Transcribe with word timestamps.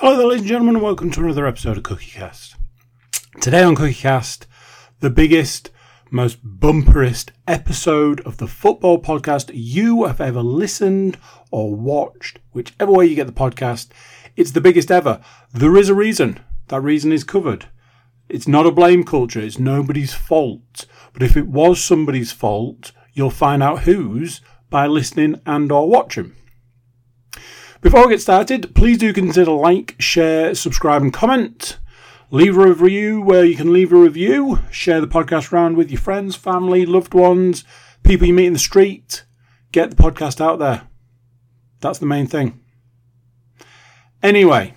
Hello 0.00 0.16
there, 0.16 0.28
ladies 0.28 0.42
and 0.42 0.48
gentlemen, 0.48 0.76
and 0.76 0.84
welcome 0.84 1.10
to 1.10 1.24
another 1.24 1.44
episode 1.44 1.76
of 1.76 1.82
CookieCast. 1.82 2.54
Today 3.40 3.64
on 3.64 3.74
CookieCast, 3.74 4.46
the 5.00 5.10
biggest, 5.10 5.72
most 6.08 6.38
bumperest 6.46 7.30
episode 7.48 8.20
of 8.20 8.36
the 8.36 8.46
football 8.46 9.02
podcast 9.02 9.50
you 9.52 10.04
have 10.04 10.20
ever 10.20 10.40
listened 10.40 11.18
or 11.50 11.74
watched, 11.74 12.38
whichever 12.52 12.92
way 12.92 13.06
you 13.06 13.16
get 13.16 13.26
the 13.26 13.32
podcast. 13.32 13.88
It's 14.36 14.52
the 14.52 14.60
biggest 14.60 14.92
ever. 14.92 15.20
There 15.52 15.76
is 15.76 15.88
a 15.88 15.96
reason. 15.96 16.38
That 16.68 16.82
reason 16.82 17.10
is 17.10 17.24
covered. 17.24 17.66
It's 18.28 18.46
not 18.46 18.66
a 18.66 18.70
blame 18.70 19.02
culture, 19.02 19.40
it's 19.40 19.58
nobody's 19.58 20.14
fault. 20.14 20.86
But 21.12 21.24
if 21.24 21.36
it 21.36 21.48
was 21.48 21.82
somebody's 21.82 22.30
fault, 22.30 22.92
you'll 23.14 23.30
find 23.30 23.64
out 23.64 23.80
whose 23.80 24.42
by 24.70 24.86
listening 24.86 25.40
and 25.44 25.72
or 25.72 25.88
watching. 25.88 26.36
Before 27.80 28.08
we 28.08 28.14
get 28.14 28.20
started, 28.20 28.74
please 28.74 28.98
do 28.98 29.12
consider 29.12 29.52
like, 29.52 29.94
share, 30.00 30.52
subscribe, 30.56 31.00
and 31.00 31.12
comment. 31.12 31.78
Leave 32.28 32.58
a 32.58 32.66
review 32.66 33.20
where 33.20 33.44
you 33.44 33.56
can 33.56 33.72
leave 33.72 33.92
a 33.92 33.96
review. 33.96 34.58
Share 34.72 35.00
the 35.00 35.06
podcast 35.06 35.52
around 35.52 35.76
with 35.76 35.88
your 35.88 36.00
friends, 36.00 36.34
family, 36.34 36.84
loved 36.84 37.14
ones, 37.14 37.62
people 38.02 38.26
you 38.26 38.34
meet 38.34 38.46
in 38.46 38.52
the 38.52 38.58
street. 38.58 39.24
Get 39.70 39.90
the 39.90 39.96
podcast 39.96 40.40
out 40.40 40.58
there. 40.58 40.88
That's 41.78 42.00
the 42.00 42.06
main 42.06 42.26
thing. 42.26 42.58
Anyway, 44.24 44.74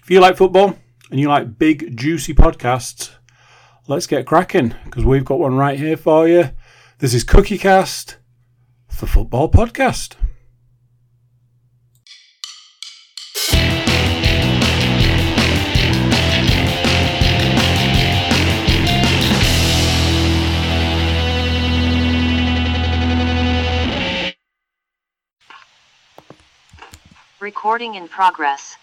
if 0.00 0.08
you 0.08 0.20
like 0.20 0.36
football 0.36 0.78
and 1.10 1.18
you 1.18 1.28
like 1.28 1.58
big, 1.58 1.96
juicy 1.96 2.34
podcasts, 2.34 3.16
let's 3.88 4.06
get 4.06 4.26
cracking 4.26 4.76
because 4.84 5.04
we've 5.04 5.24
got 5.24 5.40
one 5.40 5.56
right 5.56 5.76
here 5.76 5.96
for 5.96 6.28
you. 6.28 6.50
This 6.98 7.14
is 7.14 7.24
CookieCast, 7.24 8.14
the 9.00 9.06
football 9.08 9.50
podcast. 9.50 10.14
Recording 27.46 27.94
in 27.94 28.08
progress. 28.08 28.76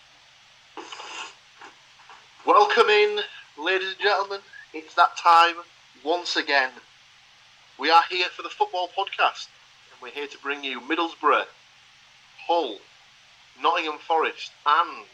Welcome 2.46 2.88
in, 2.90 3.20
ladies 3.58 3.90
and 3.90 4.00
gentlemen. 4.00 4.40
It's 4.74 4.96
that 4.96 5.18
time 5.18 5.56
once 6.02 6.38
again. 6.38 6.72
We 7.78 7.92
are 7.92 8.04
here 8.10 8.28
for 8.34 8.42
the 8.42 8.48
football 8.48 8.88
podcast, 8.98 9.50
and 9.92 10.02
we're 10.02 10.12
here 10.12 10.28
to 10.28 10.38
bring 10.38 10.64
you 10.64 10.80
Middlesbrough, 10.80 11.44
Hull, 12.48 12.78
Nottingham 13.62 13.98
Forest, 13.98 14.54
and 14.66 15.08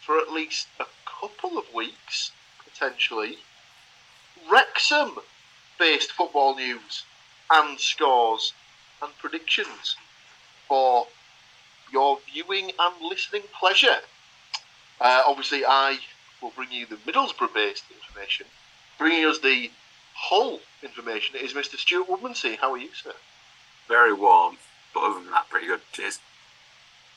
for 0.00 0.16
at 0.16 0.32
least 0.32 0.68
a 0.80 0.86
couple 1.04 1.58
of 1.58 1.74
weeks, 1.74 2.32
potentially, 2.64 3.36
Wrexham 4.50 5.18
based 5.78 6.10
football 6.10 6.56
news 6.56 7.04
and 7.50 7.78
scores 7.78 8.54
and 9.02 9.12
predictions 9.18 9.96
for 10.66 11.03
viewing 12.30 12.72
and 12.78 12.94
listening 13.00 13.42
pleasure. 13.58 13.98
Uh, 15.00 15.22
obviously, 15.26 15.64
I 15.66 15.98
will 16.42 16.52
bring 16.54 16.72
you 16.72 16.86
the 16.86 16.96
Middlesbrough 16.96 17.54
based 17.54 17.84
information. 17.90 18.46
Bringing 18.98 19.26
us 19.26 19.38
the 19.40 19.70
Hull 20.14 20.60
information 20.82 21.36
is 21.36 21.54
Mr. 21.54 21.76
Stuart 21.76 22.08
Woodmansey. 22.08 22.56
How 22.56 22.72
are 22.72 22.78
you, 22.78 22.90
sir? 22.94 23.12
Very 23.88 24.12
warm, 24.12 24.56
but 24.92 25.00
other 25.02 25.20
than 25.20 25.30
that, 25.32 25.48
pretty 25.50 25.66
good. 25.66 25.80
Cheers. 25.92 26.20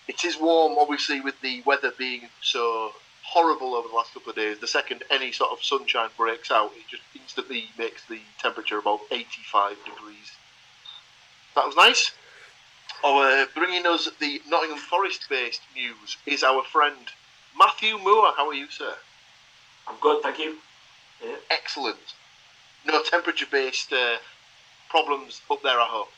It 0.07 0.23
is 0.25 0.39
warm, 0.39 0.77
obviously, 0.79 1.21
with 1.21 1.39
the 1.41 1.61
weather 1.61 1.91
being 1.97 2.29
so 2.41 2.93
horrible 3.23 3.75
over 3.75 3.87
the 3.87 3.95
last 3.95 4.13
couple 4.13 4.31
of 4.31 4.35
days. 4.35 4.59
The 4.59 4.67
second 4.67 5.03
any 5.11 5.31
sort 5.31 5.51
of 5.51 5.63
sunshine 5.63 6.09
breaks 6.17 6.49
out, 6.49 6.71
it 6.75 6.87
just 6.89 7.03
instantly 7.13 7.69
makes 7.77 8.05
the 8.05 8.21
temperature 8.39 8.80
about 8.80 9.02
85 9.11 9.77
degrees. 9.86 10.31
That 11.55 11.65
was 11.65 11.75
nice. 11.75 12.11
Oh, 13.03 13.21
uh, 13.21 13.45
bringing 13.53 13.85
us 13.85 14.09
the 14.19 14.41
Nottingham 14.47 14.80
Forest 14.80 15.27
based 15.30 15.61
news 15.75 16.17
is 16.25 16.43
our 16.43 16.63
friend 16.63 16.95
Matthew 17.58 17.97
Moore. 17.99 18.33
How 18.35 18.47
are 18.49 18.53
you, 18.53 18.67
sir? 18.69 18.93
I'm 19.87 19.95
good, 20.02 20.23
thank 20.23 20.39
you. 20.39 20.58
Yeah. 21.23 21.36
Excellent. 21.52 21.97
No 22.86 23.03
temperature 23.03 23.45
based 23.52 23.93
uh, 23.93 24.17
problems 24.89 25.41
up 25.52 25.61
there, 25.61 25.80
I 25.80 25.86
hope. 25.86 26.09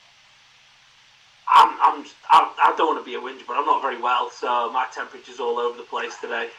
I'm, 1.51 1.77
I'm, 1.81 2.05
I'm, 2.29 2.49
I 2.63 2.73
don't 2.77 2.95
want 2.95 3.03
to 3.03 3.05
be 3.05 3.15
a 3.15 3.19
whinge, 3.19 3.45
but 3.47 3.57
I'm 3.57 3.65
not 3.65 3.81
very 3.81 3.99
well, 3.99 4.29
so 4.29 4.71
my 4.71 4.85
temperature's 4.93 5.39
all 5.39 5.57
over 5.59 5.77
the 5.77 5.83
place 5.83 6.15
today. 6.21 6.49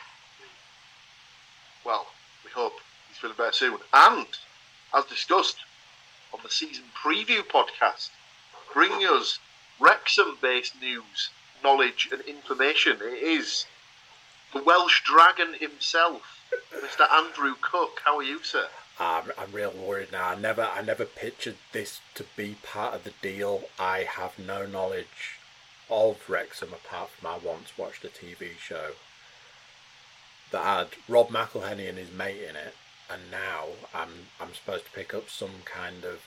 Well, 1.85 2.07
we 2.45 2.51
hope 2.51 2.75
he's 3.09 3.17
feeling 3.17 3.37
better 3.37 3.53
soon. 3.53 3.79
And, 3.95 4.27
as 4.95 5.05
discussed 5.07 5.57
on 6.35 6.41
the 6.43 6.51
season 6.51 6.85
preview 7.03 7.43
podcast, 7.47 8.11
bringing 8.75 9.07
us 9.07 9.39
Wrexham 9.81 10.37
based 10.43 10.79
news, 10.79 11.31
knowledge, 11.65 12.09
and 12.13 12.21
information, 12.23 12.99
it 13.01 13.23
is 13.23 13.65
the 14.53 14.63
Welsh 14.63 15.03
Dragon 15.05 15.55
himself, 15.55 16.23
Mr. 16.75 17.11
Andrew 17.11 17.55
Cook. 17.61 18.03
How 18.05 18.19
are 18.19 18.23
you, 18.23 18.43
sir? 18.43 18.69
I'm, 18.99 19.33
I'm 19.39 19.53
real 19.53 19.73
worried 19.73 20.13
now. 20.13 20.29
I 20.29 20.35
never, 20.35 20.63
I 20.63 20.83
never 20.83 21.07
pictured 21.07 21.57
this 21.73 22.01
to 22.15 22.25
be 22.37 22.57
part 22.63 22.95
of 22.95 23.05
the 23.05 23.15
deal. 23.23 23.71
I 23.79 24.01
have 24.01 24.39
no 24.39 24.67
knowledge 24.67 25.39
of 25.89 26.29
Wrexham 26.29 26.75
apart 26.75 27.11
from 27.11 27.31
I 27.31 27.39
once 27.39 27.73
watched 27.79 28.05
a 28.05 28.09
TV 28.09 28.59
show 28.59 28.91
that 30.51 30.63
had 30.63 30.89
Rob 31.09 31.31
McElhenney 31.31 31.89
and 31.89 31.97
his 31.97 32.13
mate 32.13 32.43
in 32.43 32.57
it, 32.57 32.75
and 33.09 33.31
now 33.31 33.69
I'm, 33.95 34.29
I'm 34.39 34.53
supposed 34.53 34.85
to 34.85 34.91
pick 34.91 35.15
up 35.15 35.31
some 35.31 35.63
kind 35.65 36.05
of 36.05 36.21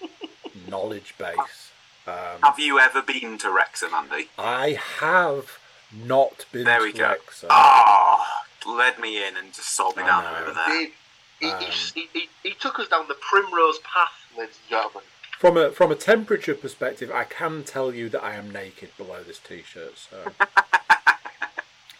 knowledge 0.68 1.14
base. 1.18 1.72
Um, 2.06 2.14
Have 2.42 2.58
you 2.58 2.78
ever 2.78 3.02
been 3.02 3.38
to 3.38 3.50
Wrexham, 3.50 3.92
Andy? 3.94 4.28
I 4.38 4.78
have 5.00 5.58
not 5.92 6.46
been 6.52 6.64
There 6.64 6.78
to 6.78 6.84
we 6.84 6.92
go. 6.92 7.08
Wrexham. 7.10 7.48
Ah, 7.52 8.42
led 8.66 8.98
me 8.98 9.26
in 9.26 9.36
and 9.36 9.52
just 9.52 9.70
sold 9.74 9.96
me 9.96 10.02
I 10.02 10.06
down 10.06 10.24
know. 10.24 10.38
over 10.40 10.52
there. 10.54 10.80
He, 10.80 10.92
he, 11.40 11.50
Um, 11.52 11.60
he, 11.94 12.08
he, 12.12 12.28
he 12.42 12.50
took 12.54 12.78
us 12.78 12.88
down 12.88 13.06
the 13.08 13.14
primrose 13.14 13.78
path, 13.80 14.12
ladies 14.36 14.58
and 14.62 14.70
gentlemen. 14.70 15.02
From 15.38 15.56
a 15.56 15.70
from 15.70 15.90
a 15.90 15.94
temperature 15.94 16.54
perspective, 16.54 17.10
I 17.10 17.24
can 17.24 17.64
tell 17.64 17.94
you 17.94 18.10
that 18.10 18.22
I 18.22 18.34
am 18.34 18.50
naked 18.50 18.90
below 18.98 19.22
this 19.22 19.38
t-shirt. 19.38 19.96
So 19.96 20.32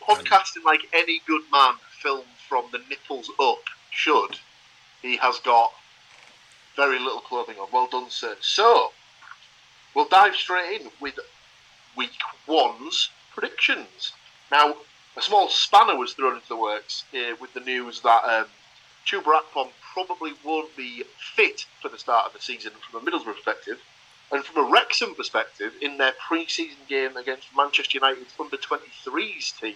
Podcasting 0.02 0.64
like 0.64 0.82
any 0.92 1.22
good 1.26 1.42
man 1.52 1.74
filmed 2.02 2.24
from 2.48 2.64
the 2.72 2.80
nipples 2.90 3.30
up 3.40 3.58
should. 3.90 4.38
He 5.00 5.16
has 5.16 5.38
got 5.38 5.72
very 6.76 6.98
little 6.98 7.20
clothing 7.20 7.56
on. 7.58 7.68
Well 7.72 7.86
done, 7.90 8.10
sir. 8.10 8.36
So, 8.40 8.92
we'll 9.94 10.08
dive 10.08 10.34
straight 10.36 10.80
in 10.80 10.90
with 11.00 11.18
week 11.96 12.18
one's 12.46 13.10
predictions. 13.32 14.12
Now, 14.50 14.76
a 15.16 15.22
small 15.22 15.48
spanner 15.48 15.96
was 15.96 16.14
thrown 16.14 16.36
into 16.36 16.48
the 16.48 16.56
works 16.56 17.04
here 17.12 17.36
with 17.40 17.52
the 17.54 17.60
news 17.60 18.00
that 18.02 18.24
um, 18.24 18.46
Chuba 19.06 19.40
Akpom 19.40 19.70
probably 19.92 20.32
won't 20.44 20.76
be 20.76 21.04
fit 21.34 21.66
for 21.80 21.88
the 21.88 21.98
start 21.98 22.26
of 22.26 22.32
the 22.32 22.40
season 22.40 22.72
from 22.88 23.00
a 23.00 23.10
Middlesbrough 23.10 23.34
perspective. 23.34 23.78
And 24.32 24.44
from 24.44 24.64
a 24.64 24.70
Wrexham 24.70 25.16
perspective, 25.16 25.72
in 25.82 25.98
their 25.98 26.12
pre-season 26.12 26.78
game 26.88 27.16
against 27.16 27.48
Manchester 27.56 27.98
United's 27.98 28.32
under 28.38 28.56
23s 28.56 29.58
team, 29.58 29.74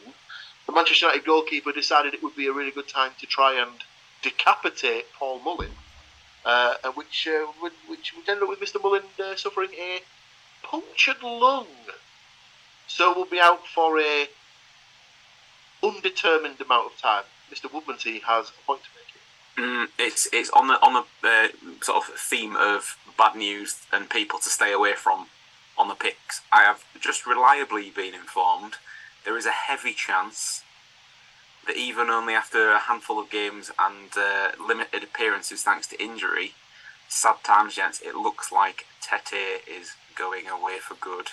the 0.67 0.73
Manchester 0.73 1.07
United 1.07 1.27
goalkeeper 1.27 1.73
decided 1.73 2.15
it 2.15 2.23
would 2.23 2.37
be 2.37 2.47
a 2.47 2.53
really 2.53 2.71
good 2.71 2.87
time 2.87 3.13
to 3.19 3.27
try 3.27 3.61
and 3.61 3.83
decapitate 4.23 5.13
Paul 5.13 5.41
Mullin, 5.41 5.73
uh, 6.45 6.75
which 6.95 7.29
uh, 7.29 7.47
would, 7.63 7.73
which 7.87 8.15
would 8.17 8.29
end 8.29 8.43
up 8.43 8.49
with 8.49 8.61
Mr. 8.61 8.83
Mullin 8.83 9.03
uh, 9.23 9.37
suffering 9.37 9.71
a 9.79 10.01
punctured 10.63 11.23
lung. 11.23 11.67
So 12.87 13.13
we'll 13.15 13.25
be 13.25 13.41
out 13.41 13.67
for 13.67 13.99
a 13.99 14.29
undetermined 15.83 16.61
amount 16.61 16.93
of 16.93 17.01
time. 17.01 17.25
Mr. 17.53 17.71
Woodmansey 17.71 18.23
has 18.23 18.51
a 18.51 18.67
point 18.67 18.83
to 18.83 18.89
make. 18.95 19.05
Mm, 19.57 19.87
it's 19.99 20.29
it's 20.33 20.51
on 20.51 20.67
the 20.67 20.75
on 20.83 21.05
the 21.23 21.29
uh, 21.29 21.49
sort 21.81 21.99
of 21.99 22.15
theme 22.17 22.57
of 22.57 22.99
bad 23.17 23.37
news 23.37 23.83
and 23.93 24.11
people 24.11 24.41
to 24.41 24.51
stay 24.51 24.73
away 24.73 24.95
from 24.95 25.27
on 25.79 25.87
the 25.87 25.95
picks. 25.95 26.41
I 26.53 26.63
have 26.63 26.85
just 27.01 27.25
reliably 27.25 27.91
been 27.91 28.15
informed 28.15 28.79
there 29.25 29.39
is 29.39 29.47
a 29.47 29.51
heavy 29.51 29.93
chance 29.93 30.64
that 31.67 31.77
even 31.77 32.11
only 32.11 32.35
after 32.35 32.73
a 32.73 32.79
handful 32.79 33.19
of 33.19 33.31
games 33.31 33.71
and 33.79 34.11
uh, 34.17 34.53
limited 34.65 35.03
appearances 35.03 35.63
thanks 35.63 35.87
to 35.89 36.03
injury, 36.03 36.53
sad 37.09 37.37
times, 37.43 37.77
gents, 37.77 38.01
it 38.01 38.15
looks 38.15 38.51
like 38.53 38.87
Tetteh 39.03 39.59
is 39.69 39.93
going 40.15 40.49
away 40.49 40.79
for 40.81 40.95
good. 40.95 41.29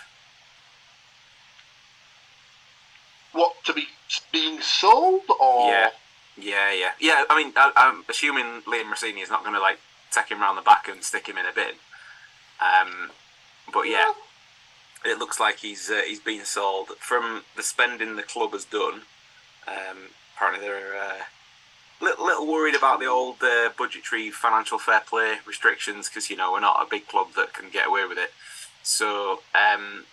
What 3.32 3.64
to 3.66 3.74
be 3.74 3.88
being 4.32 4.60
sold 4.62 5.22
or 5.40 5.70
Yeah, 5.70 5.90
yeah, 6.38 6.74
yeah, 6.74 6.92
yeah. 7.00 7.24
I 7.30 7.42
mean, 7.42 7.54
I, 7.56 7.72
I'm 7.76 8.04
assuming 8.10 8.62
Liam 8.64 8.90
Rosenior 8.90 9.24
is 9.24 9.30
not 9.30 9.44
going 9.44 9.56
to 9.56 9.62
like 9.62 9.80
take 10.12 10.30
him 10.30 10.42
round 10.42 10.58
the 10.58 10.62
back 10.62 10.88
and 10.90 11.04
stick 11.04 11.28
him 11.28 11.38
in 11.38 11.46
a 11.46 11.54
bin. 11.54 11.76
Um, 12.60 13.12
but 13.74 13.84
yeah, 13.84 14.12
it 15.06 15.18
looks 15.18 15.40
like 15.40 15.60
he's 15.60 15.90
uh, 15.90 16.02
he's 16.06 16.20
been 16.20 16.46
sold 16.46 16.90
from 17.00 17.44
the 17.56 17.64
spending 17.64 18.16
the 18.16 18.24
club 18.24 18.52
has 18.52 18.66
done. 18.66 19.04
Um, 19.68 20.10
apparently, 20.42 20.68
they're 20.68 20.98
uh, 21.00 21.24
little, 22.02 22.26
little 22.26 22.48
worried 22.48 22.76
about 22.76 23.00
the 23.00 23.06
old 23.06 23.36
uh, 23.44 23.70
budgetary 23.78 24.32
financial 24.32 24.80
fair 24.80 25.02
play 25.02 25.36
restrictions 25.46 26.10
because 26.10 26.30
you 26.30 26.36
know 26.36 26.52
we're 26.52 26.60
not 26.60 26.82
a 26.82 26.90
big 26.90 27.08
club 27.08 27.28
that 27.36 27.54
can 27.54 27.70
get 27.70 27.88
away 27.88 28.06
with 28.08 28.18
it. 28.18 28.32
So 28.84 29.42
um, 29.54 30.06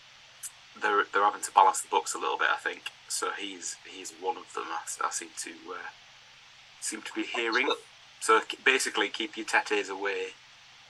they're 0.80 1.04
they're 1.12 1.24
having 1.24 1.42
to 1.42 1.52
balance 1.52 1.80
the 1.80 1.88
books 1.88 2.14
a 2.14 2.18
little 2.18 2.36
bit, 2.36 2.48
I 2.52 2.58
think. 2.58 2.82
So 3.08 3.30
he's 3.38 3.76
he's 3.90 4.12
one 4.20 4.36
of 4.36 4.52
them. 4.54 4.64
I, 4.68 5.06
I 5.06 5.10
seem 5.10 5.30
to 5.44 5.50
uh, 5.72 5.88
seem 6.80 7.02
to 7.02 7.12
be 7.14 7.22
hearing. 7.22 7.72
So 8.20 8.40
basically, 8.64 9.08
keep 9.08 9.36
your 9.36 9.46
tetes 9.46 9.88
away. 9.88 10.28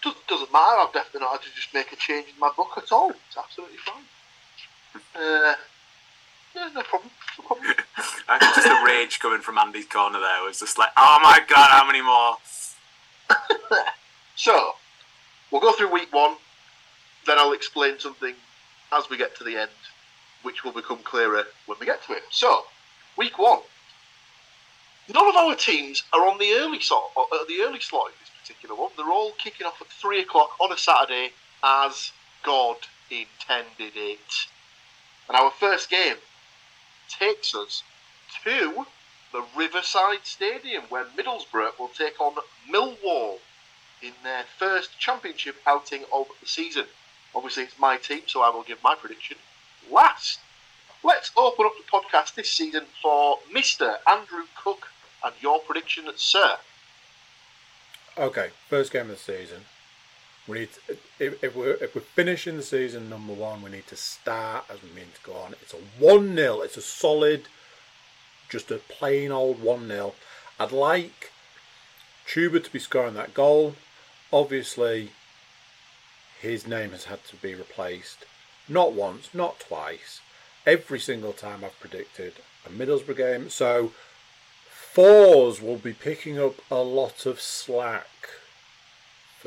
Do- 0.03 0.15
doesn't 0.27 0.53
matter. 0.53 0.81
I've 0.81 0.93
definitely 0.93 1.21
not 1.21 1.33
had 1.33 1.43
to 1.43 1.55
just 1.55 1.75
make 1.75 1.93
a 1.93 1.97
change 1.97 2.27
in 2.33 2.41
my 2.41 2.51
book 2.57 2.71
at 2.77 2.91
all. 2.91 3.11
It's 3.11 3.37
absolutely 3.37 3.79
fine. 3.79 4.03
Uh, 5.15 5.55
yeah, 6.55 6.71
no 6.75 6.83
problem. 6.83 7.11
No 7.39 7.45
problem. 7.45 7.67
Just 8.41 8.65
the 8.65 8.83
rage 8.85 9.19
coming 9.21 9.41
from 9.41 9.59
Andy's 9.59 9.87
corner 9.87 10.21
there 10.21 10.45
was 10.45 10.61
just 10.61 10.77
like, 10.77 10.91
oh 10.97 11.19
my 11.23 11.41
god, 11.49 11.71
how 11.71 11.87
many 11.87 12.03
more? 12.03 12.37
So, 14.39 14.77
we'll 15.51 15.61
go 15.61 15.73
through 15.73 15.93
week 15.93 16.15
one, 16.15 16.37
then 17.27 17.41
I'll 17.41 17.53
explain 17.53 17.99
something 17.99 18.35
as 18.93 19.11
we 19.11 19.17
get 19.17 19.37
to 19.39 19.45
the 19.45 19.57
end, 19.57 19.71
which 20.45 20.63
will 20.63 20.71
become 20.71 20.99
clearer 20.99 21.43
when 21.67 21.77
we 21.81 21.87
get 21.87 22.05
to 22.05 22.13
it. 22.13 22.23
So, 22.31 22.63
week 23.17 23.37
one. 23.37 23.59
None 25.13 25.27
of 25.27 25.35
our 25.35 25.57
teams 25.57 26.05
are 26.13 26.25
on 26.29 26.39
the 26.39 26.53
early 26.53 26.79
sort, 26.79 27.11
uh, 27.17 27.25
the 27.49 27.63
early 27.63 27.81
slot 27.81 28.07
in 28.07 28.13
this 28.21 28.31
particular 28.41 28.77
one. 28.77 28.93
They're 28.97 29.11
all 29.11 29.33
kicking 29.33 29.67
off 29.67 29.83
at 29.83 29.89
three 29.89 30.21
o'clock 30.21 30.51
on 30.61 30.71
a 30.71 30.79
Saturday, 30.79 31.33
as 31.65 32.13
God 32.45 32.77
intended 33.11 33.97
it. 33.97 34.47
And 35.29 35.37
our 35.37 35.51
first 35.51 35.91
game 35.91 36.19
takes 37.09 37.55
us 37.55 37.83
to 38.45 38.87
the 39.33 39.45
Riverside 39.57 40.25
Stadium, 40.25 40.85
where 40.89 41.05
Middlesbrough 41.05 41.79
will 41.79 41.89
take 41.89 42.21
on 42.21 42.35
Millwall 42.71 43.39
in 44.03 44.13
their 44.23 44.45
first 44.59 44.99
championship 44.99 45.57
outing 45.67 46.05
of 46.13 46.27
the 46.41 46.47
season. 46.47 46.87
Obviously, 47.35 47.65
it's 47.65 47.79
my 47.79 47.97
team, 47.97 48.23
so 48.27 48.43
I 48.43 48.51
will 48.51 48.63
give 48.63 48.83
my 48.83 48.95
prediction 48.95 49.37
last. 49.91 50.41
Let's 51.05 51.31
open 51.37 51.67
up 51.67 51.73
the 51.77 51.91
podcast 51.91 52.35
this 52.35 52.51
season 52.51 52.85
for 53.03 53.39
Mr. 53.53 53.97
Andrew 54.07 54.45
Cook 54.57 54.89
and 55.25 55.35
your 55.41 55.61
prediction, 55.61 56.07
sir. 56.17 56.57
Okay, 58.17 58.51
first 58.69 58.93
game 58.93 59.03
of 59.03 59.09
the 59.11 59.17
season. 59.17 59.67
We 60.49 60.61
need 60.61 60.71
to, 60.73 60.97
if, 61.19 61.45
if 61.45 61.55
we're 61.55 61.75
if 61.75 61.95
we're 61.95 62.01
finishing 62.01 62.57
the 62.57 62.63
season 62.63 63.11
number 63.11 63.35
one, 63.35 63.63
we 63.63 63.71
need 63.71 63.87
to 63.89 63.97
start 63.97 64.65
as 64.71 64.83
we 64.83 64.89
mean 64.91 65.11
to 65.15 65.31
go 65.31 65.37
on. 65.37 65.53
It's 65.61 65.75
a 65.75 66.03
one 66.03 66.35
0 66.35 66.63
It's 66.63 66.79
a 66.79 66.83
solid, 66.83 67.49
just 68.49 68.71
a 68.71 68.79
plain 68.79 69.31
old 69.31 69.63
one 69.63 69.87
0 69.89 70.15
I'd 70.59 70.73
like 70.73 71.33
Tuba 72.27 72.61
to 72.61 72.73
be 72.73 72.79
scoring 72.79 73.15
that 73.15 73.35
goal. 73.35 73.75
Obviously, 74.33 75.11
his 76.41 76.67
name 76.67 76.91
has 76.91 77.05
had 77.05 77.25
to 77.27 77.37
be 77.37 77.55
replaced. 77.55 78.25
Not 78.69 78.93
once, 78.93 79.31
not 79.35 79.61
twice. 79.61 80.21
Every 80.67 80.99
single 80.99 81.33
time 81.33 81.65
I've 81.65 81.79
predicted 81.79 82.35
a 82.67 82.71
Middlesbrough 82.71 83.17
game. 83.17 83.51
So 83.51 83.93
Forss 84.95 85.63
will 85.63 85.77
be 85.77 85.93
picking 85.93 86.39
up 86.39 86.57
a 86.71 86.83
lot 86.83 87.25
of 87.27 87.41
slack 87.41 88.09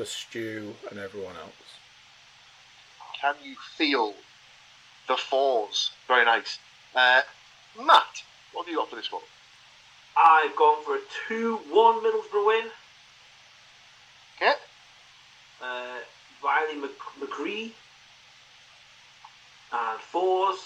for 0.02 0.08
Stu 0.08 0.74
and 0.90 0.98
everyone 0.98 1.36
else. 1.36 1.78
Can 3.20 3.34
you 3.44 3.54
feel 3.76 4.14
the 5.06 5.14
Forss? 5.14 5.90
Very 6.08 6.24
nice. 6.24 6.58
Uh, 6.94 7.20
Matt, 7.78 8.24
what 8.52 8.66
have 8.66 8.72
you 8.72 8.78
got 8.78 8.90
for 8.90 8.96
this 8.96 9.12
one? 9.12 9.22
I've 10.16 10.56
gone 10.56 10.84
for 10.84 10.96
a 10.96 11.00
2 11.28 11.56
1 11.70 11.94
Middlesbrough 12.02 12.46
win. 12.46 12.64
Okay. 14.36 14.52
Uh, 15.62 15.98
Riley 16.44 16.80
Mc- 16.80 17.20
McGree. 17.20 17.70
And 19.72 20.00
fours. 20.00 20.58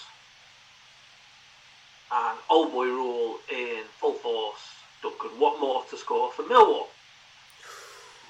And 2.11 2.39
Old 2.49 2.71
Boy 2.71 2.85
Rule 2.85 3.37
in 3.51 3.83
full 3.99 4.13
force. 4.13 4.61
Duncan 5.03 5.29
Watmore 5.39 5.87
to 5.91 5.97
score 5.97 6.31
for 6.31 6.41
Millwall. 6.43 6.87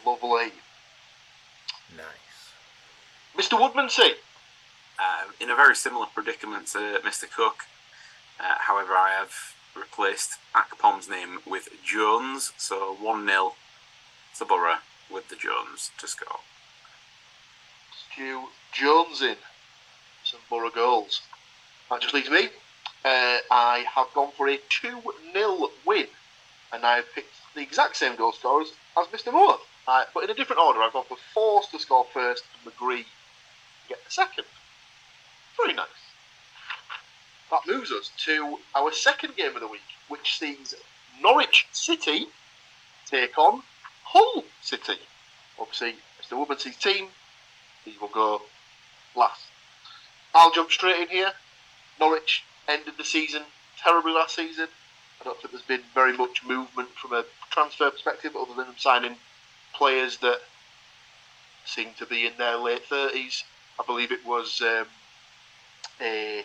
Lovely. 0.06 0.51
Nice. 1.95 3.48
Mr. 3.48 3.57
Woodmansey. 3.60 4.16
Um, 5.00 5.34
in 5.39 5.51
a 5.51 5.56
very 5.56 5.75
similar 5.75 6.07
predicament 6.07 6.68
to 6.68 7.00
Mr. 7.06 7.30
Cook. 7.30 7.66
Uh, 8.39 8.56
however, 8.60 8.94
I 8.94 9.12
have 9.12 9.31
replaced 9.75 10.38
Akpom's 10.56 11.07
name 11.07 11.39
with 11.45 11.69
Jones, 11.84 12.51
so 12.57 12.95
1 13.00 13.28
0 13.28 13.54
to 14.38 14.45
Borough 14.45 14.80
with 15.12 15.30
the 15.30 15.36
Jones 15.36 15.92
to 16.00 16.07
score. 16.07 16.39
Stu 18.12 18.48
Jones 18.72 19.22
in 19.22 19.38
some 20.24 20.40
Borough 20.50 20.72
goals. 20.72 21.22
That 21.90 22.01
just 22.01 22.13
leaves 22.13 22.30
me. 22.30 22.50
Uh, 23.06 23.38
I 23.51 23.86
have 23.95 24.07
gone 24.13 24.31
for 24.36 24.50
a 24.50 24.60
2 24.69 25.01
0 25.33 25.69
win, 25.86 26.07
and 26.74 26.86
I've 26.86 27.13
picked 27.13 27.36
the 27.56 27.62
exact 27.62 27.98
same 27.98 28.16
goal 28.16 28.33
scorers 28.33 28.74
as 29.00 29.07
Mr. 29.07 29.31
Moore. 29.31 29.60
Uh, 29.88 30.04
but 30.13 30.24
in 30.25 30.30
a 30.30 30.34
different 30.34 30.62
order, 30.62 30.81
I've 30.81 30.92
gone 30.92 31.06
for 31.06 31.18
Forss 31.34 31.72
to 31.72 31.80
score 31.80 32.06
first 32.13 32.44
and 32.54 32.74
McGree 32.74 33.04
to 33.04 33.89
get 33.89 34.04
the 34.04 34.12
second. 34.12 34.44
Very 35.56 35.74
nice. 35.74 35.88
That 37.50 37.62
moves 37.66 37.92
us 37.92 38.12
to 38.25 38.57
our 38.75 38.92
second 38.92 39.38
game 39.38 39.56
of 39.56 39.62
the 39.62 39.68
week, 39.68 39.80
which 40.10 40.38
sees 40.38 40.75
Norwich 41.22 41.68
City 41.72 42.28
take 43.10 43.38
on 43.38 43.63
Hull 44.04 44.44
City. 44.62 45.00
Obviously, 45.57 45.95
Mr. 46.22 46.45
Woodmansey's 46.45 46.75
team, 46.75 47.07
he 47.86 47.95
will 48.01 48.10
go 48.10 48.42
last. 49.16 49.44
I'll 50.36 50.51
jump 50.51 50.72
straight 50.72 51.01
in 51.04 51.07
here. 51.07 51.31
Norwich 52.00 52.44
ended 52.68 52.95
the 52.98 53.06
season 53.06 53.44
terribly 53.81 54.12
last 54.12 54.36
season. 54.36 54.68
I 55.22 55.24
don't 55.24 55.40
think 55.40 55.51
there's 55.51 55.63
been 55.63 55.81
very 55.95 56.16
much 56.16 56.44
movement 56.45 56.90
from 56.90 57.13
a 57.13 57.24
transfer 57.50 57.90
perspective 57.90 58.36
other 58.36 58.54
than 58.54 58.78
signing 58.78 59.16
players 59.77 60.18
that 60.18 60.39
seem 61.65 61.89
to 62.00 62.06
be 62.06 62.25
in 62.25 62.33
their 62.38 62.57
late 62.57 62.88
30s. 62.89 63.44
I 63.79 63.83
believe 63.85 64.12
it 64.12 64.25
was 64.25 64.62
um, 64.62 64.88
a, 66.01 66.44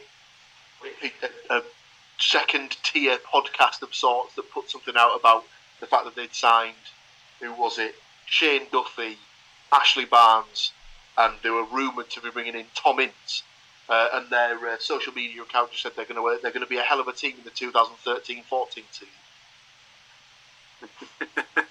a, 1.02 1.12
a 1.50 1.62
second 2.18 2.76
tier 2.82 3.16
podcast 3.18 3.82
of 3.82 3.94
sorts 3.94 4.34
that 4.34 4.50
put 4.50 4.70
something 4.70 4.94
out 4.96 5.18
about 5.18 5.44
the 5.80 5.86
fact 5.86 6.04
that 6.04 6.14
they'd 6.14 6.34
signed, 6.34 6.74
who 7.40 7.52
was 7.54 7.78
it? 7.78 7.94
Shane 8.26 8.66
Duffy, 8.70 9.16
Ashley 9.72 10.04
Barnes, 10.04 10.72
and 11.16 11.34
they 11.42 11.50
were 11.50 11.64
rumoured 11.64 12.10
to 12.10 12.20
be 12.20 12.30
bringing 12.30 12.54
in 12.54 12.66
Tom 12.74 13.00
Ince. 13.00 13.42
Uh, 13.88 14.08
and 14.14 14.30
their 14.30 14.56
uh, 14.68 14.76
social 14.78 15.12
media 15.12 15.42
account 15.42 15.70
just 15.70 15.82
said 15.82 15.92
they're 15.96 16.04
going 16.04 16.16
to 16.16 16.40
they're 16.40 16.52
going 16.52 16.64
to 16.64 16.70
be 16.70 16.78
a 16.78 16.82
hell 16.82 17.00
of 17.00 17.08
a 17.08 17.12
team 17.12 17.34
in 17.36 17.44
the 17.44 17.50
2013-14 17.50 18.44
season. 18.90 19.08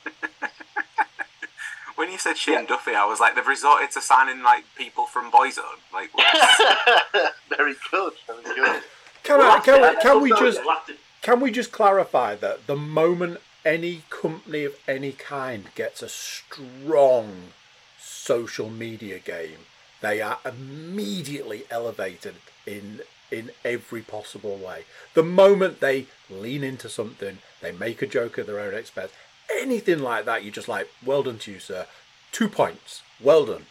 When 2.11 2.15
you 2.15 2.19
said 2.19 2.37
Shane 2.37 2.65
Duffy, 2.65 2.93
I 2.93 3.05
was 3.05 3.21
like, 3.21 3.35
they've 3.35 3.47
resorted 3.47 3.91
to 3.91 4.01
signing 4.01 4.43
like 4.43 4.65
people 4.75 5.05
from 5.05 5.31
Boyzone. 5.31 5.79
Like, 5.93 6.09
very 7.49 7.73
good, 7.89 8.11
very 8.27 8.43
good. 8.43 8.83
Can, 9.23 9.37
We'll 9.37 9.49
I, 9.49 9.59
can, 9.59 10.01
can 10.01 10.21
we 10.21 10.31
just 10.31 10.57
have 10.57 10.97
can 11.21 11.39
we 11.39 11.51
just 11.51 11.71
clarify 11.71 12.35
that 12.35 12.67
the 12.67 12.75
moment 12.75 13.39
any 13.63 14.01
company 14.09 14.65
of 14.65 14.75
any 14.89 15.13
kind 15.13 15.65
gets 15.73 16.01
a 16.01 16.09
strong 16.09 17.53
social 17.97 18.69
media 18.69 19.19
game, 19.19 19.59
they 20.01 20.21
are 20.21 20.39
immediately 20.43 21.63
elevated 21.71 22.35
in 22.65 23.01
in 23.31 23.51
every 23.63 24.01
possible 24.01 24.57
way. 24.57 24.83
The 25.13 25.23
moment 25.23 25.79
they 25.79 26.07
lean 26.29 26.65
into 26.65 26.89
something, 26.89 27.37
they 27.61 27.71
make 27.71 28.01
a 28.01 28.07
joke 28.07 28.37
at 28.37 28.47
their 28.47 28.59
own 28.59 28.73
expense, 28.73 29.13
anything 29.59 29.99
like 29.99 30.25
that, 30.25 30.43
you're 30.43 30.53
just 30.53 30.67
like, 30.67 30.89
well 31.05 31.23
done 31.23 31.37
to 31.39 31.51
you, 31.51 31.59
sir. 31.59 31.85
Two 32.31 32.47
points. 32.49 33.01
Well 33.19 33.45
done. 33.45 33.65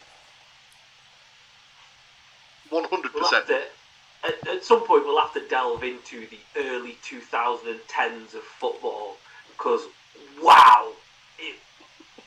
100%. 2.71 3.13
We'll 3.13 3.29
have 3.31 3.47
to, 3.47 3.61
at, 4.23 4.47
at 4.47 4.63
some 4.63 4.85
point, 4.85 5.05
we'll 5.05 5.19
have 5.19 5.33
to 5.33 5.47
delve 5.47 5.83
into 5.83 6.27
the 6.27 6.39
early 6.57 6.97
2010s 7.03 8.33
of 8.33 8.43
football 8.43 9.17
because, 9.57 9.81
wow, 10.41 10.91
it 11.37 11.55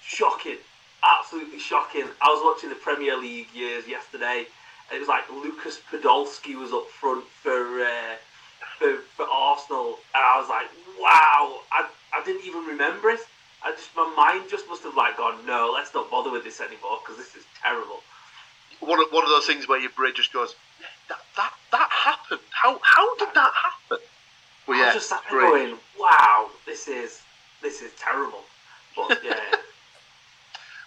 shocking, 0.02 0.58
absolutely 1.02 1.58
shocking. 1.58 2.04
I 2.20 2.28
was 2.28 2.42
watching 2.44 2.68
the 2.68 2.76
Premier 2.76 3.16
League 3.16 3.48
years 3.54 3.88
yesterday. 3.88 4.46
and 4.90 4.96
It 4.96 5.00
was 5.00 5.08
like 5.08 5.28
Lucas 5.30 5.80
Podolski 5.90 6.56
was 6.56 6.72
up 6.72 6.88
front 6.88 7.24
for 7.42 7.82
uh, 7.82 8.16
for, 8.78 8.96
for 9.16 9.26
Arsenal, 9.30 9.98
and 10.14 10.24
I 10.24 10.38
was 10.40 10.48
like, 10.48 10.66
wow, 10.98 11.60
I, 11.72 11.86
I 12.12 12.24
didn't 12.24 12.44
even 12.44 12.64
remember 12.64 13.10
it. 13.10 13.20
I 13.64 13.72
just 13.72 13.90
my 13.96 14.12
mind 14.16 14.50
just 14.50 14.68
must 14.68 14.82
have 14.82 14.96
like 14.96 15.16
gone, 15.16 15.44
no, 15.46 15.72
let's 15.74 15.94
not 15.94 16.10
bother 16.10 16.30
with 16.30 16.44
this 16.44 16.60
anymore 16.60 16.98
because 17.02 17.16
this 17.16 17.34
is 17.34 17.44
terrible. 17.62 18.02
One 18.80 19.00
of, 19.00 19.06
one 19.10 19.24
of 19.24 19.30
those 19.30 19.46
things 19.46 19.66
where 19.66 19.80
your 19.80 19.90
brain 19.90 20.12
just 20.14 20.32
goes, 20.32 20.54
that, 21.08 21.18
that, 21.36 21.52
that 21.72 21.88
happened. 21.90 22.40
how 22.50 22.78
how 22.82 23.16
did 23.16 23.28
that 23.34 23.52
happen? 23.54 24.04
Well, 24.66 24.76
I 24.76 24.80
yeah, 24.80 24.86
was 24.86 24.94
just 24.94 25.08
sat 25.08 25.22
there 25.30 25.40
going, 25.40 25.78
wow, 25.98 26.50
this 26.66 26.88
is 26.88 27.22
this 27.62 27.80
is 27.80 27.92
terrible. 27.98 28.44
But 28.94 29.20
yeah, 29.24 29.56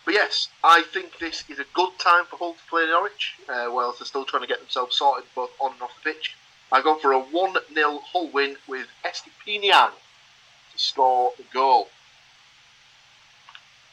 But 0.07 0.13
yes, 0.13 0.47
I 0.63 0.83
think 0.93 1.19
this 1.19 1.43
is 1.49 1.59
a 1.59 1.65
good 1.73 1.89
time 1.99 2.23
for 2.29 2.37
Hull 2.37 2.53
to 2.53 2.69
play 2.69 2.85
Norwich, 2.85 3.35
uh, 3.49 3.67
whilst 3.69 3.99
they're 3.99 4.05
still 4.05 4.23
trying 4.23 4.43
to 4.43 4.47
get 4.47 4.59
themselves 4.59 4.95
sorted 4.95 5.25
both 5.35 5.49
on 5.59 5.73
and 5.73 5.81
off 5.81 5.91
the 6.01 6.13
pitch. 6.13 6.33
I've 6.71 6.85
gone 6.85 7.01
for 7.01 7.11
a 7.11 7.19
1 7.19 7.57
0 7.73 7.99
Hull 8.13 8.29
win 8.29 8.55
with 8.69 8.87
Estupiñán 9.03 9.89
to 9.91 10.77
score 10.79 11.33
the 11.35 11.43
goal. 11.53 11.89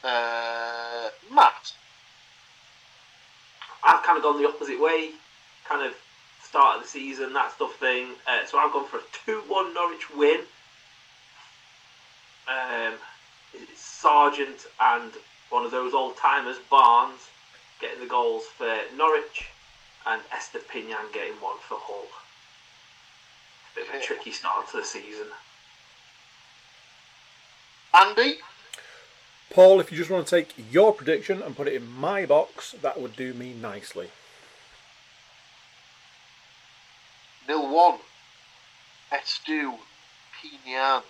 Uh, 0.05 1.09
Matt, 1.33 1.73
I've 3.83 4.03
kind 4.03 4.17
of 4.17 4.23
gone 4.23 4.39
the 4.39 4.47
opposite 4.47 4.79
way. 4.79 5.09
Kind 5.67 5.83
of 5.83 5.95
start 6.43 6.77
of 6.77 6.83
the 6.83 6.87
season, 6.87 7.33
that 7.33 7.53
stuff 7.53 7.75
thing. 7.79 8.09
Uh, 8.27 8.45
so 8.45 8.59
I've 8.59 8.71
gone 8.71 8.85
for 8.87 8.97
a 8.97 9.03
two-one 9.25 9.73
Norwich 9.73 10.13
win. 10.15 10.41
Um, 12.47 12.93
it's 13.51 13.81
Sargent 13.81 14.67
and 14.79 15.11
one 15.49 15.65
of 15.65 15.71
those 15.71 15.95
old 15.95 16.17
timers, 16.17 16.57
Barnes, 16.69 17.21
getting 17.81 17.99
the 17.99 18.05
goals 18.05 18.43
for 18.57 18.77
Norwich, 18.95 19.49
and 20.05 20.21
Estupiñán 20.29 21.11
getting 21.13 21.33
one 21.41 21.57
for 21.67 21.77
Hull. 21.79 22.05
A 23.71 23.79
Bit 23.79 23.89
of 23.89 23.95
a 23.95 24.03
tricky 24.05 24.31
start 24.31 24.69
to 24.69 24.77
the 24.77 24.83
season. 24.83 25.27
Andy, 27.95 28.37
Paul, 29.55 29.79
if 29.79 29.89
you 29.89 29.97
just 29.97 30.09
want 30.09 30.27
to 30.27 30.35
take 30.35 30.53
your 30.69 30.91
prediction 30.91 31.41
and 31.41 31.55
put 31.55 31.69
it 31.69 31.75
in 31.75 31.89
my 31.89 32.25
box, 32.25 32.75
that 32.81 32.99
would 32.99 33.15
do 33.15 33.33
me 33.33 33.53
nicely. 33.53 34.09
nil 37.47 37.73
1. 37.73 37.99
Estu 39.13 39.77
Pinian. 40.35 41.03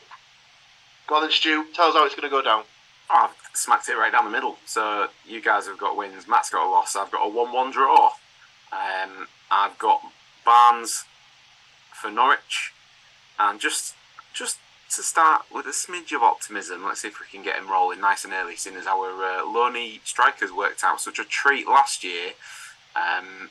Go 1.07 1.15
on 1.15 1.23
then, 1.23 1.31
Stu, 1.31 1.65
tell 1.73 1.87
us 1.87 1.95
how 1.95 2.05
it's 2.05 2.13
going 2.13 2.29
to 2.29 2.29
go 2.29 2.43
down. 2.43 2.65
Oh, 3.09 3.31
I've 3.31 3.57
smacked 3.57 3.89
it 3.89 3.95
right 3.95 4.11
down 4.11 4.25
the 4.25 4.29
middle. 4.29 4.57
So 4.67 5.07
you 5.27 5.41
guys 5.41 5.65
have 5.65 5.79
got 5.79 5.97
wins. 5.97 6.27
Matt's 6.27 6.51
got 6.51 6.67
a 6.67 6.69
loss. 6.69 6.95
I've 6.95 7.09
got 7.09 7.25
a 7.25 7.29
one-one 7.29 7.71
draw. 7.71 8.11
Um, 8.71 9.27
I've 9.49 9.75
got 9.79 10.01
Barnes 10.45 11.05
for 11.99 12.11
Norwich, 12.11 12.73
and 13.39 13.59
just 13.59 13.95
just 14.35 14.59
to 14.95 15.03
start 15.03 15.45
with 15.53 15.65
a 15.65 15.71
smidge 15.71 16.15
of 16.15 16.23
optimism, 16.23 16.85
let's 16.85 17.01
see 17.01 17.09
if 17.09 17.19
we 17.19 17.25
can 17.27 17.43
get 17.43 17.57
him 17.57 17.69
rolling 17.69 17.99
nice 17.99 18.23
and 18.23 18.33
early. 18.33 18.55
Seeing 18.55 18.77
as 18.77 18.87
our 18.87 19.09
uh, 19.11 19.45
loney 19.45 19.99
strikers 20.03 20.51
worked 20.51 20.83
out 20.83 21.01
such 21.01 21.19
a 21.19 21.25
treat 21.25 21.67
last 21.67 22.03
year, 22.03 22.31
um, 22.95 23.49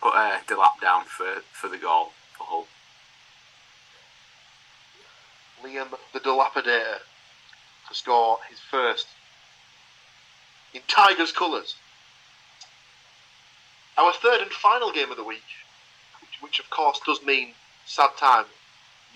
put 0.00 0.14
uh, 0.14 0.38
Delap 0.46 0.80
down 0.80 1.04
for 1.04 1.42
for 1.52 1.68
the 1.68 1.78
goal 1.78 2.12
for 2.36 2.44
Hull. 2.44 2.66
Liam 5.64 5.88
the 6.12 6.20
Dilapidator 6.20 6.98
to 7.88 7.94
score 7.94 8.38
his 8.48 8.60
first 8.60 9.08
in 10.72 10.82
Tigers 10.86 11.32
colours. 11.32 11.74
Our 13.96 14.12
third 14.12 14.42
and 14.42 14.52
final 14.52 14.92
game 14.92 15.10
of 15.10 15.16
the 15.16 15.24
week, 15.24 15.42
which, 16.20 16.40
which 16.40 16.60
of 16.60 16.70
course 16.70 17.00
does 17.04 17.20
mean 17.24 17.54
sad 17.84 18.10
time. 18.16 18.44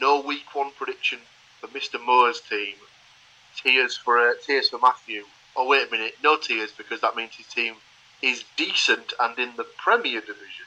No 0.00 0.20
week 0.20 0.54
one 0.54 0.72
prediction 0.76 1.20
for 1.62 1.68
Mr. 1.68 2.04
Moore's 2.04 2.40
team. 2.40 2.74
Tears 3.56 3.96
for 3.96 4.18
uh, 4.18 4.32
tears 4.44 4.68
for 4.68 4.78
Matthew. 4.80 5.24
Oh 5.54 5.66
wait 5.68 5.88
a 5.88 5.90
minute, 5.90 6.14
no 6.22 6.36
tears 6.36 6.72
because 6.76 7.00
that 7.00 7.14
means 7.16 7.34
his 7.36 7.46
team 7.46 7.74
is 8.20 8.44
decent 8.56 9.12
and 9.20 9.38
in 9.38 9.52
the 9.56 9.66
Premier 9.78 10.20
Division. 10.20 10.66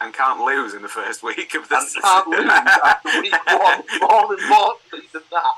And 0.00 0.12
can't 0.14 0.40
lose 0.44 0.74
in 0.74 0.82
the 0.82 0.88
first 0.88 1.22
week 1.22 1.54
of 1.54 1.68
the 1.68 1.76
and 1.76 1.88
can't 2.02 2.28
lose 2.28 2.48
after 2.48 3.20
week 3.20 3.34
one. 3.46 3.82
More 4.00 4.34
importantly 4.34 5.08
than 5.12 5.22
that, 5.30 5.54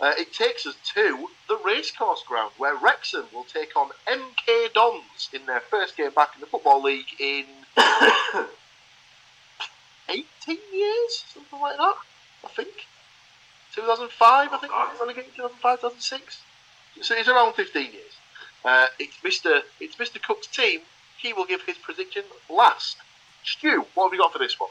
uh, 0.00 0.12
it 0.18 0.32
takes 0.32 0.66
us 0.66 0.76
to 0.94 1.28
the 1.48 1.58
racecourse 1.64 2.22
ground 2.26 2.52
where 2.58 2.76
Wrexham 2.76 3.26
will 3.32 3.44
take 3.44 3.76
on 3.76 3.90
MK 4.06 4.72
Dons 4.74 5.30
in 5.32 5.46
their 5.46 5.60
first 5.60 5.96
game 5.96 6.10
back 6.10 6.30
in 6.34 6.40
the 6.40 6.46
Football 6.46 6.82
League 6.82 7.06
in 7.18 7.46
18 10.08 10.26
years, 10.72 11.24
something 11.32 11.60
like 11.60 11.76
that, 11.76 11.94
I 12.44 12.48
think. 12.48 12.86
2005, 13.74 14.52
I 14.52 14.56
think, 14.58 14.72
God. 14.72 14.90
we 15.06 15.14
2005, 15.14 15.80
2006. 15.80 16.42
So 17.00 17.14
it's 17.14 17.28
around 17.28 17.54
15 17.54 17.82
years. 17.92 18.12
Uh, 18.64 18.86
it's 18.98 19.16
Mr. 19.24 19.60
It's 19.80 19.96
Mr. 19.96 20.22
Cook's 20.22 20.46
team. 20.46 20.80
He 21.18 21.32
will 21.32 21.46
give 21.46 21.62
his 21.62 21.78
prediction 21.78 22.24
last. 22.50 22.96
Stu, 23.44 23.86
what 23.94 24.06
have 24.06 24.12
you 24.12 24.18
got 24.18 24.32
for 24.32 24.38
this 24.38 24.58
one? 24.58 24.70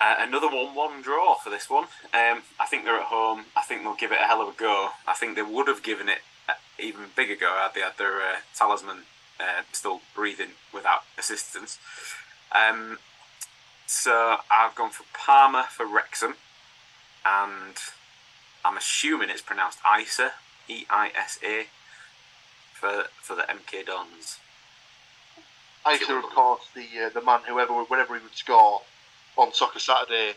Uh, 0.00 0.16
another 0.18 0.48
one-one 0.48 1.02
draw 1.02 1.36
for 1.36 1.50
this 1.50 1.70
one. 1.70 1.84
Um, 2.12 2.42
I 2.58 2.66
think 2.68 2.84
they're 2.84 2.96
at 2.96 3.04
home. 3.06 3.46
I 3.56 3.62
think 3.62 3.82
they'll 3.82 3.94
give 3.94 4.12
it 4.12 4.18
a 4.20 4.26
hell 4.26 4.42
of 4.42 4.48
a 4.48 4.58
go. 4.58 4.90
I 5.06 5.14
think 5.14 5.36
they 5.36 5.42
would 5.42 5.68
have 5.68 5.82
given 5.82 6.08
it 6.08 6.18
an 6.48 6.56
even 6.78 7.04
bigger 7.16 7.36
go 7.36 7.56
had 7.56 7.74
they 7.74 7.80
had 7.80 7.96
their 7.96 8.20
uh, 8.20 8.36
talisman 8.54 9.02
uh, 9.40 9.62
still 9.72 10.00
breathing 10.14 10.50
without 10.72 11.04
assistance. 11.16 11.78
Um, 12.52 12.98
so 13.86 14.36
I've 14.50 14.74
gone 14.74 14.90
for 14.90 15.04
Palmer 15.14 15.64
for 15.70 15.86
Wrexham, 15.86 16.34
and 17.24 17.76
I'm 18.64 18.76
assuming 18.76 19.30
it's 19.30 19.42
pronounced 19.42 19.78
Isa, 20.00 20.32
E-I-S-A, 20.68 21.66
for 22.72 23.04
for 23.16 23.34
the 23.36 23.42
MK 23.42 23.86
Dons. 23.86 24.38
Isa, 25.90 26.16
of 26.16 26.24
course, 26.24 26.68
the 26.74 26.86
uh, 27.06 27.08
the 27.10 27.20
man 27.20 27.40
whoever 27.46 27.74
whenever 27.84 28.16
he 28.16 28.22
would 28.22 28.34
score 28.34 28.82
on 29.36 29.52
Soccer 29.52 29.78
Saturday, 29.78 30.34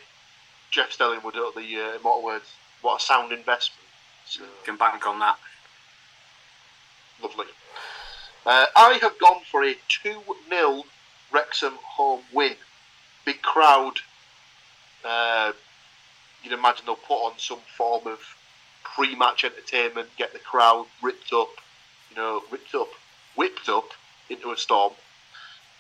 Jeff 0.72 0.91
Stelling 0.91 1.22
would 1.24 1.36
utter 1.36 1.60
the 1.60 1.79
uh, 1.79 1.98
immortal 1.98 2.24
words, 2.24 2.51
"What 2.81 3.01
a 3.01 3.05
sound 3.05 3.31
investment." 3.31 3.84
So, 4.25 4.43
Can 4.65 4.75
bank 4.75 5.07
on 5.07 5.19
that. 5.19 5.38
lovely. 7.24 7.46
Uh, 8.46 8.65
I 8.75 9.00
have 9.01 9.17
gone 9.19 9.41
for 9.50 9.63
a 9.63 9.75
two 9.88 10.22
0 10.50 10.84
Wrexham 11.31 11.77
home 11.81 12.22
win. 12.34 12.55
Big 13.25 13.41
crowd. 13.41 13.93
Uh, 15.03 15.53
you'd 16.44 16.53
imagine 16.53 16.86
they'll 16.86 16.96
put 16.96 17.25
on 17.25 17.34
some 17.38 17.60
form 17.77 18.08
of 18.08 18.20
pre-match 18.84 19.44
entertainment, 19.44 20.10
get 20.17 20.34
the 20.34 20.39
crowd 20.39 20.86
ripped 21.01 21.34
up, 21.34 21.50
you 22.10 22.15
know, 22.15 22.41
ripped 22.51 22.74
up, 22.74 22.89
whipped 23.36 23.70
up 23.70 23.89
into 24.29 24.51
a 24.51 24.58
storm. 24.58 24.94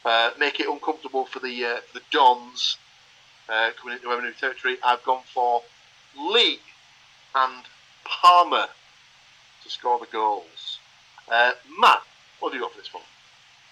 Uh, 0.05 0.31
make 0.39 0.59
it 0.59 0.67
uncomfortable 0.69 1.25
for 1.25 1.39
the 1.39 1.65
uh, 1.65 1.77
the 1.93 2.01
Dons 2.11 2.77
uh, 3.49 3.71
coming 3.81 3.97
into 3.97 4.07
Eminem 4.07 4.37
territory. 4.37 4.77
I've 4.83 5.03
gone 5.03 5.23
for 5.33 5.63
Lee 6.17 6.59
and 7.35 7.63
Palmer 8.05 8.67
to 9.63 9.69
score 9.69 9.99
the 9.99 10.05
goals. 10.05 10.79
Uh, 11.29 11.51
Matt, 11.79 12.01
what 12.39 12.51
do 12.51 12.57
you 12.57 12.63
got 12.63 12.71
for 12.71 12.77
this 12.77 12.93
one? 12.93 13.03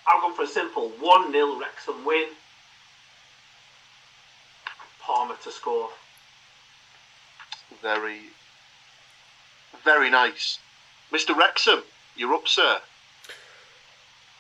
I've 0.07 0.21
gone 0.21 0.35
for 0.35 0.43
a 0.43 0.47
simple 0.47 0.89
1 0.99 1.31
0 1.31 1.59
Wrexham 1.59 2.05
win. 2.05 2.29
Palmer 4.99 5.35
to 5.43 5.51
score. 5.51 5.89
Very, 7.81 8.31
very 9.83 10.09
nice. 10.09 10.59
Mr. 11.11 11.35
Wrexham, 11.35 11.83
you're 12.15 12.33
up, 12.33 12.47
sir. 12.47 12.79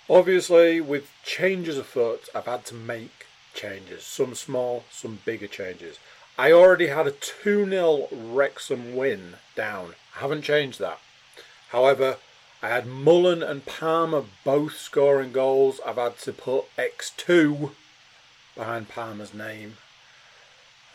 Obviously, 0.09 0.81
with 0.81 1.09
changes 1.23 1.77
afoot, 1.77 2.29
I've 2.35 2.45
had 2.45 2.65
to 2.65 2.75
make 2.75 3.25
changes. 3.53 4.03
Some 4.03 4.35
small, 4.35 4.85
some 4.91 5.19
bigger 5.25 5.47
changes. 5.47 5.97
I 6.37 6.51
already 6.51 6.87
had 6.87 7.07
a 7.07 7.11
2 7.11 7.69
0 7.69 8.07
Wrexham 8.11 8.95
win 8.95 9.35
down. 9.55 9.95
I 10.15 10.19
haven't 10.19 10.43
changed 10.43 10.79
that. 10.79 10.99
However, 11.69 12.17
I 12.61 12.69
had 12.69 12.87
Mullin 12.87 13.41
and 13.41 13.65
Palmer 13.65 14.23
both 14.43 14.77
scoring 14.77 15.31
goals. 15.31 15.79
I've 15.85 15.97
had 15.97 16.17
to 16.19 16.33
put 16.33 16.65
X2 16.77 17.71
behind 18.55 18.89
Palmer's 18.89 19.33
name 19.33 19.77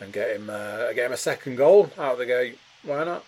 and 0.00 0.12
get 0.12 0.34
him, 0.34 0.50
uh, 0.50 0.92
get 0.92 1.06
him 1.06 1.12
a 1.12 1.16
second 1.16 1.56
goal 1.56 1.90
out 1.98 2.12
of 2.12 2.18
the 2.18 2.26
gate. 2.26 2.58
Why 2.82 3.04
not? 3.04 3.24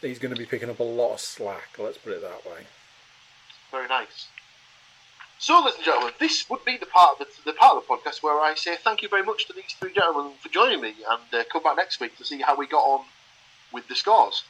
He's 0.00 0.18
going 0.18 0.34
to 0.34 0.38
be 0.38 0.46
picking 0.46 0.68
up 0.68 0.80
a 0.80 0.84
lot 0.84 1.14
of 1.14 1.20
slack, 1.20 1.76
let's 1.78 1.98
put 1.98 2.12
it 2.12 2.22
that 2.22 2.44
way. 2.44 2.66
Very 3.70 3.88
nice. 3.88 4.28
So, 5.38 5.58
ladies 5.60 5.76
and 5.76 5.84
gentlemen, 5.84 6.12
this 6.20 6.48
would 6.50 6.64
be 6.64 6.76
the 6.76 6.86
part 6.86 7.18
of 7.18 7.26
the, 7.26 7.50
the 7.50 7.52
part 7.54 7.76
of 7.76 7.82
the 7.82 7.92
podcast 7.92 8.22
where 8.22 8.40
I 8.40 8.54
say 8.54 8.76
thank 8.76 9.02
you 9.02 9.08
very 9.08 9.24
much 9.24 9.46
to 9.48 9.52
these 9.52 9.74
three 9.80 9.92
gentlemen 9.92 10.34
for 10.40 10.48
joining 10.50 10.80
me, 10.80 10.94
and 11.10 11.22
uh, 11.32 11.42
come 11.50 11.64
back 11.64 11.76
next 11.76 11.98
week 11.98 12.16
to 12.18 12.24
see 12.24 12.40
how 12.40 12.56
we 12.56 12.68
got 12.68 12.84
on 12.84 13.04
with 13.72 13.88
the 13.88 13.96
scores. 13.96 14.44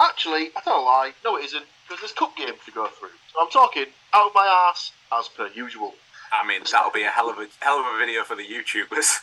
Actually, 0.00 0.50
I 0.56 0.62
don't 0.64 0.86
lie. 0.86 1.12
No, 1.22 1.36
it 1.36 1.44
isn't 1.44 1.66
because 1.86 2.00
there's 2.00 2.12
cup 2.12 2.34
games 2.36 2.58
to 2.64 2.70
go 2.70 2.86
through. 2.86 3.10
So 3.32 3.42
I'm 3.42 3.50
talking 3.50 3.86
out 4.14 4.28
of 4.28 4.34
my 4.34 4.46
arse 4.46 4.92
as 5.12 5.28
per 5.28 5.48
usual. 5.48 5.92
I 6.32 6.46
mean, 6.46 6.62
that'll 6.70 6.92
be 6.92 7.02
a 7.02 7.10
hell 7.10 7.28
of 7.28 7.38
a 7.38 7.48
hell 7.60 7.80
of 7.80 7.94
a 7.94 7.98
video 7.98 8.22
for 8.22 8.36
the 8.36 8.46
YouTubers. 8.46 9.18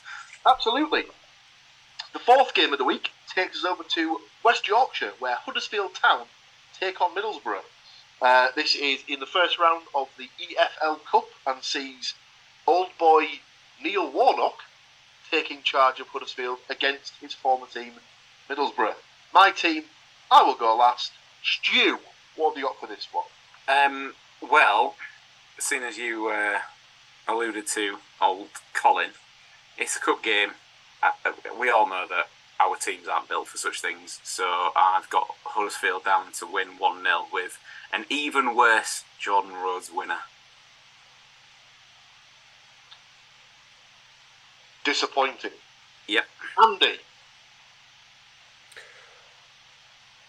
Absolutely. 0.46 1.06
The 2.18 2.24
fourth 2.24 2.56
game 2.56 2.74
of 2.74 2.80
the 2.80 2.84
week 2.84 3.12
takes 3.28 3.60
us 3.60 3.64
over 3.64 3.84
to 3.84 4.22
West 4.44 4.68
Yorkshire, 4.68 5.14
where 5.20 5.36
Huddersfield 5.36 5.94
Town 5.94 6.26
take 6.80 7.00
on 7.00 7.14
Middlesbrough. 7.14 7.62
Uh, 8.20 8.48
this 8.56 8.74
is 8.74 9.04
in 9.08 9.20
the 9.20 9.28
first 9.28 9.60
round 9.60 9.84
of 9.94 10.10
the 10.18 10.28
EFL 10.42 11.06
Cup 11.06 11.28
and 11.46 11.62
sees 11.62 12.16
old 12.66 12.88
boy 12.98 13.28
Neil 13.80 14.12
Warnock 14.12 14.64
taking 15.30 15.62
charge 15.62 16.00
of 16.00 16.08
Huddersfield 16.08 16.58
against 16.72 17.14
his 17.22 17.36
former 17.36 17.68
team, 17.68 17.94
Middlesbrough. 18.50 18.96
My 19.32 19.52
team, 19.52 19.84
I 20.32 20.42
will 20.42 20.56
go 20.56 20.76
last. 20.76 21.12
Stew, 21.44 22.00
what 22.36 22.56
have 22.56 22.58
you 22.58 22.64
got 22.64 22.80
for 22.80 22.88
this 22.88 23.08
one? 23.12 23.26
Um, 23.68 24.16
well, 24.42 24.96
seeing 25.60 25.84
as 25.84 26.00
you 26.00 26.30
uh, 26.30 26.62
alluded 27.28 27.68
to 27.76 28.00
old 28.20 28.50
Colin, 28.74 29.12
it's 29.78 29.96
a 29.96 30.00
cup 30.00 30.24
game. 30.24 30.54
We 31.60 31.70
all 31.70 31.88
know 31.88 32.06
that 32.10 32.28
our 32.60 32.76
teams 32.76 33.08
aren't 33.08 33.30
built 33.30 33.48
for 33.48 33.58
such 33.58 33.82
things, 33.82 34.20
so 34.24 34.72
I've 34.76 35.10
got 35.10 35.28
Huddersfield 35.44 36.06
down 36.06 36.32
to 36.40 36.46
win 36.46 36.78
1 36.78 37.04
0 37.04 37.28
with 37.32 37.60
an 37.94 38.06
even 38.10 38.56
worse 38.56 39.04
Jordan 39.20 39.54
Rhodes 39.54 39.92
winner. 39.94 40.20
Disappointing. 44.84 45.52
Yep. 46.08 46.26
Andy, 46.64 47.00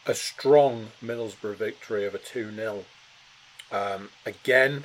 a 0.08 0.14
strong 0.14 0.88
Middlesbrough 1.02 1.56
victory 1.56 2.06
of 2.06 2.14
a 2.14 2.18
2 2.18 2.54
0. 2.54 2.84
Um, 3.70 4.08
again, 4.24 4.84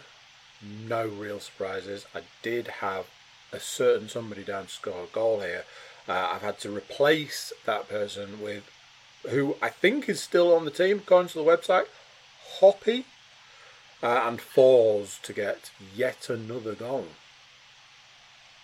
no 0.62 1.08
real 1.08 1.40
surprises. 1.40 2.06
I 2.14 2.22
did 2.42 2.68
have 2.68 3.06
a 3.54 3.60
certain 3.60 4.10
somebody 4.10 4.44
down 4.44 4.66
to 4.66 4.70
score 4.72 5.04
a 5.04 5.14
goal 5.14 5.40
here. 5.42 5.64
Uh, 6.10 6.32
I've 6.34 6.42
had 6.42 6.60
to 6.60 6.76
replace 6.76 7.54
that 7.66 7.88
person 7.88 8.42
with 8.42 8.64
who 9.30 9.56
I 9.62 9.70
think 9.70 10.10
is 10.10 10.22
still 10.22 10.54
on 10.54 10.66
the 10.66 10.72
team, 10.72 10.98
according 10.98 11.30
to 11.30 11.36
the 11.36 11.44
website, 11.46 11.86
Hoppe, 12.60 13.06
uh, 14.02 14.24
and 14.28 14.40
Forss 14.42 15.22
to 15.22 15.32
get 15.32 15.72
yet 15.96 16.30
another 16.30 16.74
goal. 16.76 17.08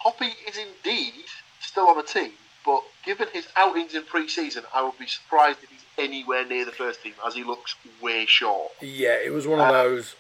Hoppe 0.04 0.32
is 0.48 0.58
indeed 0.58 1.14
still 1.62 1.88
on 1.88 1.98
the 1.98 2.04
team, 2.04 2.32
but 2.66 2.84
given 3.06 3.28
his 3.32 3.48
outings 3.56 3.96
in 3.96 4.04
pre-season, 4.04 4.64
I 4.74 4.84
would 4.84 4.98
be 5.00 5.08
surprised 5.08 5.60
if 5.64 5.70
he's 5.70 5.86
anywhere 5.98 6.46
near 6.46 6.66
the 6.66 6.72
first 6.72 7.04
team, 7.04 7.14
as 7.26 7.36
he 7.36 7.44
looks 7.44 7.76
way 8.02 8.26
short. 8.26 8.72
Yeah, 8.82 9.16
it 9.24 9.32
was 9.32 9.48
one 9.48 9.60
of 9.60 9.68
Uh, 9.70 9.72
those. 9.84 10.16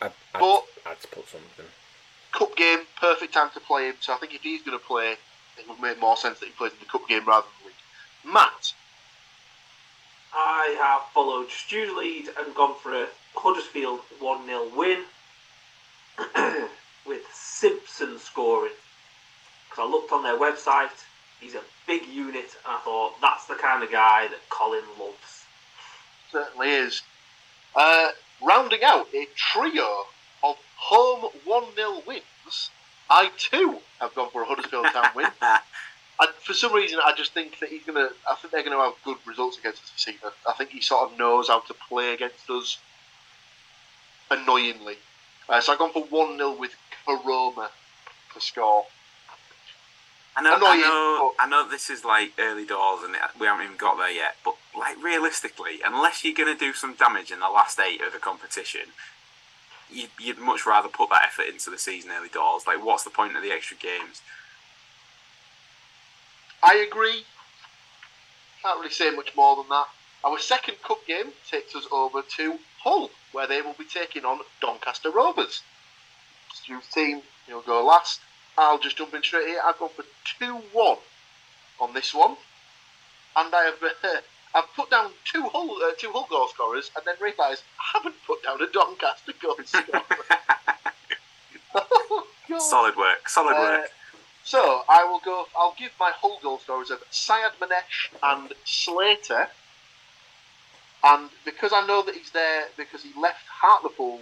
I, 0.00 0.06
I, 0.06 0.40
but- 0.40 0.64
I 0.86 0.88
had 0.90 1.00
to 1.02 1.08
put 1.08 1.28
something. 1.28 1.66
Cup 2.32 2.56
game, 2.56 2.80
perfect 3.00 3.34
time 3.34 3.50
to 3.54 3.60
play 3.60 3.88
him. 3.88 3.94
So 4.00 4.12
I 4.12 4.16
think 4.16 4.34
if 4.34 4.42
he's 4.42 4.62
going 4.62 4.78
to 4.78 4.84
play, 4.84 5.16
it 5.58 5.68
would 5.68 5.80
make 5.80 6.00
more 6.00 6.16
sense 6.16 6.38
that 6.40 6.46
he 6.46 6.52
plays 6.52 6.72
in 6.72 6.78
the 6.80 6.86
cup 6.86 7.08
game 7.08 7.26
rather 7.26 7.46
than 7.46 7.52
the 7.62 7.66
league. 7.68 8.34
Matt, 8.34 8.72
I 10.32 10.76
have 10.78 11.12
followed 11.12 11.50
Stu's 11.50 11.94
lead 11.96 12.28
and 12.38 12.54
gone 12.54 12.76
for 12.80 12.94
a 12.94 13.08
Huddersfield 13.34 14.00
1 14.18 14.46
0 14.46 14.68
win 14.76 15.04
with 17.06 17.22
Simpson 17.32 18.18
scoring. 18.18 18.72
Because 19.68 19.88
I 19.88 19.90
looked 19.90 20.12
on 20.12 20.22
their 20.22 20.38
website, 20.38 20.90
he's 21.40 21.54
a 21.54 21.62
big 21.86 22.06
unit, 22.06 22.56
and 22.64 22.76
I 22.76 22.78
thought 22.84 23.20
that's 23.20 23.46
the 23.46 23.54
kind 23.54 23.82
of 23.82 23.90
guy 23.90 24.28
that 24.28 24.48
Colin 24.48 24.84
loves. 24.98 25.44
certainly 26.30 26.70
is. 26.70 27.02
Uh, 27.74 28.08
rounding 28.42 28.82
out 28.82 29.06
a 29.14 29.26
trio 29.36 30.04
home 30.80 31.30
1 31.44 31.64
0 31.74 32.02
wins, 32.06 32.70
I 33.08 33.30
too 33.36 33.78
have 34.00 34.14
gone 34.14 34.30
for 34.30 34.42
a 34.42 34.46
Huddersfield 34.46 34.86
Town 34.92 35.10
win. 35.14 35.30
And 36.22 36.28
for 36.34 36.52
some 36.52 36.74
reason, 36.74 36.98
I 37.02 37.14
just 37.16 37.32
think 37.32 37.60
that 37.60 37.70
he's 37.70 37.82
gonna. 37.82 38.10
I 38.30 38.34
think 38.34 38.52
they're 38.52 38.62
gonna 38.62 38.76
have 38.76 38.92
good 39.04 39.16
results 39.26 39.56
against 39.56 39.82
us 39.82 40.04
this. 40.04 40.14
I 40.46 40.52
think 40.52 40.68
he 40.68 40.82
sort 40.82 41.10
of 41.10 41.18
knows 41.18 41.48
how 41.48 41.60
to 41.60 41.74
play 41.88 42.12
against 42.12 42.50
us. 42.50 42.78
Annoyingly, 44.30 44.96
uh, 45.48 45.62
so 45.62 45.72
I've 45.72 45.78
gone 45.78 45.92
for 45.92 46.04
one 46.04 46.36
0 46.36 46.56
with 46.58 46.72
Koroma 47.06 47.70
to 48.34 48.40
score. 48.40 48.84
I 50.36 50.42
know, 50.42 50.58
I 50.60 50.76
know, 50.76 51.32
I 51.40 51.48
know. 51.48 51.68
This 51.68 51.90
is 51.90 52.04
like 52.04 52.32
early 52.38 52.66
doors, 52.66 53.00
and 53.02 53.16
we 53.40 53.46
haven't 53.46 53.64
even 53.64 53.76
got 53.76 53.96
there 53.96 54.10
yet. 54.10 54.36
But 54.44 54.56
like 54.78 55.02
realistically, 55.02 55.80
unless 55.84 56.22
you're 56.22 56.34
going 56.34 56.54
to 56.54 56.58
do 56.58 56.72
some 56.72 56.94
damage 56.94 57.32
in 57.32 57.40
the 57.40 57.48
last 57.48 57.80
eight 57.80 58.00
of 58.02 58.12
the 58.12 58.18
competition, 58.18 58.92
you'd, 59.92 60.10
you'd 60.20 60.38
much 60.38 60.66
rather 60.66 60.88
put 60.88 61.10
that 61.10 61.24
effort 61.24 61.46
into 61.46 61.70
the 61.70 61.78
season 61.78 62.10
early 62.10 62.28
doors. 62.28 62.66
Like, 62.66 62.84
what's 62.84 63.04
the 63.04 63.10
point 63.10 63.36
of 63.36 63.42
the 63.42 63.50
extra 63.50 63.76
games? 63.76 64.22
I 66.62 66.74
agree. 66.76 67.24
Can't 68.62 68.78
really 68.78 68.90
say 68.90 69.10
much 69.10 69.34
more 69.34 69.56
than 69.56 69.68
that. 69.70 69.86
Our 70.22 70.38
second 70.38 70.82
cup 70.82 71.06
game 71.06 71.32
takes 71.50 71.74
us 71.74 71.86
over 71.90 72.22
to 72.36 72.58
Hull, 72.82 73.10
where 73.32 73.46
they 73.46 73.62
will 73.62 73.74
be 73.78 73.84
taking 73.84 74.24
on 74.24 74.40
Doncaster 74.60 75.10
Rovers. 75.10 75.62
Stu's 76.52 76.86
team, 76.88 77.22
you'll 77.48 77.62
go 77.62 77.84
last. 77.84 78.20
I'll 78.58 78.78
just 78.78 78.98
jump 78.98 79.14
in 79.14 79.22
straight 79.22 79.46
here. 79.46 79.60
I've 79.64 79.78
gone 79.78 79.90
for 79.96 80.04
2 80.38 80.54
1 80.72 80.96
on 81.80 81.94
this 81.94 82.12
one. 82.12 82.36
And 83.36 83.54
I 83.54 83.64
have 83.64 83.82
uh, 83.82 84.20
I've 84.54 84.72
put 84.74 84.90
down 84.90 85.12
two 85.24 85.42
Hull, 85.48 85.70
uh, 85.82 85.92
two 85.98 86.10
Hull 86.12 86.26
goal 86.28 86.48
scorers 86.48 86.90
and 86.96 87.04
then 87.06 87.14
realised 87.20 87.62
I 87.78 87.98
haven't 87.98 88.16
put 88.26 88.42
down 88.42 88.60
a 88.62 88.66
Doncaster 88.66 89.32
goal 89.40 89.56
scorer. 89.64 90.02
Oh, 91.74 92.26
Solid 92.58 92.96
work. 92.96 93.28
Solid 93.28 93.54
Uh, 93.56 93.60
work. 93.60 93.90
So 94.44 94.82
I 94.88 95.04
will 95.04 95.20
go. 95.24 95.46
I'll 95.56 95.74
give 95.78 95.92
my 96.00 96.10
Hull 96.12 96.38
goal 96.42 96.58
scorers 96.58 96.90
of 96.90 97.00
Sayyadmanesh 97.10 98.10
and 98.22 98.52
Slater. 98.64 99.48
And 101.04 101.30
because 101.44 101.72
I 101.72 101.86
know 101.86 102.02
that 102.02 102.14
he's 102.14 102.30
there 102.32 102.66
because 102.76 103.02
he 103.02 103.12
left 103.18 103.46
Hartlepool 103.46 104.20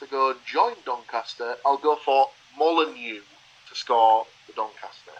to 0.00 0.06
go 0.06 0.30
and 0.30 0.40
join 0.46 0.74
Doncaster, 0.86 1.56
I'll 1.66 1.76
go 1.76 1.96
for 1.96 2.28
Molyneux 2.58 3.20
to 3.68 3.74
score 3.74 4.26
for 4.46 4.52
Doncaster. 4.52 5.12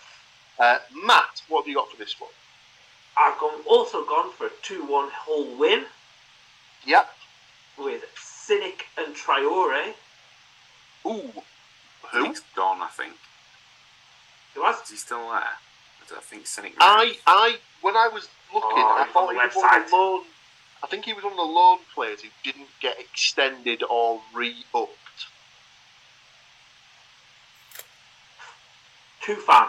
Uh, 0.58 0.78
Matt, 1.04 1.42
what 1.48 1.62
have 1.62 1.68
you 1.68 1.74
got 1.76 1.90
for 1.90 1.96
this 1.96 2.18
one? 2.20 2.30
I've 3.20 3.38
gone, 3.38 3.60
also 3.68 4.04
gone 4.04 4.32
for 4.32 4.46
a 4.46 4.50
2 4.62 4.84
1 4.84 5.08
Hull 5.12 5.56
win 5.58 5.84
Yep. 6.86 7.10
with 7.78 8.02
Sinik 8.16 8.82
and 8.96 9.14
Traore. 9.14 9.92
Ooh. 11.06 11.42
Who? 12.12 12.24
He's 12.24 12.40
gone, 12.56 12.80
I 12.82 12.88
think. 12.88 13.12
Who 14.54 14.64
has 14.64 14.80
Is 14.84 14.90
he 14.90 14.96
still 14.96 15.28
there? 15.30 15.38
I 15.40 16.08
don't 16.08 16.24
think 16.24 16.44
Sinik. 16.44 16.72
I, 16.80 17.16
I, 17.26 17.58
when 17.82 17.96
I 17.96 18.08
was 18.08 18.28
looking, 18.54 18.70
Oh, 18.72 18.96
I 18.98 19.12
thought 19.12 19.30
he 19.30 19.36
was 19.36 19.54
one 19.54 19.82
of 19.82 19.90
the 19.90 19.96
loan. 19.96 20.22
I 20.82 20.86
think 20.86 21.04
he 21.04 21.12
was 21.12 21.22
one 21.22 21.34
of 21.34 21.36
the 21.36 21.42
loan 21.42 21.78
players 21.94 22.22
who 22.22 22.28
didn't 22.42 22.68
get 22.80 22.98
extended 22.98 23.82
or 23.88 24.22
re-upped. 24.34 24.96
two 29.20 29.36
fan. 29.36 29.68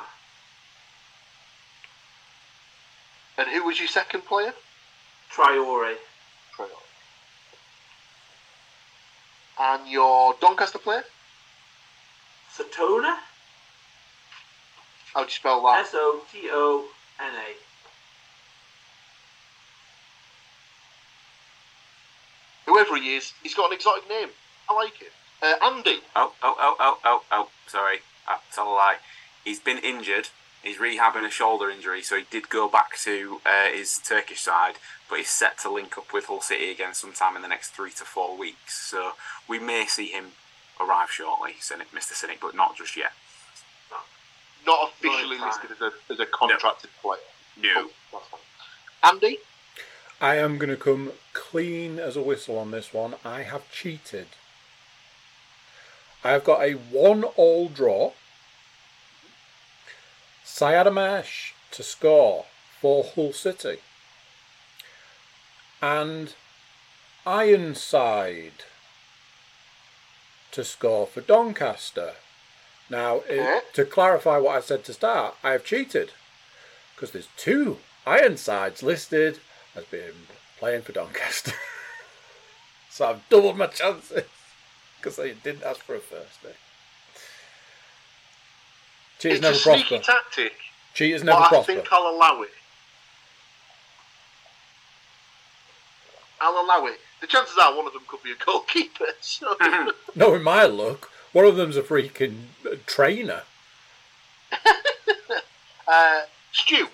And 3.37 3.47
who 3.49 3.63
was 3.65 3.79
your 3.79 3.87
second 3.87 4.25
player? 4.25 4.53
Traore. 5.33 5.95
Traore. 6.55 6.67
And 9.59 9.89
your 9.89 10.35
Doncaster 10.39 10.79
player? 10.79 11.03
Satona. 12.55 13.17
How 15.13 15.21
do 15.21 15.25
you 15.25 15.31
spell 15.31 15.61
that? 15.63 15.85
S 15.85 15.91
O 15.93 16.21
T 16.31 16.49
O 16.51 16.85
N 17.19 17.33
A. 17.35 17.55
Whoever 22.69 22.95
he 22.97 23.15
is, 23.15 23.33
he's 23.43 23.53
got 23.53 23.69
an 23.69 23.75
exotic 23.75 24.07
name. 24.07 24.29
I 24.69 24.73
like 24.73 25.01
it. 25.01 25.11
Uh, 25.41 25.55
Andy. 25.65 25.99
Oh, 26.15 26.31
oh, 26.41 26.55
oh, 26.59 26.75
oh, 26.79 26.97
oh, 27.03 27.23
oh. 27.31 27.49
Sorry, 27.67 27.99
that's 28.27 28.57
a 28.57 28.63
lie. 28.63 28.97
He's 29.43 29.59
been 29.59 29.79
injured. 29.79 30.29
He's 30.63 30.77
rehabbing 30.77 31.25
a 31.25 31.29
shoulder 31.31 31.69
injury, 31.69 32.03
so 32.03 32.17
he 32.17 32.25
did 32.29 32.49
go 32.49 32.67
back 32.69 32.97
to 32.99 33.41
uh, 33.45 33.71
his 33.73 33.97
Turkish 33.97 34.41
side, 34.41 34.75
but 35.09 35.17
he's 35.17 35.29
set 35.29 35.57
to 35.59 35.71
link 35.71 35.97
up 35.97 36.13
with 36.13 36.25
Hull 36.25 36.41
City 36.41 36.69
again 36.71 36.93
sometime 36.93 37.35
in 37.35 37.41
the 37.41 37.47
next 37.47 37.69
three 37.69 37.89
to 37.91 38.03
four 38.03 38.37
weeks. 38.37 38.77
So 38.89 39.13
we 39.47 39.57
may 39.57 39.85
see 39.87 40.07
him 40.07 40.33
arrive 40.79 41.09
shortly, 41.09 41.53
Mr. 41.59 42.13
Sinik, 42.13 42.39
but 42.41 42.55
not 42.55 42.77
just 42.77 42.95
yet. 42.95 43.13
Not 44.65 44.89
officially 44.91 45.37
Right. 45.37 45.47
listed 45.47 45.71
as 45.71 45.81
a, 45.81 46.13
as 46.13 46.19
a 46.19 46.25
contracted 46.27 46.91
player. 47.01 47.19
No. 47.57 47.89
That's 48.11 48.27
fine. 48.27 48.39
Andy. 49.03 49.37
I 50.19 50.35
am 50.35 50.59
going 50.59 50.69
to 50.69 50.77
come 50.77 51.13
clean 51.33 51.97
as 51.97 52.15
a 52.15 52.21
whistle 52.21 52.59
on 52.59 52.69
this 52.69 52.93
one. 52.93 53.15
I 53.25 53.41
have 53.41 53.71
cheated. 53.71 54.27
I 56.23 56.29
have 56.31 56.43
got 56.43 56.61
a 56.61 56.73
one-all 56.73 57.69
draw. 57.69 58.11
Syed 60.43 60.85
to 61.71 61.83
score 61.83 62.45
for 62.79 63.03
Hull 63.03 63.33
City. 63.33 63.77
And 65.81 66.33
Ironside 67.25 68.63
to 70.51 70.63
score 70.63 71.07
for 71.07 71.21
Doncaster. 71.21 72.15
Now, 72.89 73.23
i- 73.29 73.33
Okay. 73.33 73.61
to 73.73 73.85
clarify 73.85 74.37
what 74.37 74.57
I 74.57 74.61
said 74.61 74.83
to 74.85 74.93
start, 74.93 75.35
I 75.43 75.51
have 75.51 75.63
cheated 75.65 76.11
because 76.95 77.11
there's 77.11 77.29
two 77.37 77.81
Ironsides 78.05 78.83
listed 78.83 79.39
as 79.75 79.85
being 79.85 80.27
playing 80.57 80.81
for 80.81 80.91
Doncaster. 80.91 81.53
so 82.89 83.07
I've 83.09 83.29
doubled 83.29 83.57
my 83.57 83.67
chances 83.67 84.25
because 84.97 85.17
I 85.19 85.29
didn't 85.33 85.63
ask 85.63 85.81
for 85.81 85.95
a 85.95 85.99
first 85.99 86.43
name. 86.43 86.53
Cheaters 89.21 89.37
it's 89.37 89.41
never 89.43 89.55
a 89.55 89.59
sneaky 89.59 89.95
prosper. 89.99 90.13
tactic, 90.13 90.53
Cheaters 90.95 91.21
but 91.21 91.39
never 91.39 91.55
I 91.57 91.61
think 91.63 91.87
I'll 91.91 92.09
allow 92.15 92.41
it. 92.41 92.49
I'll 96.39 96.59
allow 96.65 96.85
it. 96.87 96.99
The 97.21 97.27
chances 97.27 97.55
are 97.61 97.75
one 97.75 97.85
of 97.85 97.93
them 97.93 98.01
could 98.07 98.23
be 98.23 98.31
a 98.31 98.35
goalkeeper. 98.45 99.05
So 99.21 99.55
No, 100.15 100.33
in 100.33 100.41
my 100.43 100.65
look, 100.65 101.11
one 101.33 101.45
of 101.45 101.55
them's 101.55 101.77
a 101.77 101.83
freaking 101.83 102.45
uh, 102.65 102.77
trainer. 102.87 103.43
uh, 105.87 106.21
Stu, 106.51 106.87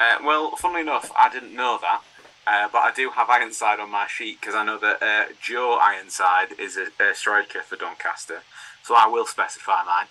Uh, 0.00 0.18
well, 0.24 0.56
funnily 0.56 0.80
enough, 0.80 1.12
I 1.16 1.28
didn't 1.28 1.54
know 1.54 1.78
that, 1.82 2.00
uh, 2.46 2.68
but 2.72 2.78
I 2.78 2.92
do 2.94 3.10
have 3.10 3.28
Ironside 3.28 3.78
on 3.80 3.90
my 3.90 4.06
sheet 4.06 4.40
because 4.40 4.54
I 4.54 4.64
know 4.64 4.78
that 4.78 5.02
uh, 5.02 5.32
Joe 5.42 5.78
Ironside 5.80 6.58
is 6.58 6.78
a, 6.78 6.86
a 7.02 7.14
striker 7.14 7.60
for 7.60 7.76
Doncaster, 7.76 8.42
so 8.82 8.94
I 8.96 9.06
will 9.06 9.26
specify 9.26 9.82
mine. 9.84 10.06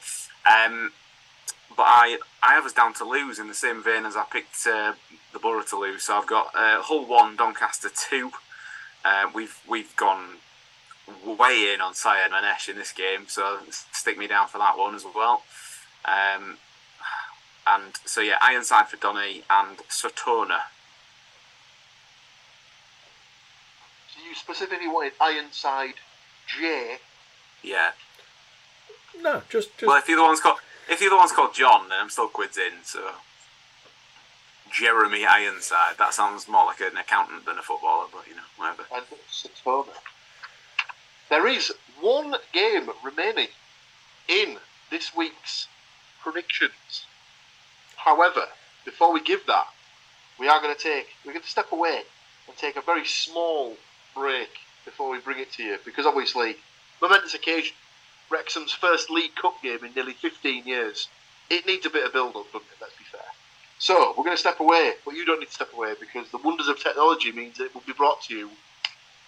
Um, 0.46 0.92
but 1.78 1.86
I 1.88 2.18
I 2.44 2.54
have 2.56 2.66
us 2.66 2.74
down 2.74 2.94
to 2.96 3.06
lose 3.06 3.40
in 3.40 3.48
the 3.48 3.54
same 3.54 3.82
vein 3.84 4.06
as 4.06 4.18
I 4.18 4.24
picked 4.24 4.68
uh, 4.68 4.94
the 5.32 5.40
Borough 5.40 5.64
to 5.64 5.80
lose. 5.80 6.04
So 6.04 6.18
I've 6.18 6.28
got 6.28 6.48
uh, 6.56 6.82
Hull 6.82 7.06
one, 7.06 7.36
Doncaster 7.38 7.90
two. 7.90 8.32
Uh, 9.06 9.30
we've 9.34 9.58
we've 9.70 9.96
gone 9.96 10.38
way 11.26 11.74
in 11.74 11.80
on 11.80 11.94
Sayyadmanesh 11.94 12.68
in 12.68 12.76
this 12.76 12.92
game, 12.92 13.26
so 13.28 13.60
stick 13.70 14.18
me 14.18 14.28
down 14.28 14.48
for 14.48 14.58
that 14.58 14.78
one 14.78 14.96
as 14.96 15.06
well. 15.16 15.44
Um, 16.04 16.58
and 17.66 17.94
so 18.06 18.22
yeah, 18.22 18.38
Ironside 18.42 18.88
for 18.88 18.98
Donny 18.98 19.44
and 19.50 19.78
Sotona. 19.90 20.62
so 24.10 24.22
you 24.28 24.36
specifically 24.36 24.88
wanted 24.88 25.14
Ironside 25.22 25.96
J. 26.48 26.98
Yeah. 27.62 27.92
No, 29.22 29.42
just 29.50 29.78
just 29.78 29.88
Well, 29.88 29.98
if 29.98 30.06
the 30.06 30.14
other 30.14 30.24
one's 30.24 30.40
called 30.40 30.60
if 30.90 31.00
the 31.00 31.08
other 31.08 31.18
one's 31.18 31.32
called 31.32 31.54
John, 31.54 31.90
then 31.90 32.00
I'm 32.02 32.10
still 32.10 32.28
quids 32.28 32.58
in. 32.58 32.84
So 32.84 33.12
Jeremy 34.72 35.26
Ironside. 35.26 35.98
That 35.98 36.14
sounds 36.14 36.48
more 36.48 36.66
like 36.66 36.82
an 36.82 36.98
accountant 36.98 37.46
than 37.46 37.58
a 37.58 37.62
footballer, 37.62 38.06
but 38.12 38.28
you 38.28 38.36
know, 38.36 38.42
whatever. 38.58 38.84
and. 38.94 39.06
There 41.30 41.48
is 41.48 41.74
one 42.00 42.36
game 42.54 42.90
remaining 43.04 43.48
in 44.30 44.58
this 44.90 45.14
week's 45.16 45.68
predictions. 46.22 47.06
However, 47.98 48.46
before 48.86 49.12
we 49.12 49.22
give 49.22 49.46
that, 49.48 49.68
we 50.40 50.48
are 50.48 50.62
going 50.62 50.74
to 50.74 50.82
take 50.82 51.08
we're 51.26 51.34
going 51.34 51.44
to 51.44 51.50
step 51.50 51.72
away 51.72 52.02
and 52.48 52.58
take 52.58 52.76
a 52.78 52.82
very 52.82 53.06
small 53.06 53.76
break 54.16 54.50
before 54.86 55.10
we 55.10 55.20
bring 55.20 55.40
it 55.40 55.52
to 55.54 55.64
you 55.64 55.78
because 55.84 56.06
obviously 56.06 56.56
momentous 57.02 57.34
occasion 57.34 57.74
Wrexham's 58.30 58.72
first 58.72 59.10
League 59.10 59.36
Cup 59.36 59.62
game 59.62 59.84
in 59.84 59.94
nearly 59.94 60.14
15 60.14 60.66
years. 60.66 61.08
It 61.50 61.66
needs 61.66 61.86
a 61.86 61.90
bit 61.90 62.06
of 62.06 62.14
build 62.14 62.36
up, 62.36 62.46
doesn't 62.52 62.68
it? 62.68 62.78
Let's 62.82 62.98
be 62.98 63.06
fair. 63.12 63.22
So 63.80 64.14
we're 64.18 64.24
going 64.24 64.36
to 64.36 64.40
step 64.40 64.60
away, 64.60 64.94
but 65.06 65.14
you 65.14 65.26
don't 65.26 65.40
need 65.40 65.48
to 65.48 65.54
step 65.54 65.74
away 65.74 65.94
because 66.00 66.30
the 66.32 66.40
wonders 66.40 66.68
of 66.68 66.82
technology 66.82 67.32
means 67.32 67.60
it 67.60 67.74
will 67.74 67.84
be 67.86 67.94
brought 67.94 68.22
to 68.24 68.36
you 68.36 68.50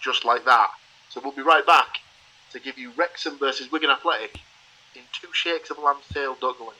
just 0.00 0.24
like 0.24 0.44
that. 0.44 0.70
So 1.08 1.20
we'll 1.22 1.32
be 1.32 1.42
right 1.42 1.64
back 1.66 1.98
to 2.52 2.60
give 2.60 2.78
you 2.78 2.92
Wrexham 2.96 3.38
versus 3.38 3.70
Wigan 3.70 3.90
Athletic 3.90 4.40
in 4.94 5.02
two 5.12 5.32
shakes 5.32 5.70
of 5.70 5.78
a 5.78 5.80
lamb's 5.80 6.06
tail. 6.12 6.36
Don't 6.40 6.58
go 6.58 6.64
anywhere. 6.64 6.76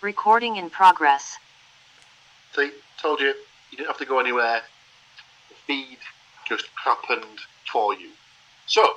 Recording 0.00 0.56
in 0.56 0.70
progress. 0.70 1.38
See, 2.54 2.70
told 3.00 3.20
you, 3.20 3.34
you 3.70 3.76
didn't 3.76 3.88
have 3.88 3.98
to 3.98 4.04
go 4.04 4.20
anywhere. 4.20 4.62
The 5.48 5.54
feed 5.66 5.98
just 6.48 6.66
happened 6.84 7.40
for 7.70 7.94
you. 7.94 8.10
So, 8.66 8.96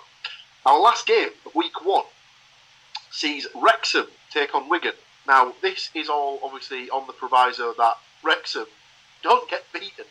our 0.66 0.80
last 0.80 1.06
game 1.06 1.30
of 1.46 1.56
week 1.56 1.84
one 1.86 2.06
sees 3.10 3.48
Wrexham 3.56 4.08
take 4.32 4.56
on 4.56 4.70
Wigan. 4.70 4.94
Now, 5.28 5.54
this 5.62 5.90
is 5.94 6.10
all 6.10 6.40
obviously 6.44 6.90
on 6.90 7.08
the 7.08 7.14
proviso 7.14 7.74
that 7.74 7.98
Wrexham 8.24 8.68
don't 9.22 9.50
get 9.50 9.64
beaten 9.74 10.06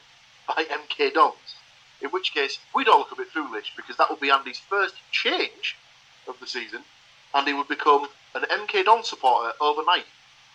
by 0.46 0.64
MK 0.64 1.14
Dons. 1.14 1.56
In 2.00 2.10
which 2.10 2.32
case, 2.32 2.58
we'd 2.74 2.88
all 2.88 2.98
look 2.98 3.12
a 3.12 3.16
bit 3.16 3.28
foolish 3.28 3.72
because 3.76 3.96
that 3.96 4.08
would 4.08 4.20
be 4.20 4.30
Andy's 4.30 4.58
first 4.58 4.94
change 5.10 5.76
of 6.26 6.38
the 6.40 6.46
season, 6.46 6.82
and 7.34 7.46
he 7.46 7.52
would 7.54 7.68
become 7.68 8.08
an 8.34 8.42
MK 8.42 8.84
Don 8.84 9.04
supporter 9.04 9.52
overnight, 9.60 10.06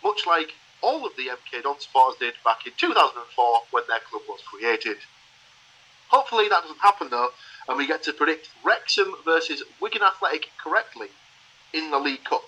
much 0.02 0.26
like 0.26 0.54
all 0.82 1.06
of 1.06 1.16
the 1.16 1.28
MK 1.28 1.62
Don 1.62 1.78
supporters 1.80 2.18
did 2.18 2.34
back 2.44 2.66
in 2.66 2.72
2004 2.76 3.62
when 3.70 3.84
their 3.88 4.00
club 4.00 4.22
was 4.28 4.40
created. 4.42 4.98
Hopefully 6.08 6.48
that 6.48 6.62
doesn't 6.62 6.78
happen 6.80 7.08
though, 7.10 7.30
and 7.68 7.76
we 7.78 7.86
get 7.86 8.02
to 8.04 8.12
predict 8.12 8.48
Wrexham 8.64 9.14
versus 9.24 9.62
Wigan 9.80 10.02
Athletic 10.02 10.50
correctly 10.62 11.08
in 11.72 11.90
the 11.90 11.98
League 11.98 12.24
Cup. 12.24 12.44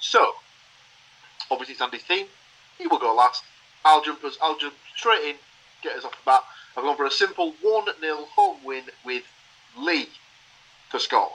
So, 0.00 0.32
obviously 1.50 1.72
it's 1.74 1.82
Andy's 1.82 2.04
team. 2.04 2.26
He 2.78 2.86
will 2.86 2.98
go 2.98 3.14
last. 3.14 3.42
I'll 3.84 4.02
jump 4.02 4.22
us. 4.24 4.38
I'll 4.42 4.56
jump 4.58 4.74
straight 4.96 5.24
in, 5.24 5.36
get 5.82 5.96
us 5.96 6.04
off 6.04 6.12
the 6.12 6.18
bat. 6.24 6.42
I've 6.76 6.84
gone 6.84 6.96
for 6.96 7.04
a 7.06 7.10
simple 7.10 7.54
1 7.60 7.84
0 8.00 8.16
home 8.36 8.58
win 8.64 8.84
with 9.04 9.24
Lee 9.76 10.08
to 10.90 10.98
score. 11.00 11.32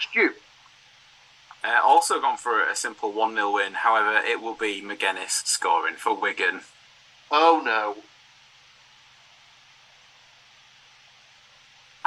Stu, 0.00 0.34
Uh, 1.64 1.80
also 1.82 2.20
gone 2.20 2.36
for 2.36 2.62
a 2.62 2.76
simple 2.76 3.12
1 3.12 3.34
0 3.34 3.52
win. 3.52 3.72
However, 3.74 4.18
it 4.18 4.40
will 4.40 4.54
be 4.54 4.82
Magennis 4.82 5.46
scoring 5.46 5.94
for 5.96 6.14
Wigan. 6.14 6.62
oh 7.30 7.60
no. 7.64 8.02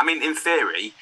I 0.01 0.03
mean, 0.03 0.23
in 0.23 0.33
theory, 0.33 0.93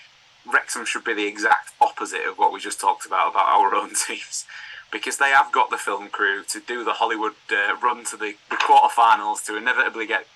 Wrexham 0.45 0.83
should 0.85 1.05
be 1.05 1.13
the 1.13 1.25
exact 1.25 1.71
opposite 1.79 2.25
of 2.27 2.37
what 2.37 2.51
we 2.51 2.59
just 2.59 2.81
talked 2.81 3.05
about 3.05 3.31
about 3.31 3.47
our 3.47 3.73
own 3.73 3.91
teams. 4.07 4.45
Because 4.91 5.17
they 5.17 5.29
have 5.29 5.53
got 5.53 5.69
the 5.69 5.77
film 5.77 6.09
crew 6.09 6.43
to 6.49 6.59
do 6.59 6.83
the 6.83 6.93
Hollywood 6.93 7.35
uh, 7.49 7.77
run 7.81 8.03
to 8.05 8.17
the, 8.17 8.35
the 8.49 8.57
quarterfinals 8.57 9.45
to 9.45 9.55
inevitably 9.55 10.05
get 10.05 10.27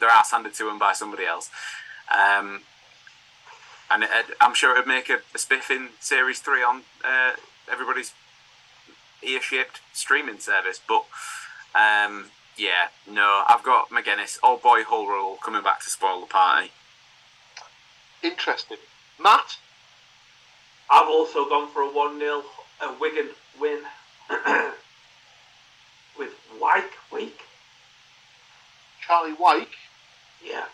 their 0.00 0.08
ass 0.08 0.30
handed 0.30 0.54
to 0.54 0.64
them 0.64 0.78
by 0.78 0.94
somebody 0.94 1.26
else. 1.26 1.50
Um, 2.10 2.62
and 3.90 4.04
it, 4.04 4.10
I'm 4.40 4.54
sure 4.54 4.74
it 4.74 4.78
would 4.78 4.86
make 4.86 5.10
a, 5.10 5.16
a 5.34 5.38
spiff 5.38 5.70
in 5.70 5.88
Series 6.00 6.38
3 6.38 6.62
on 6.62 6.82
uh, 7.04 7.32
everybody's 7.70 8.14
ear 9.22 9.42
shaped 9.42 9.80
streaming 9.92 10.38
service. 10.38 10.80
But 10.86 11.04
um, 11.74 12.30
yeah, 12.56 12.88
no, 13.10 13.42
I've 13.46 13.64
got 13.64 13.90
Magennis, 13.90 14.38
old 14.42 14.62
boy 14.62 14.84
Hull 14.84 15.06
rule 15.08 15.36
coming 15.44 15.62
back 15.62 15.82
to 15.82 15.90
spoil 15.90 16.20
the 16.20 16.26
party. 16.26 16.70
Interesting. 18.22 18.78
Matt, 19.18 19.58
I've 20.90 21.08
also 21.08 21.48
gone 21.48 21.68
for 21.68 21.82
a 21.82 21.90
1 21.90 22.18
0 22.18 22.42
a 22.80 22.92
Wigan 23.00 23.30
win 23.60 23.80
with 26.18 26.34
Wyke 26.60 26.94
Week. 27.12 27.40
Charlie 29.06 29.34
Wyke. 29.38 29.76
Yeah. 30.44 30.66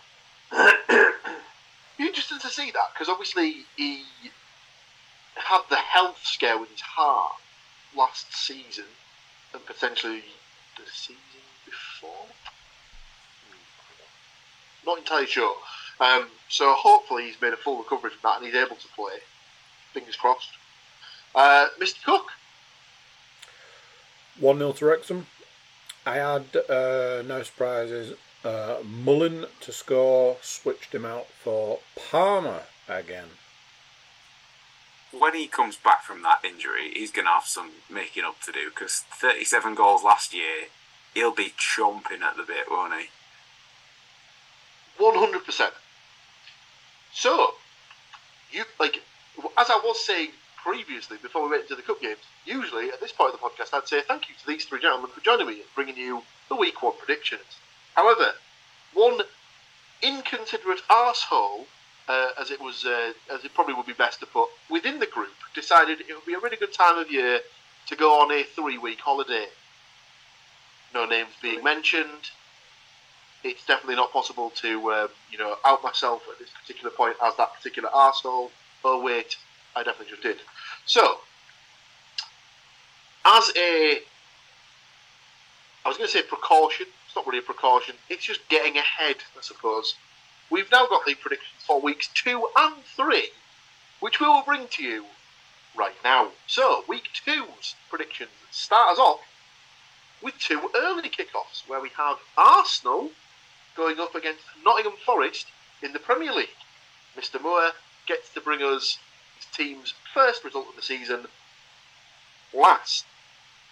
Be 1.98 2.06
interesting 2.06 2.38
to 2.40 2.48
see 2.48 2.70
that 2.72 2.92
because 2.92 3.08
obviously 3.08 3.64
he 3.76 4.04
had 5.36 5.62
the 5.70 5.76
health 5.76 6.20
scare 6.24 6.58
with 6.58 6.70
his 6.70 6.80
heart 6.80 7.34
last 7.96 8.34
season 8.34 8.84
and 9.52 9.64
potentially 9.66 10.24
the 10.76 10.82
season 10.92 11.16
before. 11.64 12.26
Hmm. 13.48 14.86
Not 14.86 14.98
entirely 14.98 15.26
sure. 15.26 15.56
Um, 16.04 16.26
so 16.48 16.72
hopefully 16.74 17.24
he's 17.24 17.40
made 17.40 17.52
a 17.54 17.56
full 17.56 17.78
recovery 17.78 18.10
from 18.10 18.20
that 18.24 18.36
and 18.38 18.46
he's 18.46 18.54
able 18.54 18.76
to 18.76 18.88
play. 18.94 19.14
Fingers 19.92 20.16
crossed. 20.16 20.50
Uh, 21.34 21.68
Mr. 21.80 22.04
Cook, 22.04 22.26
1 24.38 24.58
0 24.58 24.72
to 24.72 24.84
Wrexham. 24.84 25.26
I 26.06 26.16
had 26.16 26.44
uh, 26.68 27.22
no 27.26 27.42
surprises. 27.44 28.16
Uh, 28.44 28.76
Mullin 28.84 29.46
to 29.60 29.72
score, 29.72 30.36
switched 30.42 30.94
him 30.94 31.04
out 31.06 31.26
for 31.42 31.78
Palmer 31.96 32.64
again. 32.88 33.28
when 35.12 35.34
he 35.34 35.46
comes 35.46 35.76
back 35.76 36.02
from 36.02 36.22
that 36.22 36.44
injury, 36.44 36.90
he's 36.92 37.10
going 37.10 37.24
to 37.26 37.30
have 37.32 37.44
some 37.46 37.70
making 37.88 38.24
up 38.24 38.40
to 38.42 38.52
do 38.52 38.68
because 38.68 39.04
37 39.10 39.74
goals 39.74 40.02
last 40.02 40.34
year, 40.34 40.66
he'll 41.14 41.30
be 41.34 41.54
chomping 41.58 42.20
at 42.20 42.36
the 42.36 42.42
bit, 42.42 42.66
won't 42.70 42.92
he? 43.00 43.06
One 44.98 45.16
hundred 45.16 45.44
percent. 45.44 45.74
So, 47.14 47.54
you 48.50 48.64
like 48.78 49.00
as 49.56 49.70
I 49.70 49.80
was 49.84 50.04
saying 50.04 50.30
previously 50.64 51.18
before 51.20 51.44
we 51.44 51.50
went 51.50 51.62
into 51.62 51.74
the 51.76 51.82
cup 51.82 52.00
games. 52.00 52.20
Usually 52.46 52.88
at 52.88 53.00
this 53.00 53.12
point 53.12 53.34
of 53.34 53.40
the 53.40 53.46
podcast, 53.46 53.74
I'd 53.74 53.86
say 53.86 54.00
thank 54.00 54.28
you 54.28 54.34
to 54.34 54.46
these 54.46 54.64
three 54.64 54.80
gentlemen 54.80 55.10
for 55.10 55.20
joining 55.20 55.46
me 55.46 55.54
and 55.54 55.74
bringing 55.74 55.96
you 55.96 56.22
the 56.48 56.56
week 56.56 56.82
one 56.82 56.94
predictions. 56.98 57.58
However, 57.94 58.32
one 58.94 59.20
inconsiderate 60.02 60.82
asshole, 60.90 61.66
uh, 62.08 62.30
as 62.40 62.50
it 62.50 62.60
was, 62.60 62.84
uh, 62.84 63.12
as 63.32 63.44
it 63.44 63.54
probably 63.54 63.74
would 63.74 63.86
be 63.86 63.92
best 63.92 64.20
to 64.20 64.26
put, 64.26 64.48
within 64.70 64.98
the 64.98 65.06
group, 65.06 65.34
decided 65.54 66.00
it 66.00 66.14
would 66.14 66.26
be 66.26 66.34
a 66.34 66.40
really 66.40 66.56
good 66.56 66.72
time 66.72 66.98
of 66.98 67.10
year 67.10 67.40
to 67.86 67.96
go 67.96 68.20
on 68.20 68.32
a 68.32 68.42
three-week 68.42 69.00
holiday. 69.00 69.46
No 70.94 71.04
names 71.04 71.30
being 71.42 71.62
mentioned 71.62 72.30
it's 73.44 73.64
definitely 73.66 73.96
not 73.96 74.10
possible 74.10 74.50
to, 74.56 74.92
um, 74.92 75.08
you 75.30 75.38
know, 75.38 75.56
out 75.64 75.82
myself 75.84 76.22
at 76.32 76.38
this 76.38 76.48
particular 76.62 76.90
point 76.90 77.16
as 77.22 77.36
that 77.36 77.54
particular 77.54 77.90
arsehole. 77.90 78.50
Oh 78.82 79.02
wait, 79.02 79.36
I 79.76 79.82
definitely 79.82 80.10
just 80.10 80.22
did. 80.22 80.38
So, 80.86 81.18
as 83.24 83.50
a, 83.56 84.00
I 85.84 85.88
was 85.88 85.98
going 85.98 86.08
to 86.08 86.12
say 86.12 86.22
precaution. 86.22 86.86
It's 87.06 87.14
not 87.14 87.26
really 87.26 87.38
a 87.38 87.42
precaution. 87.42 87.94
It's 88.08 88.24
just 88.24 88.48
getting 88.48 88.76
ahead, 88.76 89.16
I 89.36 89.42
suppose. 89.42 89.94
We've 90.50 90.70
now 90.72 90.86
got 90.86 91.04
the 91.04 91.14
predictions 91.14 91.62
for 91.66 91.80
weeks 91.80 92.08
two 92.14 92.48
and 92.56 92.82
three, 92.96 93.28
which 94.00 94.20
we 94.20 94.26
will 94.26 94.42
bring 94.42 94.68
to 94.68 94.82
you 94.82 95.04
right 95.76 95.94
now. 96.02 96.30
So, 96.46 96.84
week 96.88 97.08
two's 97.12 97.74
predictions 97.90 98.30
start 98.50 98.92
us 98.92 98.98
off 98.98 99.20
with 100.22 100.38
two 100.38 100.70
early 100.74 101.10
kickoffs, 101.10 101.66
where 101.66 101.80
we 101.80 101.90
have 101.96 102.16
Arsenal 102.38 103.10
going 103.76 103.98
up 104.00 104.14
against 104.14 104.40
Nottingham 104.64 104.94
Forest 105.04 105.46
in 105.82 105.92
the 105.92 105.98
Premier 105.98 106.32
League. 106.32 106.48
Mr. 107.16 107.40
Moore 107.40 107.70
gets 108.06 108.28
to 108.34 108.40
bring 108.40 108.62
us 108.62 108.98
his 109.36 109.46
team's 109.56 109.94
first 110.12 110.44
result 110.44 110.68
of 110.68 110.76
the 110.76 110.82
season 110.82 111.26
last. 112.52 113.04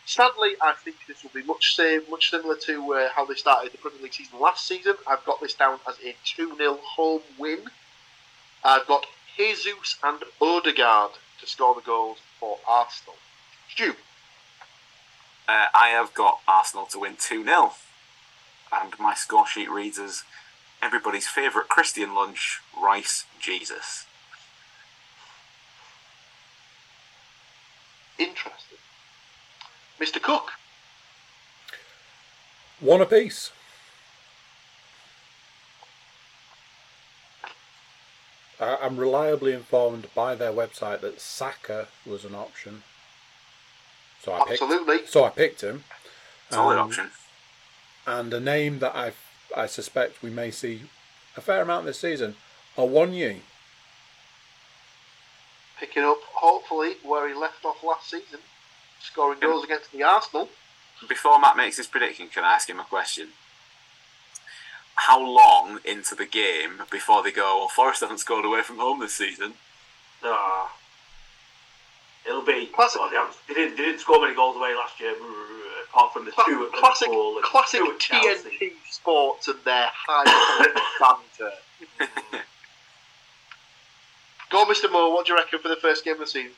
Sadly, 0.05 0.55
I 0.61 0.73
think 0.73 0.97
this 1.07 1.23
will 1.23 1.31
be 1.33 1.47
much 1.47 1.77
same, 1.77 2.03
much 2.11 2.31
similar 2.31 2.57
to 2.57 2.95
uh, 2.95 3.09
how 3.15 3.25
they 3.25 3.35
started 3.35 3.73
the 3.73 3.79
Premier 3.79 4.03
League 4.03 4.15
season 4.15 4.41
last 4.41 4.67
season. 4.67 4.95
I've 5.07 5.25
got 5.25 5.41
this 5.41 5.55
down 5.55 5.79
as 5.89 5.95
a 6.05 6.17
2 6.25 6.57
0 6.57 6.79
home 6.83 7.23
win. 7.39 7.61
I've 8.65 8.87
got 8.87 9.07
Jesus 9.37 9.97
and 10.03 10.23
Odegaard 10.41 11.13
to 11.41 11.47
score 11.47 11.75
the 11.75 11.81
goals 11.81 12.19
for 12.39 12.59
Arsenal. 12.69 13.15
Stu, 13.71 13.95
Uh, 15.49 15.67
I 15.75 15.89
have 15.89 16.15
got 16.15 16.41
Arsenal 16.47 16.87
to 16.87 16.99
win 17.01 17.17
2 17.17 17.45
0. 17.45 17.73
And 18.73 18.99
my 18.99 19.15
score 19.15 19.47
sheet 19.47 19.71
reads 19.71 19.99
as 19.99 20.25
everybody's 20.83 21.27
favourite 21.29 21.69
Christian 21.69 22.15
lunch, 22.15 22.61
rice 22.81 23.25
Jesus. 23.41 24.07
interesting. 28.19 28.79
Mr. 30.01 30.23
Cook, 30.23 30.53
One 32.81 33.01
apiece. 33.01 33.51
I- 38.61 38.77
I'm 38.77 38.97
reliably 38.97 39.53
informed 39.53 40.09
by 40.15 40.35
their 40.35 40.53
website 40.53 41.01
that 41.01 41.21
Saka 41.21 41.89
was 42.07 42.25
an 42.25 42.35
option. 42.35 42.83
So 44.23 44.33
I 44.33 44.39
picked. 44.39 44.51
absolutely. 44.51 45.07
So 45.07 45.25
I 45.25 45.31
picked 45.31 45.63
him. 45.63 45.85
Solid 46.51 46.75
Um, 46.75 46.79
option. 46.79 47.11
And 48.07 48.33
a 48.35 48.41
name 48.41 48.81
that 48.81 48.97
I 48.97 49.13
I 49.57 49.67
suspect 49.67 50.23
we 50.23 50.31
may 50.31 50.51
see 50.51 50.83
a 51.37 51.41
fair 51.41 51.63
amount 51.63 51.87
this 51.87 52.01
season. 52.01 52.37
a 52.77 52.81
Awoniyi. 52.81 53.41
Picking 55.79 56.05
up, 56.05 56.21
hopefully, 56.35 56.95
where 57.03 57.29
he 57.29 57.35
left 57.35 57.65
off 57.65 57.83
last 57.83 58.11
season, 58.11 58.41
scoring 59.01 59.41
goals 59.41 59.65
against 59.65 59.91
the 59.93 60.03
Arsenal. 60.03 60.49
Before 61.09 61.41
Matt 61.41 61.57
makes 61.57 61.77
his 61.79 61.89
prediction, 61.89 62.29
can 62.29 62.45
I 62.45 62.55
ask 62.55 62.71
him 62.71 62.79
a 62.79 62.85
question? 62.85 63.31
How 64.95 65.21
long 65.21 65.81
into 65.85 66.15
the 66.15 66.27
game 66.27 66.83
before 66.91 67.23
they 67.23 67.33
go, 67.33 67.59
well, 67.59 67.69
Forest 67.69 68.03
haven't 68.03 68.19
scored 68.19 68.45
away 68.45 68.63
from 68.63 68.79
home 68.79 69.01
this 69.01 69.15
season? 69.15 69.55
Ah. 70.23 70.77
It'll 72.25 72.43
be. 72.43 72.67
Classic. 72.67 73.01
well, 73.01 73.11
they, 73.11 73.55
they 73.55 73.61
didn't, 73.61 73.77
they 73.77 73.83
didn't 73.85 74.01
score 74.01 74.21
many 74.21 74.37
goals 74.37 74.57
away 74.57 74.75
last 74.77 75.01
year, 75.01 75.15
apart 75.93 76.13
from 76.13 76.25
the 76.25 76.31
Cla- 76.33 76.45
two 76.47 76.65
at 76.67 76.73
classic, 76.73 77.09
Liverpool 77.09 77.37
and 77.37 77.45
classic 77.45 77.81
at 77.81 77.99
Chelsea. 77.99 78.49
TNT 78.49 78.73
Sports 78.91 79.49
and 79.49 79.59
their 79.65 79.89
high 79.93 80.25
banter. 81.01 81.55
Go, 84.51 84.59
on, 84.61 84.67
Mr. 84.75 84.91
Moore. 84.91 85.13
What 85.13 85.27
do 85.27 85.33
you 85.33 85.39
reckon 85.39 85.59
for 85.61 85.69
the 85.69 85.77
first 85.77 86.05
game 86.05 86.15
of 86.15 86.21
the 86.21 86.27
season? 86.27 86.53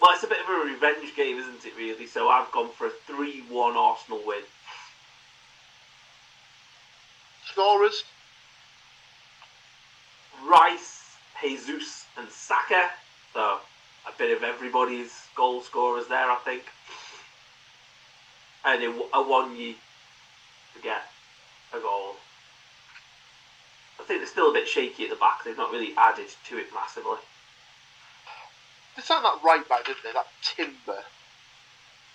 Well, 0.00 0.10
it's 0.12 0.24
a 0.24 0.26
bit 0.26 0.38
of 0.42 0.48
a 0.48 0.64
revenge 0.64 1.14
game, 1.16 1.38
isn't 1.38 1.64
it, 1.64 1.72
really? 1.76 2.06
So 2.06 2.28
I've 2.28 2.50
gone 2.52 2.70
for 2.76 2.86
a 2.88 2.90
3 3.06 3.42
1 3.48 3.76
Arsenal 3.76 4.20
win. 4.26 4.42
Scorers? 7.46 8.04
Rice, 10.46 11.02
Jesus, 11.40 12.06
and 12.18 12.28
Saka. 12.28 12.90
So 13.32 13.58
a 14.06 14.12
bit 14.18 14.36
of 14.36 14.42
everybody's 14.42 15.12
goal 15.34 15.62
scorers 15.62 16.06
there, 16.08 16.30
I 16.30 16.36
think. 16.44 16.64
And 18.64 18.82
then 18.82 19.00
a 19.12 19.22
one 19.22 19.56
you 19.56 19.74
to 20.74 20.82
get 20.82 21.02
a 21.72 21.80
goal. 21.80 22.16
I 24.00 24.04
think 24.04 24.20
they're 24.20 24.26
still 24.26 24.50
a 24.50 24.52
bit 24.52 24.68
shaky 24.68 25.04
at 25.04 25.10
the 25.10 25.16
back. 25.16 25.44
They've 25.44 25.56
not 25.56 25.70
really 25.70 25.92
added 25.96 26.28
to 26.48 26.58
it 26.58 26.66
massively. 26.74 27.18
They 28.96 29.02
sound 29.02 29.24
that 29.24 29.40
right 29.44 29.66
back, 29.68 29.84
didn't 29.86 30.02
they? 30.02 30.12
That 30.12 30.26
timber. 30.42 31.02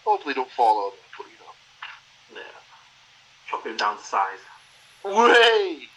Hopefully, 0.05 0.33
don't 0.33 0.49
fall 0.49 0.77
over. 0.77 0.95
But 1.17 1.27
you 1.27 1.33
know. 1.39 2.41
Yeah. 2.41 2.59
Chop 3.47 3.65
him 3.65 3.77
down 3.77 3.97
to 3.97 4.03
size. 4.03 4.39
Way! 5.03 5.87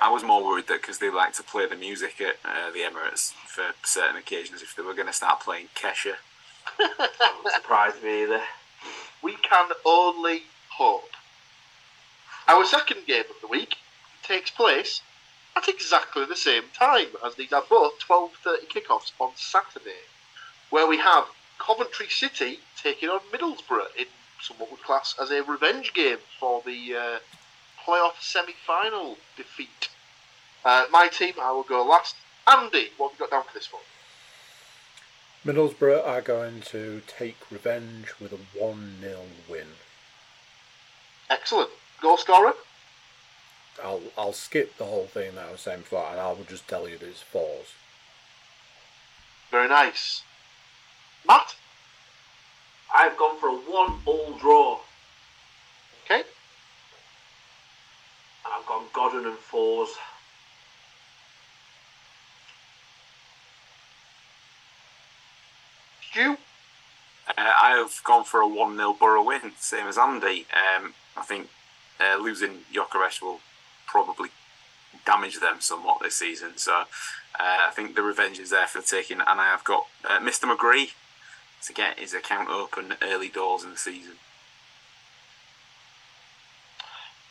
I 0.00 0.10
was 0.10 0.22
more 0.22 0.44
worried 0.44 0.68
that 0.68 0.80
because 0.80 0.98
they 0.98 1.10
like 1.10 1.32
to 1.34 1.42
play 1.42 1.66
the 1.66 1.76
music 1.76 2.20
at 2.20 2.36
uh, 2.44 2.70
the 2.70 2.80
Emirates 2.80 3.32
for 3.32 3.64
certain 3.82 4.16
occasions, 4.16 4.62
if 4.62 4.76
they 4.76 4.82
were 4.82 4.94
going 4.94 5.08
to 5.08 5.12
start 5.12 5.40
playing 5.40 5.68
Kesha. 5.74 6.14
That 6.78 7.34
wouldn't 7.36 7.54
surprise 7.54 7.94
me 8.02 8.22
either. 8.22 8.40
We 9.22 9.36
can 9.36 9.70
only 9.84 10.44
hope. 10.70 11.10
Our 12.46 12.64
second 12.64 13.06
game 13.06 13.24
of 13.30 13.40
the 13.40 13.46
week 13.46 13.76
takes 14.22 14.50
place 14.50 15.02
at 15.56 15.68
exactly 15.68 16.24
the 16.24 16.36
same 16.36 16.64
time, 16.74 17.08
as 17.24 17.34
these 17.34 17.52
are 17.52 17.64
both 17.68 17.98
12.30 17.98 18.68
kickoffs 18.68 19.12
on 19.18 19.32
Saturday, 19.34 20.06
where 20.70 20.86
we 20.86 20.98
have 20.98 21.26
Coventry 21.58 22.08
City 22.08 22.60
taking 22.80 23.08
on 23.08 23.20
Middlesbrough 23.32 23.96
in 23.96 24.06
somewhat 24.40 24.70
would 24.70 24.82
class 24.82 25.14
as 25.20 25.30
a 25.30 25.42
revenge 25.42 25.92
game 25.92 26.18
for 26.38 26.62
the 26.64 26.94
uh, 26.94 27.18
playoff 27.84 28.20
semi-final 28.20 29.18
defeat. 29.36 29.88
Uh, 30.64 30.86
my 30.90 31.08
team, 31.08 31.34
I 31.40 31.50
will 31.52 31.64
go 31.64 31.84
last. 31.84 32.14
Andy, 32.46 32.90
what 32.96 33.10
have 33.10 33.20
you 33.20 33.26
got 33.26 33.30
down 33.30 33.44
for 33.44 33.54
this 33.54 33.72
one? 33.72 33.82
Middlesbrough 35.48 36.06
are 36.06 36.20
going 36.20 36.60
to 36.60 37.00
take 37.06 37.50
revenge 37.50 38.12
with 38.20 38.34
a 38.34 38.58
1 38.62 38.98
0 39.00 39.20
win. 39.48 39.68
Excellent. 41.30 41.70
Goal 42.02 42.18
scorer? 42.18 42.52
I'll 43.82 44.02
I'll 44.18 44.34
skip 44.34 44.76
the 44.76 44.84
whole 44.84 45.06
thing 45.06 45.36
that 45.36 45.48
I 45.48 45.52
was 45.52 45.62
saying 45.62 45.80
before, 45.80 46.06
and 46.10 46.20
I 46.20 46.32
will 46.32 46.44
just 46.44 46.68
tell 46.68 46.86
you 46.86 46.98
that 46.98 47.08
it's 47.08 47.24
Forss. 47.24 47.72
Very 49.50 49.68
nice. 49.68 50.20
Matt? 51.26 51.56
I've 52.94 53.16
gone 53.16 53.40
for 53.40 53.48
a 53.48 53.54
1 53.54 54.00
all 54.04 54.32
draw. 54.38 54.80
Okay. 56.04 56.24
And 58.44 58.54
I've 58.54 58.66
gone 58.66 58.84
Godden 58.92 59.24
and 59.24 59.38
Forss. 59.38 59.96
Stu? 66.18 66.36
Uh, 67.28 67.32
I 67.36 67.76
have 67.76 68.02
gone 68.02 68.24
for 68.24 68.40
a 68.40 68.48
1 68.48 68.76
0 68.76 68.96
Borough 68.98 69.22
win, 69.22 69.52
same 69.58 69.86
as 69.86 69.96
Andy. 69.96 70.46
Um, 70.52 70.94
I 71.16 71.22
think 71.22 71.48
uh, 72.00 72.16
losing 72.20 72.64
Gyökeres 72.74 73.22
will 73.22 73.40
probably 73.86 74.30
damage 75.06 75.38
them 75.38 75.60
somewhat 75.60 76.00
this 76.02 76.16
season. 76.16 76.56
So 76.56 76.72
uh, 76.74 76.84
I 77.38 77.70
think 77.72 77.94
the 77.94 78.02
revenge 78.02 78.40
is 78.40 78.50
there 78.50 78.66
for 78.66 78.80
the 78.80 78.86
taking. 78.86 79.20
And 79.20 79.40
I 79.40 79.44
have 79.44 79.62
got 79.62 79.86
uh, 80.04 80.18
Mr. 80.18 80.52
McGree 80.52 80.90
to 81.66 81.72
get 81.72 82.00
his 82.00 82.14
account 82.14 82.48
open 82.48 82.94
early 83.00 83.28
doors 83.28 83.62
in 83.62 83.70
the 83.70 83.76
season. 83.76 84.14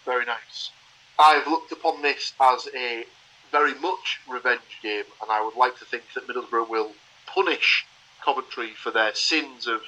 Very 0.06 0.26
nice. 0.26 0.72
I've 1.20 1.48
looked 1.48 1.74
upon 1.74 2.04
this 2.04 2.34
as 2.40 2.70
a 2.74 3.04
very 3.52 3.74
much 3.74 4.22
revenge 4.30 4.80
game, 4.82 5.06
and 5.22 5.30
I 5.30 5.44
would 5.44 5.56
like 5.56 5.78
to 5.80 5.86
think 5.86 6.04
that 6.14 6.28
Middlesbrough 6.28 6.70
will 6.70 6.92
punish 7.26 7.86
Coventry 8.24 8.72
for 8.72 8.92
their 8.92 9.14
sins 9.16 9.68
of 9.68 9.82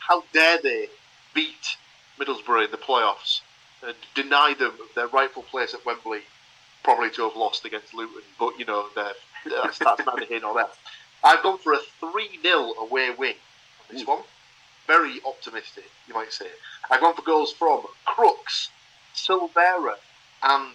how 0.00 0.24
dare 0.32 0.58
they 0.62 0.88
beat 1.34 1.76
Middlesbrough 2.18 2.66
in 2.66 2.70
the 2.70 2.76
playoffs 2.76 3.40
and 3.82 3.94
deny 4.14 4.54
them 4.58 4.72
their 4.94 5.06
rightful 5.08 5.42
place 5.44 5.74
at 5.74 5.84
Wembley, 5.86 6.20
probably 6.82 7.10
to 7.10 7.22
have 7.22 7.36
lost 7.36 7.64
against 7.64 7.94
Luton. 7.94 8.22
But 8.38 8.58
you 8.58 8.64
know, 8.64 8.86
that's, 8.94 9.80
neither 9.80 10.24
here 10.26 10.40
nor 10.40 10.54
there. 10.54 10.68
I've 11.22 11.42
gone 11.42 11.58
for 11.58 11.72
a 11.72 11.78
3 12.00 12.40
0 12.42 12.72
away 12.78 13.10
win 13.16 13.34
on 13.88 13.96
this 13.96 14.06
one. 14.06 14.22
Very 14.86 15.20
optimistic, 15.24 15.84
you 16.08 16.14
might 16.14 16.32
say. 16.32 16.46
I've 16.90 17.00
gone 17.00 17.14
for 17.14 17.22
goals 17.22 17.52
from 17.52 17.82
Crooks, 18.04 18.70
Silvera, 19.14 19.94
and 20.42 20.74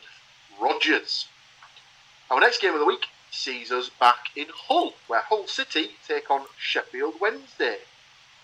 Rogers. 0.62 1.28
Our 2.32 2.40
next 2.40 2.62
game 2.62 2.74
of 2.74 2.80
the 2.80 2.86
week 2.86 3.06
sees 3.36 3.72
us 3.72 3.90
back 3.90 4.30
in 4.36 4.48
Hull, 4.54 4.94
where 5.08 5.22
Hull 5.22 5.48
City 5.48 5.92
take 6.08 6.32
on 6.32 6.46
Sheffield 6.58 7.16
Wednesday. 7.20 7.78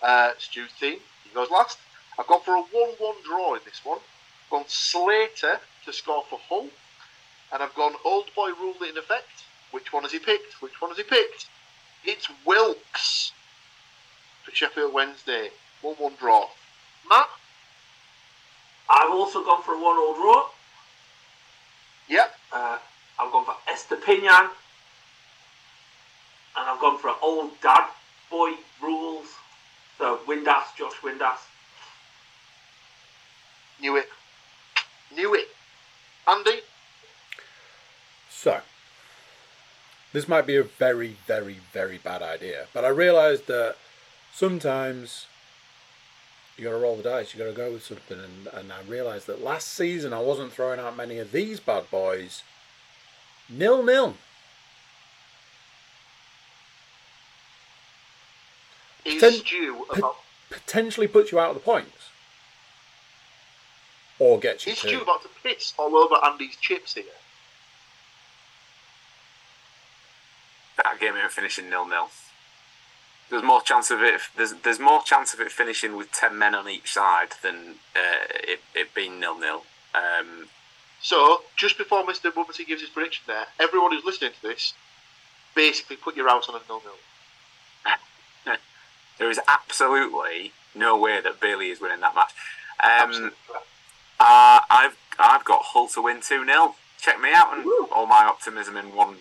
Uh, 0.02 0.32
Stu's 0.38 0.72
team, 0.78 0.98
he 1.24 1.34
goes 1.34 1.50
last. 1.50 1.78
I've 2.18 2.26
gone 2.26 2.42
for 2.42 2.54
a 2.54 2.60
1 2.60 2.90
1 2.98 3.14
draw 3.24 3.54
in 3.54 3.60
this 3.64 3.80
one. 3.84 3.98
I've 3.98 4.50
gone 4.50 4.64
Slater 4.68 5.60
to 5.84 5.92
score 5.92 6.24
for 6.28 6.38
Hull, 6.48 6.68
and 7.52 7.62
I've 7.62 7.74
gone 7.74 7.94
Old 8.04 8.26
Boy 8.34 8.50
ruled 8.50 8.82
it 8.82 8.90
in 8.90 8.98
effect. 8.98 9.44
Which 9.70 9.92
one 9.92 10.02
has 10.02 10.12
he 10.12 10.18
picked? 10.18 10.60
Which 10.60 10.80
one 10.80 10.90
has 10.90 10.98
he 10.98 11.04
picked? 11.04 11.46
It's 12.04 12.28
Wilks 12.44 13.32
for 14.44 14.54
Sheffield 14.54 14.92
Wednesday. 14.92 15.50
1 15.80 15.94
1 15.96 16.12
draw. 16.18 16.48
Matt? 17.08 17.28
I've 18.90 19.10
also 19.10 19.42
gone 19.42 19.62
for 19.62 19.74
a 19.74 19.80
one 19.80 19.96
all 19.96 20.14
draw. 20.14 20.46
Yep. 22.08 22.34
Uh, 22.52 22.78
I've 23.18 23.32
gone 23.32 23.46
for 23.46 23.56
Estupiñán. 23.66 24.50
And 26.56 26.68
I've 26.68 26.80
gone 26.80 26.98
for 26.98 27.08
an 27.08 27.16
old 27.22 27.50
dad 27.60 27.88
boy 28.30 28.52
rules. 28.82 29.26
So 29.98 30.20
Windass, 30.26 30.74
Josh 30.76 30.94
Windass. 31.02 31.38
Knew 33.80 33.96
it. 33.96 34.08
Knew 35.14 35.34
it. 35.34 35.48
Andy? 36.28 36.60
So, 38.30 38.60
this 40.12 40.28
might 40.28 40.46
be 40.46 40.56
a 40.56 40.62
very, 40.62 41.16
very, 41.26 41.58
very 41.72 41.98
bad 41.98 42.22
idea, 42.22 42.66
but 42.72 42.84
I 42.84 42.88
realised 42.88 43.46
that 43.46 43.76
sometimes 44.32 45.26
you 46.56 46.64
got 46.64 46.70
to 46.70 46.76
roll 46.76 46.96
the 46.96 47.02
dice, 47.02 47.32
you 47.32 47.38
got 47.38 47.50
to 47.50 47.56
go 47.56 47.72
with 47.72 47.84
something, 47.84 48.18
and, 48.18 48.46
and 48.52 48.72
I 48.72 48.82
realised 48.88 49.26
that 49.26 49.42
last 49.42 49.68
season 49.68 50.12
I 50.12 50.20
wasn't 50.20 50.52
throwing 50.52 50.80
out 50.80 50.96
many 50.96 51.18
of 51.18 51.32
these 51.32 51.60
bad 51.60 51.90
boys. 51.90 52.42
Nil 53.48 53.82
nil. 53.82 54.14
Is 59.22 59.36
Ten- 59.36 59.46
Stu 59.46 59.86
P- 59.94 60.02
potentially 60.50 61.08
puts 61.08 61.32
you 61.32 61.38
out 61.40 61.48
of 61.50 61.54
the 61.54 61.60
points, 61.60 62.10
or 64.18 64.38
gets 64.38 64.66
you 64.66 64.72
is 64.72 64.80
two. 64.80 64.88
Stu 64.88 65.00
about 65.02 65.22
to 65.22 65.28
piss 65.42 65.72
all 65.78 65.96
over 65.96 66.16
Andy's 66.24 66.56
chips 66.56 66.94
here? 66.94 67.04
That 70.82 70.98
game 71.00 71.14
even 71.16 71.28
finishing 71.28 71.68
nil 71.70 71.86
nil. 71.86 72.08
There's 73.30 73.42
more 73.42 73.62
chance 73.62 73.90
of 73.90 74.02
it. 74.02 74.20
There's 74.36 74.52
there's 74.62 74.78
more 74.78 75.02
chance 75.02 75.32
of 75.34 75.40
it 75.40 75.52
finishing 75.52 75.96
with 75.96 76.12
ten 76.12 76.38
men 76.38 76.54
on 76.54 76.68
each 76.68 76.92
side 76.92 77.28
than 77.42 77.76
uh, 77.96 78.24
it, 78.34 78.60
it 78.74 78.94
being 78.94 79.20
nil 79.20 79.38
nil. 79.38 79.64
Um, 79.94 80.48
So, 81.00 81.42
just 81.56 81.76
before 81.78 82.04
Mr. 82.04 82.30
Bubberty 82.30 82.64
gives 82.66 82.80
his 82.80 82.90
prediction 82.90 83.24
there, 83.26 83.46
everyone 83.58 83.90
who's 83.92 84.04
listening 84.04 84.32
to 84.40 84.42
this, 84.48 84.72
basically 85.54 85.96
put 85.96 86.14
your 86.16 86.28
house 86.28 86.48
on 86.48 86.54
a 86.54 86.60
nil-nil. 86.68 86.94
There 89.22 89.30
is 89.30 89.38
absolutely 89.46 90.50
no 90.74 90.98
way 90.98 91.20
that 91.20 91.38
Bailey 91.38 91.70
is 91.70 91.80
winning 91.80 92.00
that 92.00 92.12
match. 92.12 92.32
Um, 92.80 93.30
uh, 94.18 94.58
I've 94.68 94.96
I've 95.16 95.44
got 95.44 95.62
Hull 95.62 95.86
to 95.90 96.02
win 96.02 96.20
two 96.20 96.44
0 96.44 96.74
Check 97.00 97.20
me 97.20 97.32
out 97.32 97.56
and 97.56 97.64
Woo. 97.64 97.86
all 97.92 98.06
my 98.06 98.24
optimism 98.24 98.76
in 98.76 98.96
one. 98.96 99.18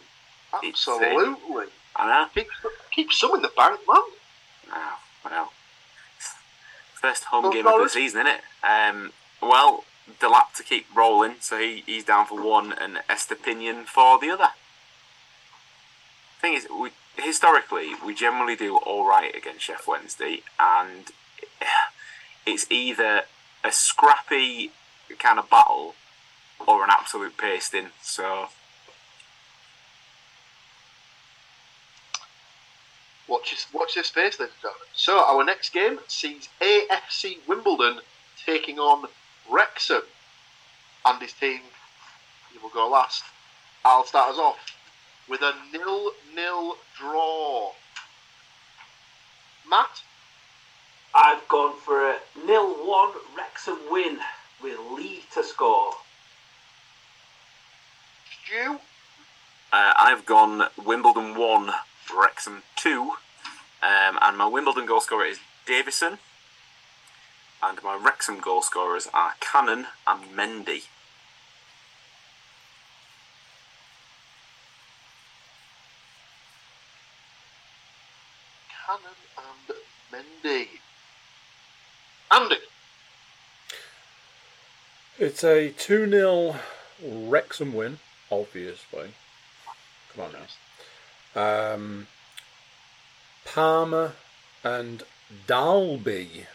Absolutely. 0.51 1.67
I 1.95 2.07
know. 2.07 2.25
Keep, 2.33 2.47
keep 2.89 3.13
some 3.13 3.35
in 3.35 3.43
the 3.43 3.51
bank, 3.55 3.79
man. 3.87 4.01
Oh, 4.73 4.99
well. 5.23 5.51
First 6.95 7.25
home 7.25 7.53
game 7.53 7.67
of 7.67 7.83
the 7.83 7.87
season, 7.87 8.25
isn't 8.25 8.39
it? 8.39 8.41
Um, 8.67 9.11
well, 9.39 9.83
Delap 10.19 10.55
to 10.55 10.63
keep 10.63 10.87
rolling, 10.95 11.35
so 11.41 11.59
he, 11.59 11.83
he's 11.85 12.05
down 12.05 12.25
for 12.25 12.41
one, 12.41 12.73
and 12.73 13.01
Estupiñán 13.07 13.85
for 13.85 14.17
the 14.19 14.31
other. 14.31 14.49
Thing 16.41 16.55
is, 16.55 16.67
we 16.71 16.89
historically 17.21 17.91
we 18.05 18.13
generally 18.13 18.55
do 18.55 18.77
all 18.77 19.07
right 19.07 19.35
against 19.35 19.67
Sheff 19.67 19.87
Wednesday, 19.87 20.43
and 20.59 21.11
it's 22.45 22.69
either 22.71 23.23
a 23.63 23.71
scrappy 23.71 24.71
kind 25.19 25.39
of 25.39 25.49
battle 25.49 25.95
or 26.67 26.83
an 26.83 26.89
absolute 26.91 27.37
pasting. 27.37 27.87
So 28.01 28.49
Watch 33.27 33.51
this, 33.51 33.67
watch 33.71 33.95
this 33.95 34.07
space, 34.07 34.37
ladies 34.41 34.55
and 34.55 34.61
gentlemen. 34.61 34.87
So, 34.93 35.23
our 35.23 35.45
next 35.45 35.71
game 35.71 35.99
sees 36.09 36.49
AFC 36.59 37.37
Wimbledon 37.47 38.01
taking 38.45 38.77
on 38.77 39.07
Wrexham. 39.49 40.01
and 41.05 41.21
his 41.21 41.31
team, 41.31 41.61
he 42.51 42.59
will 42.59 42.71
go 42.71 42.89
last. 42.89 43.23
I'll 43.85 44.03
start 44.03 44.31
us 44.33 44.37
off 44.37 44.57
with 45.27 45.41
a 45.41 45.53
nil-nil 45.71 46.75
draw. 46.97 47.71
Matt? 49.69 50.01
I've 51.13 51.47
gone 51.47 51.75
for 51.77 52.09
a 52.09 52.19
nil 52.45 52.69
one 52.87 53.13
Wrexham 53.35 53.77
win 53.89 54.19
with 54.63 54.77
Lee 54.93 55.23
to 55.33 55.43
score. 55.43 55.93
Stu? 58.45 58.79
Uh, 59.73 59.93
I've 59.97 60.25
gone 60.25 60.63
Wimbledon 60.83 61.35
1, 61.37 61.71
Wrexham 62.17 62.63
2. 62.75 63.11
Um, 63.83 64.19
and 64.21 64.37
my 64.37 64.45
Wimbledon 64.45 64.85
goal 64.85 65.01
scorer 65.01 65.25
is 65.25 65.39
Davison. 65.65 66.19
And 67.63 67.81
my 67.83 67.95
Wrexham 67.95 68.39
goal 68.39 68.61
scorers 68.61 69.07
are 69.13 69.33
Cannon 69.39 69.87
and 70.07 70.23
Mendy. 70.35 70.83
Cannon 78.85 79.15
Mendy. 80.43 80.67
Andy? 82.31 82.55
It's 85.19 85.43
a 85.43 85.69
2 85.71 86.09
0 86.09 86.55
Wrexham 87.03 87.73
win, 87.73 87.99
obviously. 88.31 89.11
Come 90.15 90.25
on 90.25 90.31
now. 91.35 91.73
Um, 91.73 92.07
Palmer 93.45 94.13
and 94.63 95.03
Dalby. 95.47 96.45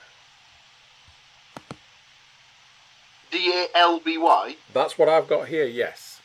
D-A-L-B-Y? 3.31 4.57
That's 4.73 4.99
what 4.99 5.09
I've 5.09 5.29
got 5.29 5.49
here, 5.49 5.67
yes. 5.67 6.21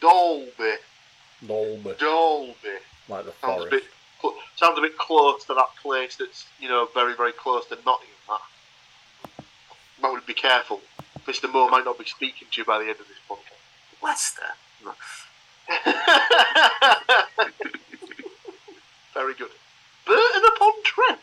Dolby. 0.00 0.76
Dalby, 1.46 1.94
Dolby. 1.98 2.54
like 3.08 3.24
the 3.24 3.32
Sounds 3.40 3.64
a 3.64 3.68
forest. 3.68 3.86
Cl- 4.32 4.42
sounds 4.56 4.78
a 4.78 4.82
bit 4.82 4.98
close 4.98 5.44
to 5.44 5.54
that 5.54 5.68
place 5.82 6.16
that's 6.16 6.46
you 6.60 6.68
know 6.68 6.88
very 6.94 7.14
very 7.14 7.32
close 7.32 7.66
to 7.66 7.76
Nottingham. 7.86 8.14
That 8.28 8.40
might 10.00 10.10
want 10.10 10.22
to 10.22 10.26
be 10.26 10.34
careful. 10.34 10.80
Mr. 11.26 11.50
Moore 11.52 11.70
might 11.70 11.84
not 11.84 11.98
be 11.98 12.04
speaking 12.04 12.46
to 12.52 12.60
you 12.60 12.64
by 12.64 12.78
the 12.78 12.84
end 12.84 13.00
of 13.00 13.08
this 13.08 13.18
podcast. 13.28 13.58
Leicester. 14.02 14.42
very 19.14 19.34
good. 19.34 19.50
Burton 20.06 20.42
upon 20.54 20.72
Trent. 20.84 21.20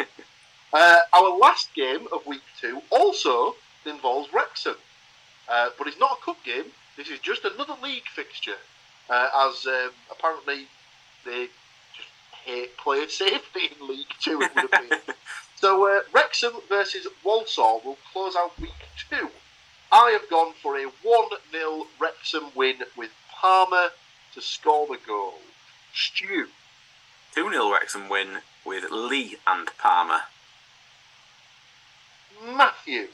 Uh, 0.74 0.96
our 1.12 1.38
last 1.38 1.72
game 1.74 2.08
of 2.12 2.26
week 2.26 2.42
two 2.60 2.82
also 2.90 3.54
involves 3.86 4.32
Wrexham, 4.32 4.74
uh, 5.48 5.70
but 5.78 5.86
it's 5.86 6.00
not 6.00 6.18
a 6.20 6.24
cup 6.24 6.42
game. 6.44 6.64
This 6.96 7.08
is 7.10 7.20
just 7.20 7.44
another 7.44 7.76
league 7.80 8.08
fixture, 8.12 8.56
uh, 9.08 9.48
as 9.48 9.64
um, 9.66 9.90
apparently 10.10 10.66
they 11.24 11.46
hate 12.44 12.76
player 12.76 13.08
safety 13.08 13.70
in 13.80 13.88
League 13.88 14.06
Two. 14.20 14.40
It 14.40 14.54
would 14.54 14.64
appear. 14.64 15.00
so 15.56 15.86
uh, 15.88 16.00
Wrexham 16.12 16.54
versus 16.68 17.06
Walsall 17.24 17.80
will 17.84 17.98
close 18.12 18.36
out 18.36 18.58
week 18.60 18.70
two. 19.10 19.30
I 19.92 20.10
have 20.10 20.28
gone 20.28 20.54
for 20.60 20.76
a 20.76 20.84
one 21.02 21.28
0 21.52 21.86
Wrexham 22.00 22.50
win 22.54 22.76
with 22.96 23.10
Palmer 23.30 23.90
to 24.34 24.40
score 24.40 24.86
the 24.86 24.98
goal. 25.06 25.38
Stu. 25.92 26.48
2 27.34 27.50
0 27.50 27.72
Wrexham 27.72 28.08
win 28.08 28.38
with 28.64 28.90
Lee 28.90 29.36
and 29.46 29.68
Palmer. 29.78 30.22
Matthew. 32.44 33.08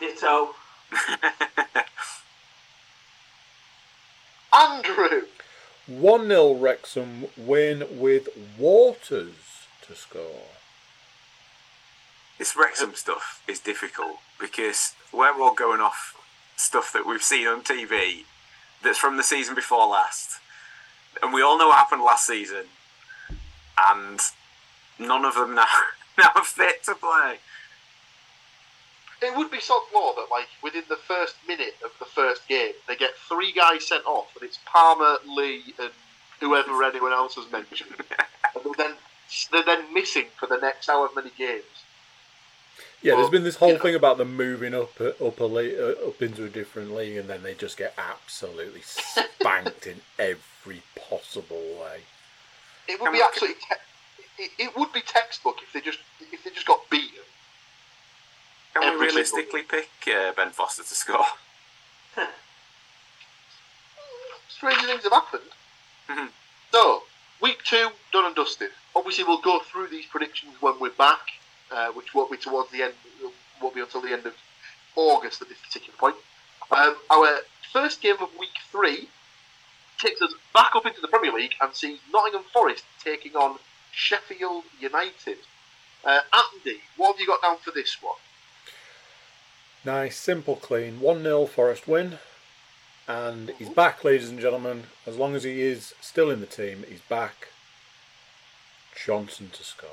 Ditto. 0.00 0.54
Andrew. 4.52 5.22
1 5.88 6.28
0 6.28 6.52
Wrexham 6.52 7.26
win 7.34 7.82
with 7.98 8.28
Waters 8.58 9.66
to 9.86 9.94
score. 9.94 10.50
this 12.38 12.54
Wrexham 12.54 12.94
stuff 12.94 13.42
is 13.48 13.58
difficult 13.58 14.18
because 14.38 14.94
we're 15.12 15.32
all 15.32 15.54
going 15.54 15.80
off 15.80 16.14
stuff 16.56 16.92
that 16.92 17.06
we've 17.06 17.22
seen 17.22 17.46
on 17.46 17.62
TV 17.62 18.24
that's 18.84 18.98
from 18.98 19.16
the 19.16 19.22
season 19.22 19.54
before 19.54 19.88
last. 19.88 20.40
And 21.22 21.32
we 21.32 21.40
all 21.40 21.58
know 21.58 21.68
what 21.68 21.78
happened 21.78 22.02
last 22.02 22.26
season. 22.26 22.66
And 23.90 24.20
none 24.98 25.24
of 25.24 25.36
them 25.36 25.54
now, 25.54 25.64
now 26.18 26.32
are 26.34 26.44
fit 26.44 26.84
to 26.84 26.96
play. 26.96 27.38
It 29.20 29.36
would 29.36 29.50
be 29.50 29.60
sod 29.60 29.82
law 29.92 30.14
that, 30.14 30.28
like, 30.30 30.46
within 30.62 30.84
the 30.88 30.96
first 30.96 31.34
minute 31.46 31.74
of 31.84 31.90
the 31.98 32.04
first 32.04 32.46
game, 32.48 32.72
they 32.86 32.96
get 32.96 33.14
three 33.28 33.52
guys 33.52 33.86
sent 33.86 34.06
off, 34.06 34.34
and 34.36 34.44
it's 34.44 34.58
Palmer, 34.64 35.16
Lee, 35.26 35.74
and 35.78 35.90
whoever 36.40 36.82
anyone 36.84 37.12
else 37.12 37.34
has 37.34 37.50
mentioned. 37.50 37.90
and 38.54 38.64
they're 38.64 38.86
then, 38.86 38.96
they're 39.50 39.64
then 39.64 39.92
missing 39.92 40.26
for 40.36 40.46
the 40.46 40.58
next 40.58 40.86
however 40.86 41.12
many 41.16 41.30
games. 41.36 41.64
Yeah, 43.00 43.14
there's 43.14 43.30
been 43.30 43.44
this 43.44 43.56
whole 43.56 43.68
you 43.68 43.74
know, 43.74 43.80
thing 43.80 43.94
about 43.94 44.18
them 44.18 44.36
moving 44.36 44.74
up 44.74 45.00
uh, 45.00 45.10
up 45.24 45.38
a 45.38 45.44
le- 45.44 45.92
uh, 45.92 46.08
up 46.08 46.20
into 46.20 46.44
a 46.44 46.48
different 46.48 46.94
league, 46.94 47.16
and 47.16 47.28
then 47.28 47.44
they 47.44 47.54
just 47.54 47.76
get 47.76 47.94
absolutely 47.96 48.80
spanked 48.82 49.86
in 49.86 50.00
every 50.18 50.82
possible 50.96 51.62
way. 51.80 52.00
It 52.88 53.00
would 53.00 53.06
Can 53.06 53.12
be 53.12 53.22
absolutely. 53.22 53.60
Te- 53.60 54.42
it, 54.42 54.50
it 54.58 54.76
would 54.76 54.92
be 54.92 55.00
textbook 55.00 55.58
if 55.62 55.72
they 55.72 55.80
just 55.80 55.98
if 56.32 56.42
they 56.42 56.50
just 56.50 56.66
got 56.66 56.80
beaten. 56.90 56.97
Can 58.80 58.94
Every 58.94 59.06
we 59.06 59.12
single- 59.12 59.38
realistically 59.38 59.62
pick 59.62 59.90
uh, 60.14 60.32
Ben 60.32 60.50
Foster 60.50 60.82
to 60.82 60.94
score? 60.94 61.24
Stranger 64.48 64.86
things 64.86 65.02
have 65.04 65.12
happened. 65.12 65.50
Mhm. 66.08 66.30
So, 66.72 67.04
week 67.40 67.62
two, 67.64 67.90
done 68.12 68.24
and 68.24 68.34
dusted. 68.34 68.70
Obviously, 68.96 69.24
we'll 69.24 69.40
go 69.40 69.60
through 69.60 69.88
these 69.88 70.06
predictions 70.06 70.60
when 70.60 70.78
we're 70.80 70.90
back, 70.90 71.30
uh, 71.70 71.88
which 71.92 72.14
won't 72.14 72.30
be 72.30 72.36
towards 72.36 72.70
the 72.70 72.82
end, 72.82 72.94
won't 73.60 73.74
be 73.74 73.80
until 73.80 74.00
the 74.00 74.12
end 74.12 74.26
of 74.26 74.34
August 74.96 75.40
at 75.42 75.48
this 75.48 75.58
particular 75.58 75.96
point. 75.96 76.16
Um, 76.70 76.96
our 77.10 77.40
first 77.72 78.00
game 78.00 78.16
of 78.20 78.34
week 78.36 78.56
three 78.70 79.08
takes 79.98 80.20
us 80.22 80.32
back 80.52 80.74
up 80.74 80.86
into 80.86 81.00
the 81.00 81.08
Premier 81.08 81.32
League 81.32 81.54
and 81.60 81.74
sees 81.74 81.98
Nottingham 82.12 82.44
Forest 82.52 82.84
taking 83.02 83.36
on 83.36 83.58
Sheffield 83.92 84.64
United. 84.80 85.38
Uh, 86.04 86.20
Andy, 86.32 86.80
what 86.96 87.12
have 87.12 87.20
you 87.20 87.26
got 87.26 87.42
down 87.42 87.58
for 87.58 87.70
this 87.70 88.00
one? 88.02 88.16
Nice, 89.84 90.16
simple, 90.16 90.56
clean. 90.56 91.00
1 91.00 91.22
0 91.22 91.46
Forest 91.46 91.86
win. 91.86 92.18
And 93.06 93.50
he's 93.58 93.70
back, 93.70 94.04
ladies 94.04 94.28
and 94.28 94.38
gentlemen. 94.38 94.84
As 95.06 95.16
long 95.16 95.34
as 95.34 95.44
he 95.44 95.62
is 95.62 95.94
still 96.00 96.30
in 96.30 96.40
the 96.40 96.46
team, 96.46 96.84
he's 96.88 97.00
back. 97.00 97.48
Johnson 98.94 99.50
to 99.52 99.62
score. 99.62 99.90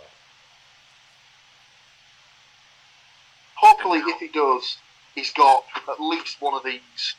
Hopefully, 3.56 4.00
if 4.00 4.20
he 4.20 4.28
does, 4.28 4.78
he's 5.14 5.32
got 5.32 5.64
at 5.88 6.02
least 6.02 6.42
one 6.42 6.54
of 6.54 6.64
these 6.64 7.16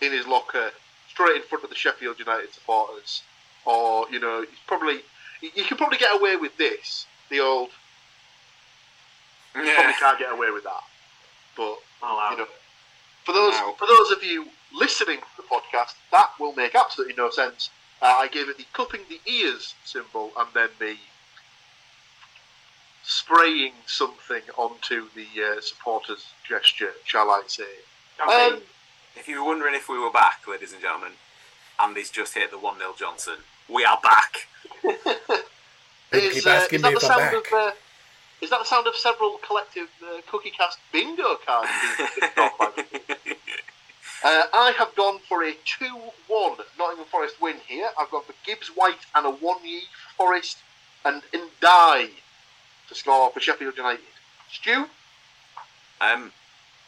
in 0.00 0.10
his 0.10 0.26
locker, 0.26 0.70
straight 1.08 1.36
in 1.36 1.42
front 1.42 1.62
of 1.62 1.70
the 1.70 1.76
Sheffield 1.76 2.18
United 2.18 2.52
supporters. 2.52 3.22
Or, 3.64 4.10
you 4.10 4.18
know, 4.18 4.40
he's 4.40 4.58
probably. 4.66 5.00
You 5.40 5.50
you 5.54 5.64
can 5.64 5.76
probably 5.76 5.98
get 5.98 6.18
away 6.18 6.36
with 6.36 6.56
this. 6.56 7.06
The 7.30 7.40
old. 7.40 7.70
You 9.54 9.72
probably 9.72 9.92
can't 9.92 10.18
get 10.18 10.32
away 10.32 10.50
with 10.50 10.64
that. 10.64 10.82
But, 11.56 11.78
I'll 12.02 12.32
you 12.32 12.38
know, 12.38 12.46
for 13.24 13.32
those 13.32 13.54
No. 13.54 13.74
for 13.78 13.86
those 13.86 14.10
of 14.10 14.22
you 14.22 14.48
listening 14.72 15.18
to 15.20 15.26
the 15.36 15.42
podcast, 15.44 15.94
that 16.10 16.30
will 16.38 16.54
make 16.54 16.74
absolutely 16.74 17.14
no 17.14 17.30
sense. 17.30 17.70
Uh, 18.02 18.06
I 18.06 18.28
gave 18.28 18.48
it 18.48 18.58
the 18.58 18.66
cupping 18.72 19.02
the 19.08 19.20
ears 19.30 19.74
symbol 19.84 20.32
and 20.36 20.48
then 20.52 20.68
the 20.78 20.96
spraying 23.02 23.72
something 23.86 24.42
onto 24.56 25.08
the 25.14 25.26
uh, 25.42 25.60
supporters 25.60 26.26
gesture, 26.48 26.92
shall 27.04 27.30
I 27.30 27.42
say? 27.46 27.64
Campaign. 28.18 28.54
Um, 28.54 28.62
If 29.16 29.28
you 29.28 29.42
were 29.42 29.46
wondering 29.48 29.74
if 29.74 29.88
we 29.88 29.98
were 29.98 30.10
back, 30.10 30.46
ladies 30.48 30.72
and 30.72 30.80
gentlemen, 30.82 31.12
Andy's 31.80 32.10
just 32.10 32.34
hit 32.34 32.50
the 32.50 32.58
1 32.58 32.78
0 32.78 32.94
Johnson. 32.98 33.34
We 33.68 33.84
are 33.84 33.98
back. 34.02 34.48
Is, 36.12 36.34
keep 36.34 36.46
uh, 36.46 36.50
asking 36.50 36.76
is 36.76 36.82
that 36.82 36.88
me 36.88 36.94
the 36.94 37.04
if 37.06 37.10
I'm 37.10 37.18
sound 37.18 37.20
back. 37.44 37.52
of 37.52 37.52
uh, 37.52 37.70
is 38.44 38.50
that 38.50 38.60
the 38.60 38.66
sound 38.66 38.86
of 38.86 38.94
several 38.94 39.38
collective 39.38 39.88
uh, 40.02 40.20
cookie 40.30 40.50
cast 40.50 40.78
bingo 40.92 41.36
cards 41.46 41.70
being 41.98 42.08
ticked 42.14 42.38
off? 42.38 42.78
Uh, 44.26 44.44
I 44.54 44.72
have 44.78 44.94
gone 44.94 45.18
for 45.28 45.44
a 45.44 45.52
2 45.52 45.84
1 46.28 46.56
Nottingham 46.78 47.04
Forest 47.10 47.42
win 47.42 47.56
here. 47.68 47.90
I've 47.98 48.10
gone 48.10 48.22
for 48.24 48.32
Gibbs 48.46 48.68
White 48.68 49.04
and 49.14 49.26
a 49.26 49.30
1 49.30 49.56
ye 49.66 49.82
Forest 50.16 50.56
and 51.04 51.20
Ndiaye 51.34 52.08
to 52.88 52.94
score 52.94 53.30
for 53.30 53.40
Sheffield 53.40 53.76
United. 53.76 54.06
Stu? 54.50 54.86
Um, 56.00 56.32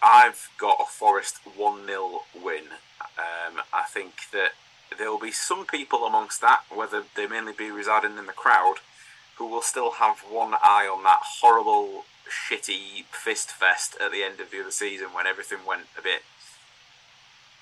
I've 0.02 0.48
got 0.57 0.78
a 0.80 0.86
Forest 0.86 1.40
1 1.54 1.86
0 1.86 2.22
win. 2.42 2.64
Um, 3.18 3.61
I 3.70 3.82
think 3.86 4.30
that 4.32 4.52
there 4.96 5.11
will 5.11 5.20
be 5.20 5.30
some 5.30 5.66
people 5.66 6.07
amongst 6.07 6.40
that, 6.40 6.62
whether 6.74 7.04
they 7.16 7.26
mainly 7.26 7.52
be 7.52 7.70
residing 7.70 8.16
in 8.16 8.24
the 8.24 8.32
crowd, 8.32 8.76
who 9.37 9.47
will 9.47 9.62
still 9.62 9.93
have 9.93 10.18
one 10.20 10.55
eye 10.55 10.89
on 10.91 11.03
that 11.05 11.20
horrible, 11.41 12.05
shitty 12.28 13.05
fist 13.11 13.51
fest 13.51 13.97
at 14.01 14.11
the 14.12 14.22
end 14.22 14.41
of 14.41 14.51
the 14.51 14.61
other 14.61 14.70
season 14.70 15.09
when 15.09 15.26
everything 15.26 15.59
went 15.66 15.82
a 15.99 16.03
bit 16.03 16.22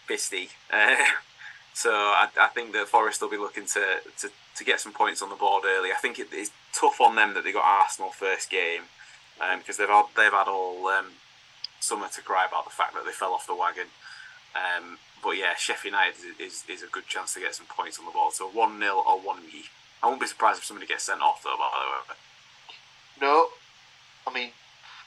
fisty. 0.08 0.50
Uh, 0.72 0.96
so 1.74 1.90
I, 1.90 2.28
I 2.40 2.48
think 2.48 2.72
that 2.72 2.88
Forest 2.88 3.20
will 3.20 3.30
be 3.30 3.36
looking 3.36 3.66
to, 3.66 3.84
to, 4.18 4.30
to 4.56 4.64
get 4.64 4.80
some 4.80 4.92
points 4.92 5.20
on 5.22 5.30
the 5.30 5.36
board 5.36 5.64
early. 5.66 5.90
I 5.90 5.96
think 5.96 6.18
it, 6.18 6.28
it's 6.32 6.50
tough 6.72 7.00
on 7.00 7.16
them 7.16 7.34
that 7.34 7.44
they 7.44 7.52
got 7.52 7.64
Arsenal 7.64 8.10
first 8.10 8.50
game 8.50 8.82
because 9.58 9.76
they've 9.76 9.88
had, 9.88 10.04
they've 10.16 10.32
had 10.32 10.48
all 10.48 10.86
um, 10.86 11.06
summer 11.80 12.08
to 12.08 12.22
cry 12.22 12.46
about 12.46 12.64
the 12.64 12.70
fact 12.70 12.94
that 12.94 13.04
they 13.04 13.12
fell 13.12 13.32
off 13.32 13.46
the 13.46 13.54
wagon. 13.54 13.88
Um, 14.54 14.98
but 15.22 15.32
yeah, 15.32 15.54
Sheffield 15.56 15.92
United 15.92 16.14
is, 16.38 16.38
is, 16.38 16.64
is 16.68 16.82
a 16.82 16.86
good 16.86 17.06
chance 17.06 17.34
to 17.34 17.40
get 17.40 17.54
some 17.54 17.66
points 17.66 17.98
on 17.98 18.04
the 18.04 18.12
board. 18.12 18.34
So 18.34 18.48
1 18.48 18.78
0 18.78 19.02
or 19.06 19.18
1 19.18 19.38
ye. 19.52 19.64
I 20.04 20.06
won't 20.08 20.20
be 20.20 20.26
surprised 20.26 20.58
if 20.58 20.64
somebody 20.66 20.86
gets 20.86 21.04
sent 21.04 21.22
off 21.22 21.42
though, 21.42 21.56
by 21.58 21.70
the 21.72 22.12
way. 22.12 22.16
No. 23.22 23.48
I 24.26 24.32
mean, 24.32 24.50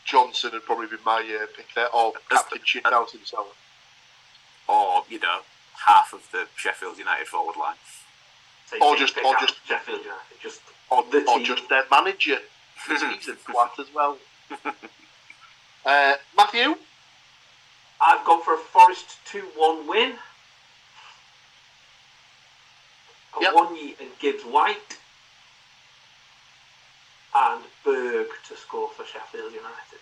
Johnson 0.06 0.50
would 0.54 0.66
probably 0.66 0.88
be 0.88 0.96
my 1.06 1.20
uh, 1.20 1.46
pick 1.56 1.68
there, 1.76 1.88
or 1.94 2.14
Captain 2.30 2.60
Shithouse 2.60 3.12
himself. 3.12 3.56
Or, 4.68 5.04
you 5.10 5.20
know, 5.20 5.40
half 5.86 6.14
of 6.14 6.22
the 6.32 6.48
Sheffield 6.56 6.98
United 6.98 7.28
forward 7.28 7.56
line. 7.58 7.76
So 8.72 8.78
or 8.84 8.96
just- 8.98 9.18
or 9.24 9.36
just- 9.40 9.56
Sheffield 9.68 10.02
United. 10.02 10.40
Just 10.42 10.62
Or, 10.90 11.04
The 11.12 11.20
or 11.30 11.38
team. 11.38 11.46
just 11.46 11.70
their 11.70 11.84
manager. 11.92 12.40
'cause 12.86 13.02
He's 13.02 13.28
a 13.28 13.34
twat 13.36 13.78
as 13.80 13.88
well. 13.94 14.18
Uh, 15.86 16.16
Matthew? 16.36 16.76
I've 18.02 18.26
gone 18.26 18.44
for 18.44 18.56
a 18.56 18.58
Forest 18.58 19.18
2 19.26 19.40
1 19.56 19.88
win. 19.88 20.16
A 23.38 23.42
Yep. 23.42 23.54
Wonyi 23.54 24.00
and 24.00 24.10
Gibbs 24.20 24.44
White. 24.44 24.98
And 27.36 27.64
Berg 27.84 28.28
to 28.48 28.58
score 28.58 28.90
for 28.90 29.06
Sheffield 29.06 29.54
United. 29.54 30.00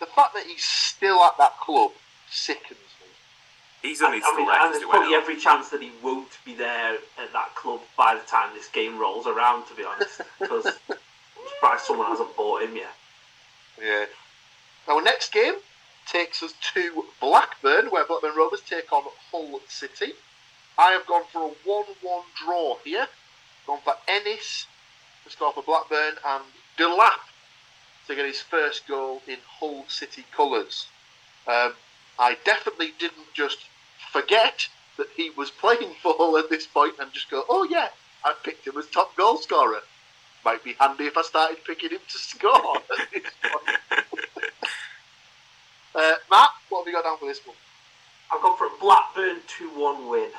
The 0.00 0.06
fact 0.06 0.34
that 0.34 0.44
he's 0.46 0.64
still 0.64 1.22
at 1.24 1.36
that 1.38 1.58
club 1.60 1.92
sickens 2.30 2.78
me. 3.00 3.06
He's 3.82 4.00
And, 4.00 4.08
only 4.08 4.20
I 4.24 4.36
mean, 4.36 4.46
still 4.46 4.54
and 4.64 4.74
there's 4.74 4.84
probably 4.84 5.14
every 5.14 5.36
chance 5.36 5.68
that 5.68 5.80
he 5.82 5.90
won't 6.02 6.36
be 6.44 6.54
there 6.54 6.94
at 7.18 7.32
that 7.32 7.54
club 7.54 7.80
by 7.96 8.14
the 8.14 8.20
time 8.22 8.50
this 8.54 8.68
game 8.68 8.98
rolls 8.98 9.26
around, 9.26 9.66
to 9.66 9.74
be 9.74 9.84
honest. 9.84 10.20
Because 10.40 10.66
I'm 10.66 10.96
surprised 11.54 11.84
someone 11.84 12.06
hasn't 12.08 12.34
bought 12.36 12.62
him 12.62 12.74
yet. 12.76 12.94
Yeah. 13.80 14.06
Our 14.88 15.02
next 15.02 15.32
game 15.32 15.54
takes 16.06 16.42
us 16.42 16.54
to 16.74 17.04
Blackburn, 17.20 17.90
where 17.90 18.04
Blackburn 18.04 18.34
Rovers 18.36 18.62
take 18.62 18.92
on 18.92 19.04
Hull 19.30 19.60
City. 19.68 20.12
I 20.78 20.92
have 20.92 21.06
gone 21.06 21.24
for 21.32 21.42
a 21.42 21.68
1 21.68 21.84
1 22.02 22.22
draw 22.44 22.78
here. 22.84 23.08
Gone 23.66 23.80
for 23.84 23.94
Ennis 24.06 24.66
to 25.24 25.30
score 25.30 25.52
for 25.52 25.62
Blackburn 25.62 26.14
and 26.24 26.44
Delap 26.78 27.18
to 28.06 28.14
get 28.14 28.24
his 28.24 28.40
first 28.40 28.86
goal 28.86 29.20
in 29.26 29.38
Hull 29.44 29.84
City 29.88 30.24
colours. 30.34 30.86
Um, 31.46 31.74
I 32.18 32.36
definitely 32.44 32.94
didn't 32.98 33.32
just 33.34 33.58
forget 34.12 34.68
that 34.96 35.08
he 35.16 35.30
was 35.30 35.50
playing 35.50 35.94
for 36.00 36.14
Hull 36.16 36.38
at 36.38 36.48
this 36.48 36.66
point 36.66 36.94
and 37.00 37.12
just 37.12 37.30
go, 37.30 37.44
oh 37.48 37.64
yeah, 37.64 37.88
I 38.24 38.34
picked 38.44 38.66
him 38.66 38.78
as 38.78 38.86
top 38.86 39.16
goal 39.16 39.36
scorer. 39.38 39.82
Might 40.44 40.62
be 40.62 40.74
handy 40.78 41.04
if 41.04 41.16
I 41.16 41.22
started 41.22 41.64
picking 41.64 41.90
him 41.90 42.00
to 42.08 42.18
score. 42.18 42.78
Uh, 45.94 46.14
Matt, 46.30 46.50
what 46.68 46.80
have 46.80 46.86
you 46.86 46.92
got 46.92 47.02
down 47.02 47.18
for 47.18 47.26
this 47.26 47.44
one? 47.44 47.56
I've 48.30 48.40
gone 48.40 48.56
for 48.56 48.66
a 48.66 48.80
Blackburn 48.80 49.38
2 49.48 49.70
1 49.70 50.08
win. 50.08 50.30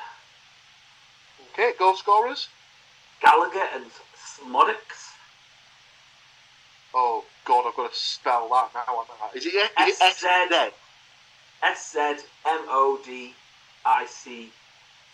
Okay, 1.52 1.72
goal 1.78 1.96
scorers. 1.96 2.48
Gallagher 3.20 3.66
and 3.74 3.86
Szmodics. 4.16 5.10
Oh 6.94 7.24
God, 7.44 7.66
I've 7.68 7.76
got 7.76 7.92
to 7.92 7.98
spell 7.98 8.48
that 8.48 8.70
now. 8.74 9.30
Is 9.34 9.46
it 9.46 9.70
SZ? 9.78 10.16
SZ? 10.16 10.72
S 11.62 11.92
Z 11.92 11.98
M 12.46 12.64
O 12.68 12.98
D 13.04 13.34
I 13.84 14.06
C 14.06 14.50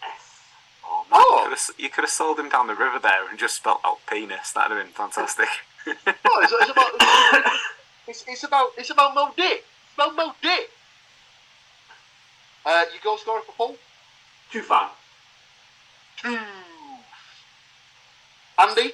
S. 0.02 0.40
Oh, 0.84 1.04
man, 1.10 1.20
Oh. 1.20 1.36
You, 1.36 1.42
could 1.42 1.50
have, 1.50 1.70
you 1.78 1.88
could 1.90 2.02
have 2.02 2.10
sold 2.10 2.38
him 2.38 2.48
down 2.48 2.66
the 2.66 2.74
river 2.74 2.98
there 2.98 3.28
and 3.28 3.38
just 3.38 3.56
spelt 3.56 3.80
out 3.84 3.98
penis. 4.08 4.52
That'd 4.52 4.76
have 4.76 4.84
been 4.86 4.92
fantastic. 4.92 5.48
Oh, 5.88 6.40
it's, 6.42 6.52
it's 6.52 6.70
about 6.70 6.92
it's, 8.08 8.24
it's 8.26 8.44
about 8.44 8.68
it's 8.76 8.90
about 8.90 9.14
Mo 9.14 9.32
Dick. 9.36 9.64
It's 9.64 9.94
about 9.94 10.14
Mo 10.16 10.32
Dick. 10.42 10.70
Uh, 12.64 12.84
you 12.92 12.98
goal 13.02 13.16
scorer 13.18 13.42
for 13.42 13.52
Hull? 13.52 13.76
Tufan. 14.52 14.88
Two. 16.16 16.38
Andy? 18.58 18.92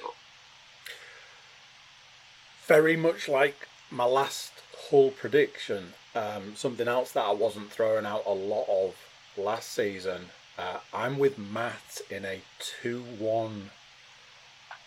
Very 2.65 2.95
much 2.95 3.27
like 3.27 3.67
my 3.91 4.05
last 4.05 4.51
Hull 4.89 5.11
prediction, 5.11 5.93
um, 6.13 6.55
something 6.55 6.87
else 6.87 7.11
that 7.13 7.25
I 7.25 7.31
wasn't 7.31 7.71
throwing 7.71 8.05
out 8.05 8.23
a 8.25 8.33
lot 8.33 8.67
of 8.67 8.95
last 9.37 9.71
season. 9.71 10.25
Uh, 10.57 10.79
I'm 10.93 11.17
with 11.17 11.37
Matt 11.37 12.01
in 12.09 12.25
a 12.25 12.41
2 12.81 13.01
1 13.17 13.69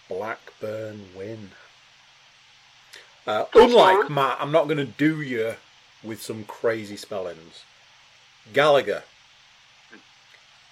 Blackburn 0.08 1.06
win. 1.16 1.50
Uh, 3.26 3.46
unlike 3.54 4.10
Matt, 4.10 4.38
I'm 4.40 4.52
not 4.52 4.66
going 4.66 4.78
to 4.78 4.84
do 4.84 5.20
you 5.20 5.54
with 6.02 6.22
some 6.22 6.44
crazy 6.44 6.96
spellings. 6.96 7.64
Gallagher 8.52 9.02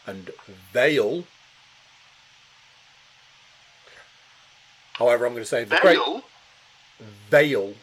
and 0.06 0.30
Vale. 0.72 1.24
However, 4.94 5.26
I'm 5.26 5.32
going 5.32 5.42
to 5.42 5.48
say 5.48 5.64
the 5.64 5.76
great 5.76 5.98
Vale, 5.98 6.22
Vale. 7.30 7.74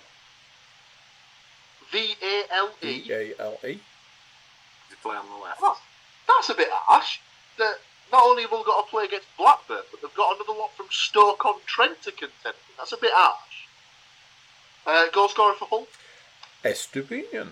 V 1.91 2.16
A 2.24 2.43
L 2.51 2.72
E 2.82 2.88
E. 2.88 3.12
A 3.12 3.34
L 3.39 3.57
E. 3.66 3.80
Play 5.01 5.16
on 5.16 5.26
the 5.26 5.43
left. 5.43 5.59
That's, 5.59 5.80
that's 6.28 6.49
a 6.49 6.53
bit 6.53 6.68
harsh. 6.70 7.20
That 7.57 7.80
not 8.12 8.24
only 8.24 8.43
have 8.43 8.51
we 8.51 8.64
got 8.64 8.86
to 8.86 8.89
play 8.89 9.05
against 9.05 9.28
Blackburn, 9.36 9.82
but 9.89 10.01
they've 10.01 10.16
got 10.16 10.36
another 10.36 10.57
lot 10.57 10.76
from 10.78 10.86
Stoke 10.91 11.43
on 11.43 11.55
Trent 11.66 12.03
to 12.03 12.12
contend 12.12 12.32
with. 12.43 12.78
That's 12.78 12.91
a 12.91 12.97
bit 12.97 13.12
harsh. 13.14 13.68
Uh, 14.86 15.09
goal 15.12 15.28
scorer 15.28 15.55
for 15.55 15.66
Hull. 15.66 15.88
Estupiñán. 16.64 17.49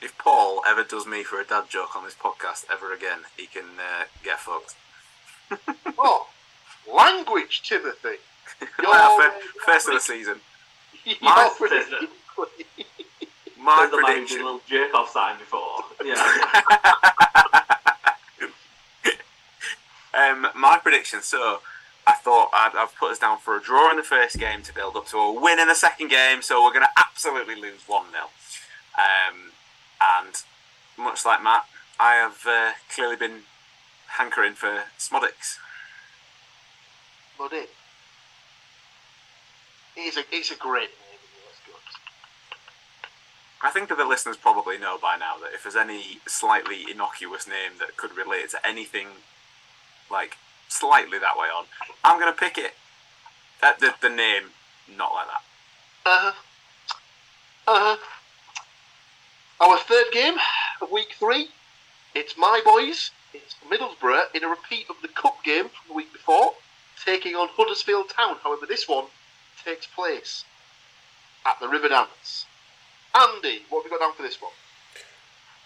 If 0.00 0.16
Paul 0.18 0.62
ever 0.66 0.82
does 0.82 1.06
me 1.06 1.22
for 1.22 1.40
a 1.40 1.44
dad 1.44 1.64
joke 1.68 1.94
on 1.94 2.04
this 2.04 2.14
podcast 2.14 2.64
ever 2.72 2.92
again, 2.92 3.20
he 3.36 3.46
can 3.46 3.78
uh, 3.78 4.04
get 4.24 4.40
fucked. 4.40 4.74
Oh, 5.98 6.28
language, 6.92 7.62
Timothy. 7.62 8.16
Well, 8.82 9.18
You're- 9.20 9.32
first 9.66 9.88
of 9.88 9.94
the 9.94 10.00
season. 10.00 10.36
My 11.20 11.52
pretty- 11.58 11.80
sister. 11.80 11.96
My 13.58 13.88
the 13.90 13.96
man 13.96 14.06
who 14.06 14.12
prediction. 14.12 14.36
little 14.44 14.60
jerk 14.68 14.94
off 14.94 15.10
sign 15.10 15.38
before. 15.38 15.84
Yeah. 16.04 16.16
Um, 20.14 20.46
my 20.54 20.78
prediction. 20.82 21.22
So, 21.22 21.60
I 22.06 22.12
thought 22.14 22.50
I'd, 22.52 22.72
I've 22.76 22.94
put 22.96 23.12
us 23.12 23.18
down 23.18 23.38
for 23.38 23.56
a 23.56 23.62
draw 23.62 23.90
in 23.90 23.96
the 23.96 24.02
first 24.02 24.38
game 24.38 24.62
to 24.62 24.74
build 24.74 24.96
up 24.96 25.06
to 25.08 25.16
a 25.16 25.32
win 25.40 25.58
in 25.58 25.68
the 25.68 25.74
second 25.74 26.08
game. 26.10 26.42
So 26.42 26.62
we're 26.62 26.72
going 26.72 26.84
to 26.84 26.90
absolutely 27.02 27.54
lose 27.54 27.82
one 27.86 28.06
0 28.10 28.24
um, 28.98 29.52
And 30.24 30.34
much 30.98 31.24
like 31.24 31.42
Matt, 31.42 31.64
I 31.98 32.14
have 32.16 32.44
uh, 32.46 32.72
clearly 32.94 33.16
been 33.16 33.42
hankering 34.08 34.52
for 34.54 34.82
Szmodics. 34.98 35.56
It, 37.50 37.70
it's 39.96 40.16
a 40.16 40.22
it's 40.30 40.50
a 40.50 40.56
great. 40.56 40.90
That's 41.46 41.60
good. 41.66 41.74
I 43.62 43.70
think 43.70 43.88
that 43.88 43.98
the 43.98 44.04
listeners 44.04 44.36
probably 44.36 44.78
know 44.78 44.98
by 45.00 45.16
now 45.16 45.34
that 45.42 45.52
if 45.54 45.64
there's 45.64 45.76
any 45.76 46.20
slightly 46.26 46.84
innocuous 46.90 47.46
name 47.46 47.72
that 47.78 47.96
could 47.96 48.16
relate 48.16 48.50
to 48.50 48.66
anything 48.66 49.08
like 50.10 50.36
slightly 50.68 51.18
that 51.18 51.36
way 51.36 51.48
on, 51.48 51.64
I'm 52.04 52.20
going 52.20 52.32
to 52.32 52.38
pick 52.38 52.58
it. 52.58 52.72
Uh, 53.62 53.72
the, 53.78 53.94
the 54.00 54.08
name, 54.08 54.44
not 54.96 55.12
like 55.12 55.26
that. 55.26 55.42
Uh 56.04 56.18
huh. 56.18 56.32
Uh 57.68 57.96
huh. 57.96 57.96
Our 59.60 59.78
third 59.78 60.06
game 60.12 60.34
of 60.80 60.90
week 60.90 61.14
three. 61.18 61.48
It's 62.14 62.36
my 62.36 62.60
boys. 62.64 63.10
It's 63.32 63.54
Middlesbrough 63.70 64.34
in 64.34 64.44
a 64.44 64.48
repeat 64.48 64.86
of 64.90 64.96
the 65.00 65.08
cup 65.08 65.42
game 65.44 65.64
from 65.64 65.88
the 65.88 65.94
week 65.94 66.12
before, 66.12 66.52
taking 67.04 67.34
on 67.34 67.48
Huddersfield 67.56 68.08
Town. 68.08 68.36
However, 68.42 68.66
this 68.66 68.88
one 68.88 69.06
takes 69.64 69.86
place 69.86 70.44
at 71.46 71.58
the 71.60 71.68
River 71.68 71.88
Dance. 71.88 72.46
Andy, 73.14 73.62
what 73.68 73.82
have 73.82 73.90
we 73.92 73.98
got 73.98 74.04
down 74.04 74.14
for 74.14 74.22
this 74.22 74.40
one? 74.40 74.52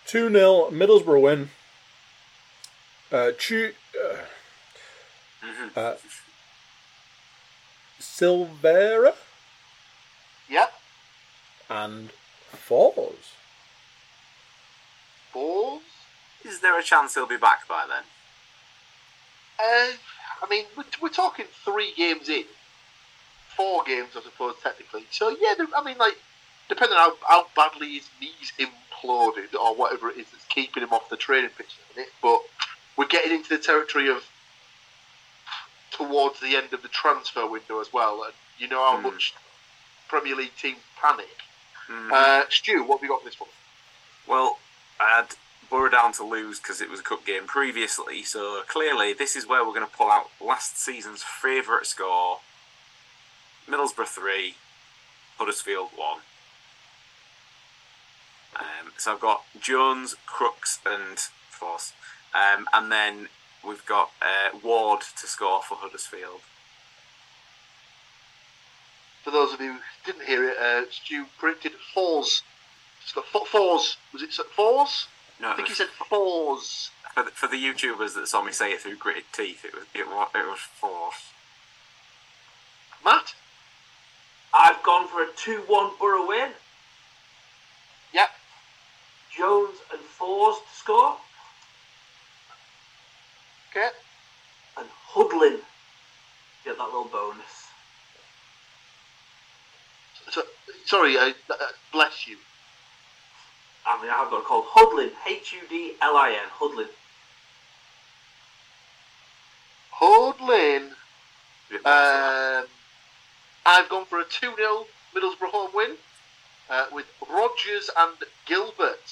2 0.06 0.30
0 0.30 0.70
Middlesbrough 0.70 1.20
win. 1.22 1.50
Uh, 3.12 3.32
Chu, 3.32 3.74
uh, 4.04 4.16
Mhm. 5.44 5.76
uh, 5.76 5.96
Silvera 8.00 9.14
Yep. 10.48 10.80
and 11.68 12.12
Forss. 12.52 13.32
Balls. 15.32 15.82
Is 16.44 16.60
there 16.60 16.78
a 16.78 16.82
chance 16.82 17.14
he'll 17.14 17.26
be 17.26 17.36
back 17.36 17.66
by 17.68 17.86
then? 17.86 18.04
Uh, 19.58 19.96
I 20.42 20.48
mean, 20.48 20.64
we're, 20.76 20.84
we're 21.00 21.08
talking 21.08 21.46
three 21.64 21.92
games 21.96 22.28
in, 22.28 22.44
four 23.56 23.82
games, 23.84 24.10
I 24.16 24.22
suppose, 24.22 24.54
technically. 24.62 25.04
So 25.10 25.30
yeah, 25.30 25.54
I 25.76 25.82
mean, 25.84 25.98
like, 25.98 26.16
depending 26.68 26.96
on 26.98 27.10
how, 27.10 27.16
how 27.26 27.46
badly 27.56 27.94
his 27.94 28.08
knees 28.20 28.52
imploded 28.58 29.54
or 29.54 29.74
whatever 29.74 30.10
it 30.10 30.18
is 30.18 30.26
that's 30.30 30.44
keeping 30.46 30.82
him 30.82 30.92
off 30.92 31.08
the 31.08 31.16
training 31.16 31.50
pitch 31.56 31.74
at 31.80 31.94
the 31.94 32.00
minute, 32.00 32.12
but 32.22 32.40
we're 32.96 33.06
getting 33.06 33.32
into 33.32 33.48
the 33.48 33.58
territory 33.58 34.08
of 34.10 34.24
towards 35.90 36.40
the 36.40 36.56
end 36.56 36.72
of 36.72 36.82
the 36.82 36.88
transfer 36.88 37.46
window 37.46 37.80
as 37.80 37.92
well, 37.92 38.22
and 38.24 38.34
you 38.58 38.68
know 38.68 38.84
how 38.84 38.96
Hmm. 38.98 39.04
much 39.04 39.32
Premier 40.08 40.36
League 40.36 40.56
teams 40.56 40.78
panic. 41.00 41.42
Mhm. 41.88 42.12
Uh, 42.12 42.48
Stu, 42.50 42.82
what 42.82 42.96
have 42.96 43.02
we 43.02 43.08
got 43.08 43.20
for 43.22 43.28
this 43.28 43.40
one? 43.40 43.50
Well, 44.26 44.58
I 45.00 45.16
had 45.16 45.34
Borough 45.68 45.90
down 45.90 46.12
to 46.14 46.24
lose 46.24 46.58
because 46.58 46.80
it 46.80 46.90
was 46.90 47.00
a 47.00 47.02
cup 47.02 47.24
game 47.24 47.46
previously, 47.46 48.22
so 48.22 48.62
clearly 48.66 49.12
this 49.12 49.36
is 49.36 49.46
where 49.46 49.64
we're 49.64 49.74
going 49.74 49.86
to 49.86 49.96
pull 49.96 50.10
out 50.10 50.30
last 50.40 50.78
season's 50.78 51.22
favourite 51.22 51.86
score 51.86 52.40
Middlesbrough 53.68 54.06
3, 54.06 54.54
Huddersfield 55.38 55.90
1. 55.96 56.18
Um, 58.56 58.92
so 58.96 59.12
I've 59.12 59.20
got 59.20 59.42
Jones, 59.60 60.14
Crooks, 60.24 60.78
and 60.86 61.18
Forss. 61.50 61.92
Um, 62.32 62.68
and 62.72 62.92
then 62.92 63.28
we've 63.66 63.84
got 63.84 64.10
uh, 64.22 64.56
Ward 64.62 65.00
to 65.20 65.26
score 65.26 65.62
for 65.62 65.76
Huddersfield. 65.76 66.40
For 69.24 69.32
those 69.32 69.52
of 69.52 69.60
you 69.60 69.72
who 69.72 69.80
didn't 70.04 70.26
hear 70.26 70.48
it, 70.48 70.56
uh, 70.58 70.84
Stu 70.90 71.26
predicted 71.38 71.72
fo- 71.92 72.22
fours. 72.22 73.96
Was 74.12 74.22
it 74.22 74.32
fours? 74.54 75.08
No, 75.40 75.48
I 75.48 75.52
it 75.52 75.56
think 75.56 75.68
he 75.68 75.74
said 75.74 75.88
fours. 75.88 76.90
for, 77.14 77.22
the, 77.24 77.30
for 77.30 77.46
the 77.46 77.56
YouTubers 77.56 78.14
that 78.14 78.28
saw 78.28 78.42
me 78.42 78.52
say 78.52 78.72
it 78.72 78.80
through 78.80 78.96
gritted 78.96 79.24
teeth, 79.32 79.64
it 79.64 79.74
was 79.74 79.84
it 79.94 80.06
was, 80.06 80.28
it 80.34 80.46
was 80.46 80.60
Force. 80.60 81.32
Matt? 83.04 83.34
I've 84.54 84.82
gone 84.82 85.06
for 85.08 85.22
a 85.22 85.28
2 85.36 85.64
1 85.66 85.90
Borough 85.98 86.26
win. 86.26 86.50
Yep. 88.14 88.28
Jones 89.36 89.76
and 89.92 90.00
Forss 90.00 90.56
to 90.56 90.76
score. 90.76 91.16
Okay. 93.70 93.88
And 94.78 94.88
Hudlin 95.08 95.58
get 96.64 96.78
that 96.78 96.84
little 96.84 97.04
bonus. 97.04 97.68
So, 100.30 100.42
sorry, 100.84 101.16
uh, 101.16 101.32
uh, 101.50 101.54
bless 101.92 102.26
you. 102.26 102.36
I 103.86 104.02
mean, 104.02 104.10
I've 104.10 104.30
got 104.30 104.40
it 104.40 104.44
called 104.44 104.66
Hudlin. 104.66 105.10
H 105.26 105.52
U 105.52 105.60
D 105.68 105.94
L 106.02 106.16
I 106.16 106.30
N. 106.30 106.48
Hudlin. 106.58 106.88
Hoadlin. 110.00 110.90
Bit 111.70 111.86
Um, 111.86 112.66
I've 113.64 113.88
gone 113.88 114.04
for 114.06 114.20
a 114.20 114.24
2 114.24 114.54
0 114.56 114.86
Middlesbrough 115.14 115.50
home 115.50 115.70
win 115.74 115.96
uh, 116.68 116.86
with 116.92 117.06
Rogers 117.28 117.90
and 117.96 118.16
Gilbert 118.44 119.04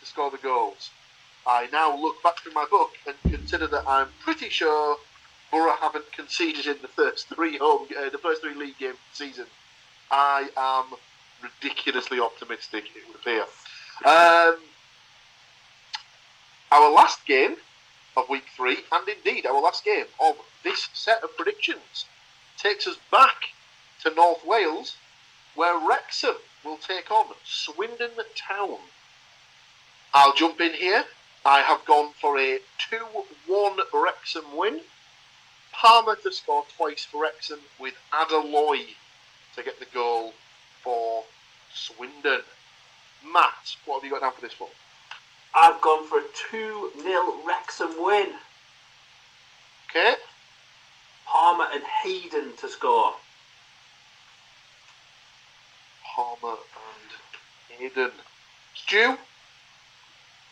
to 0.00 0.06
score 0.06 0.30
the 0.30 0.38
goals. 0.38 0.90
I 1.46 1.68
now 1.72 1.96
look 1.96 2.22
back 2.22 2.40
through 2.40 2.52
my 2.52 2.66
book 2.68 2.92
and 3.06 3.16
consider 3.32 3.66
that 3.68 3.86
I'm 3.86 4.08
pretty 4.20 4.48
sure 4.48 4.98
Borough 5.52 5.76
haven't 5.80 6.10
conceded 6.12 6.66
in 6.66 6.82
the 6.82 6.88
first 6.88 7.28
three 7.28 7.56
home, 7.58 7.86
uh, 7.96 8.10
the 8.10 8.18
first 8.18 8.42
three 8.42 8.54
league 8.54 8.78
the 8.78 8.94
season. 9.12 9.46
I 10.10 10.48
am 10.56 10.98
ridiculously 11.42 12.20
optimistic. 12.20 12.84
It 12.96 13.06
would 13.06 13.16
appear. 13.16 13.44
Um, 14.04 14.56
our 16.70 16.90
last 16.90 17.24
game 17.26 17.56
of 18.16 18.28
week 18.28 18.44
three, 18.54 18.78
and 18.92 19.08
indeed 19.08 19.46
our 19.46 19.60
last 19.60 19.84
game 19.84 20.06
of 20.20 20.36
this 20.64 20.88
set 20.92 21.22
of 21.22 21.36
predictions, 21.36 22.06
takes 22.58 22.86
us 22.86 22.96
back 23.10 23.36
to 24.02 24.14
North 24.14 24.44
Wales, 24.44 24.96
where 25.54 25.78
Wrexham 25.88 26.36
will 26.64 26.76
take 26.76 27.10
on 27.10 27.26
Swindon 27.44 28.10
Town. 28.34 28.78
I'll 30.12 30.34
jump 30.34 30.60
in 30.60 30.72
here. 30.74 31.04
I 31.44 31.60
have 31.60 31.84
gone 31.84 32.12
for 32.20 32.38
a 32.38 32.58
2 32.90 32.96
1 33.46 33.78
Wrexham 33.94 34.56
win. 34.56 34.80
Palmer 35.72 36.16
to 36.16 36.32
score 36.32 36.64
twice 36.76 37.04
for 37.04 37.22
Wrexham 37.22 37.60
with 37.78 37.94
Adaloy 38.12 38.86
to 39.54 39.62
get 39.62 39.78
the 39.78 39.86
goal 39.86 40.34
for 40.82 41.24
Swindon. 41.72 42.42
Matt, 43.32 43.76
what 43.84 43.96
have 43.96 44.04
you 44.04 44.10
got 44.10 44.20
down 44.20 44.32
for 44.32 44.40
this 44.40 44.58
one? 44.58 44.70
I've 45.54 45.80
gone 45.80 46.06
for 46.06 46.18
a 46.18 46.24
2 46.50 46.90
0 47.02 47.34
Wrexham 47.46 47.94
win. 47.98 48.32
Okay. 49.90 50.14
Palmer 51.26 51.66
and 51.72 51.82
Hayden 52.02 52.56
to 52.58 52.68
score. 52.68 53.14
Palmer 56.04 56.56
and 57.70 57.78
Hayden. 57.78 58.10
Stu? 58.74 59.16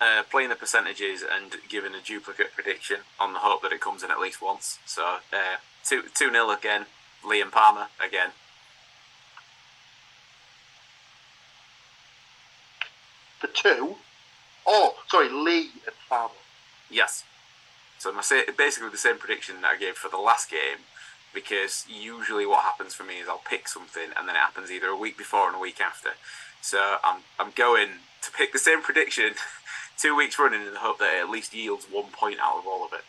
uh, 0.01 0.23
playing 0.31 0.49
the 0.49 0.57
percentages 0.57 1.23
and 1.23 1.57
giving 1.69 1.95
a 1.95 2.01
duplicate 2.01 2.53
prediction 2.53 2.99
on 3.19 3.33
the 3.33 3.39
hope 3.41 3.63
that 3.63 3.73
it 3.73 3.81
comes 3.81 4.03
in 4.03 4.11
at 4.11 4.21
least 4.21 4.43
once. 4.43 4.79
So 4.87 5.19
uh, 5.33 5.57
two 5.85 6.05
two 6.15 6.31
nil 6.31 6.51
again. 6.51 6.87
Liam 7.25 7.51
Palmer 7.51 7.87
again. 8.05 8.31
For 13.45 13.53
two. 13.53 13.97
Oh, 14.67 14.97
sorry, 15.09 15.29
Lee 15.29 15.71
and 15.87 15.95
Farmer. 16.09 16.35
Yes. 16.91 17.25
So 17.99 18.13
my 18.13 18.23
sa- 18.23 18.43
basically 18.57 18.91
the 18.91 18.97
same 18.97 19.19
prediction 19.19 19.61
that 19.63 19.73
I 19.73 19.79
gave 19.79 19.95
for 19.95 20.09
the 20.09 20.19
last 20.19 20.51
game, 20.51 20.85
because 21.33 21.85
usually 21.89 22.47
what 22.47 22.63
happens 22.63 22.95
for 22.95 23.05
me 23.05 23.19
is 23.19 23.29
I'll 23.29 23.43
pick 23.49 23.69
something 23.69 24.11
and 24.17 24.29
then 24.29 24.37
it 24.37 24.39
happens 24.39 24.71
either 24.71 24.89
a 24.89 24.97
week 24.97 25.19
before 25.19 25.47
and 25.47 25.57
a 25.57 25.59
week 25.59 25.81
after. 25.81 26.11
So 26.61 26.97
I'm 27.05 27.23
I'm 27.39 27.51
going 27.55 27.89
to 28.23 28.31
pick 28.33 28.53
the 28.53 28.59
same 28.59 28.83
prediction 28.83 29.35
two 29.99 30.17
weeks 30.17 30.39
running 30.39 30.63
in 30.63 30.73
the 30.73 30.79
hope 30.79 30.99
that 30.99 31.15
it 31.15 31.21
at 31.21 31.31
least 31.31 31.55
yields 31.55 31.87
one 31.91 32.11
point 32.11 32.39
out 32.41 32.59
of 32.59 32.67
all 32.67 32.85
of 32.85 32.93
it. 32.93 33.05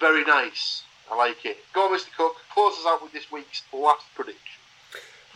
Very 0.00 0.24
nice. 0.24 0.84
I 1.10 1.16
like 1.16 1.44
it. 1.44 1.58
Go 1.74 1.86
on, 1.86 1.98
Mr. 1.98 2.14
Cook. 2.16 2.36
Close 2.52 2.74
us 2.74 2.86
out 2.86 3.02
with 3.02 3.12
this 3.12 3.30
week's 3.32 3.62
last 3.72 4.04
prediction. 4.14 4.58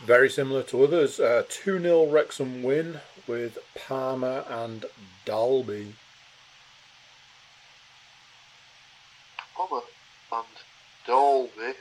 Very 0.05 0.29
similar 0.29 0.63
to 0.63 0.83
others. 0.83 1.19
Uh, 1.19 1.43
2 1.49 1.79
0 1.79 2.07
Wrexham 2.07 2.61
win 2.61 2.99
with 3.27 3.57
Palmer 3.87 4.43
and 4.49 4.85
Dalby. 5.25 5.95
Palmer 9.55 9.81
and 10.31 10.45
Dolby. 11.07 11.73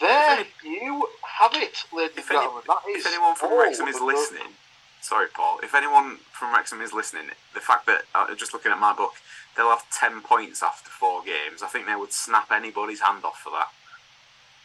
There 0.00 0.46
you 0.64 1.06
have 1.22 1.54
it, 1.54 1.84
ladies 1.92 2.16
and 2.16 2.18
If, 2.18 2.30
any, 2.30 2.40
gentlemen. 2.40 2.62
That 2.66 2.82
is 2.90 3.04
if 3.06 3.12
anyone 3.12 3.34
from 3.36 3.52
all 3.52 3.58
Wrexham 3.60 3.86
is 3.88 3.98
the- 3.98 4.04
listening, 4.04 4.54
sorry, 5.02 5.26
Paul. 5.28 5.60
If 5.62 5.74
anyone 5.74 6.16
from 6.32 6.54
Wrexham 6.54 6.80
is 6.80 6.92
listening, 6.94 7.28
the 7.54 7.60
fact 7.60 7.86
that 7.86 8.02
uh, 8.14 8.34
just 8.34 8.54
looking 8.54 8.72
at 8.72 8.78
my 8.78 8.94
book, 8.94 9.12
they'll 9.56 9.68
have 9.68 9.84
ten 9.90 10.22
points 10.22 10.62
after 10.62 10.88
four 10.88 11.22
games. 11.22 11.62
I 11.62 11.66
think 11.68 11.86
they 11.86 11.94
would 11.96 12.12
snap 12.14 12.50
anybody's 12.50 13.00
hand 13.00 13.24
off 13.24 13.40
for 13.40 13.50
that. 13.50 13.68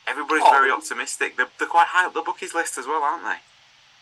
Everybody's 0.07 0.43
Oh. 0.45 0.51
very 0.51 0.71
optimistic. 0.71 1.35
They're, 1.35 1.49
they're 1.59 1.67
quite 1.67 1.87
high 1.87 2.05
up 2.05 2.13
the 2.13 2.21
bookies 2.21 2.53
list 2.53 2.77
as 2.77 2.85
well, 2.87 3.03
aren't 3.03 3.23
they? 3.25 3.39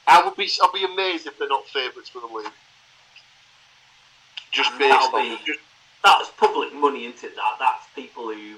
I 0.08 0.24
would 0.24 0.36
be, 0.36 0.50
I'd 0.62 0.72
be 0.74 0.84
amazed 0.86 1.28
if 1.28 1.38
they're 1.38 1.48
not 1.48 1.66
favourites 1.68 2.10
for 2.10 2.20
the 2.20 2.28
league. 2.28 2.52
Just 4.52 4.72
based 4.78 4.92
That'll 4.92 5.20
on 5.20 5.38
be- 5.38 5.44
just 5.46 5.60
That's 6.04 6.30
public 6.38 6.74
money, 6.74 7.06
isn't 7.06 7.24
it? 7.24 7.36
That 7.36 7.56
that's 7.60 7.88
people 7.96 8.32
who 8.32 8.56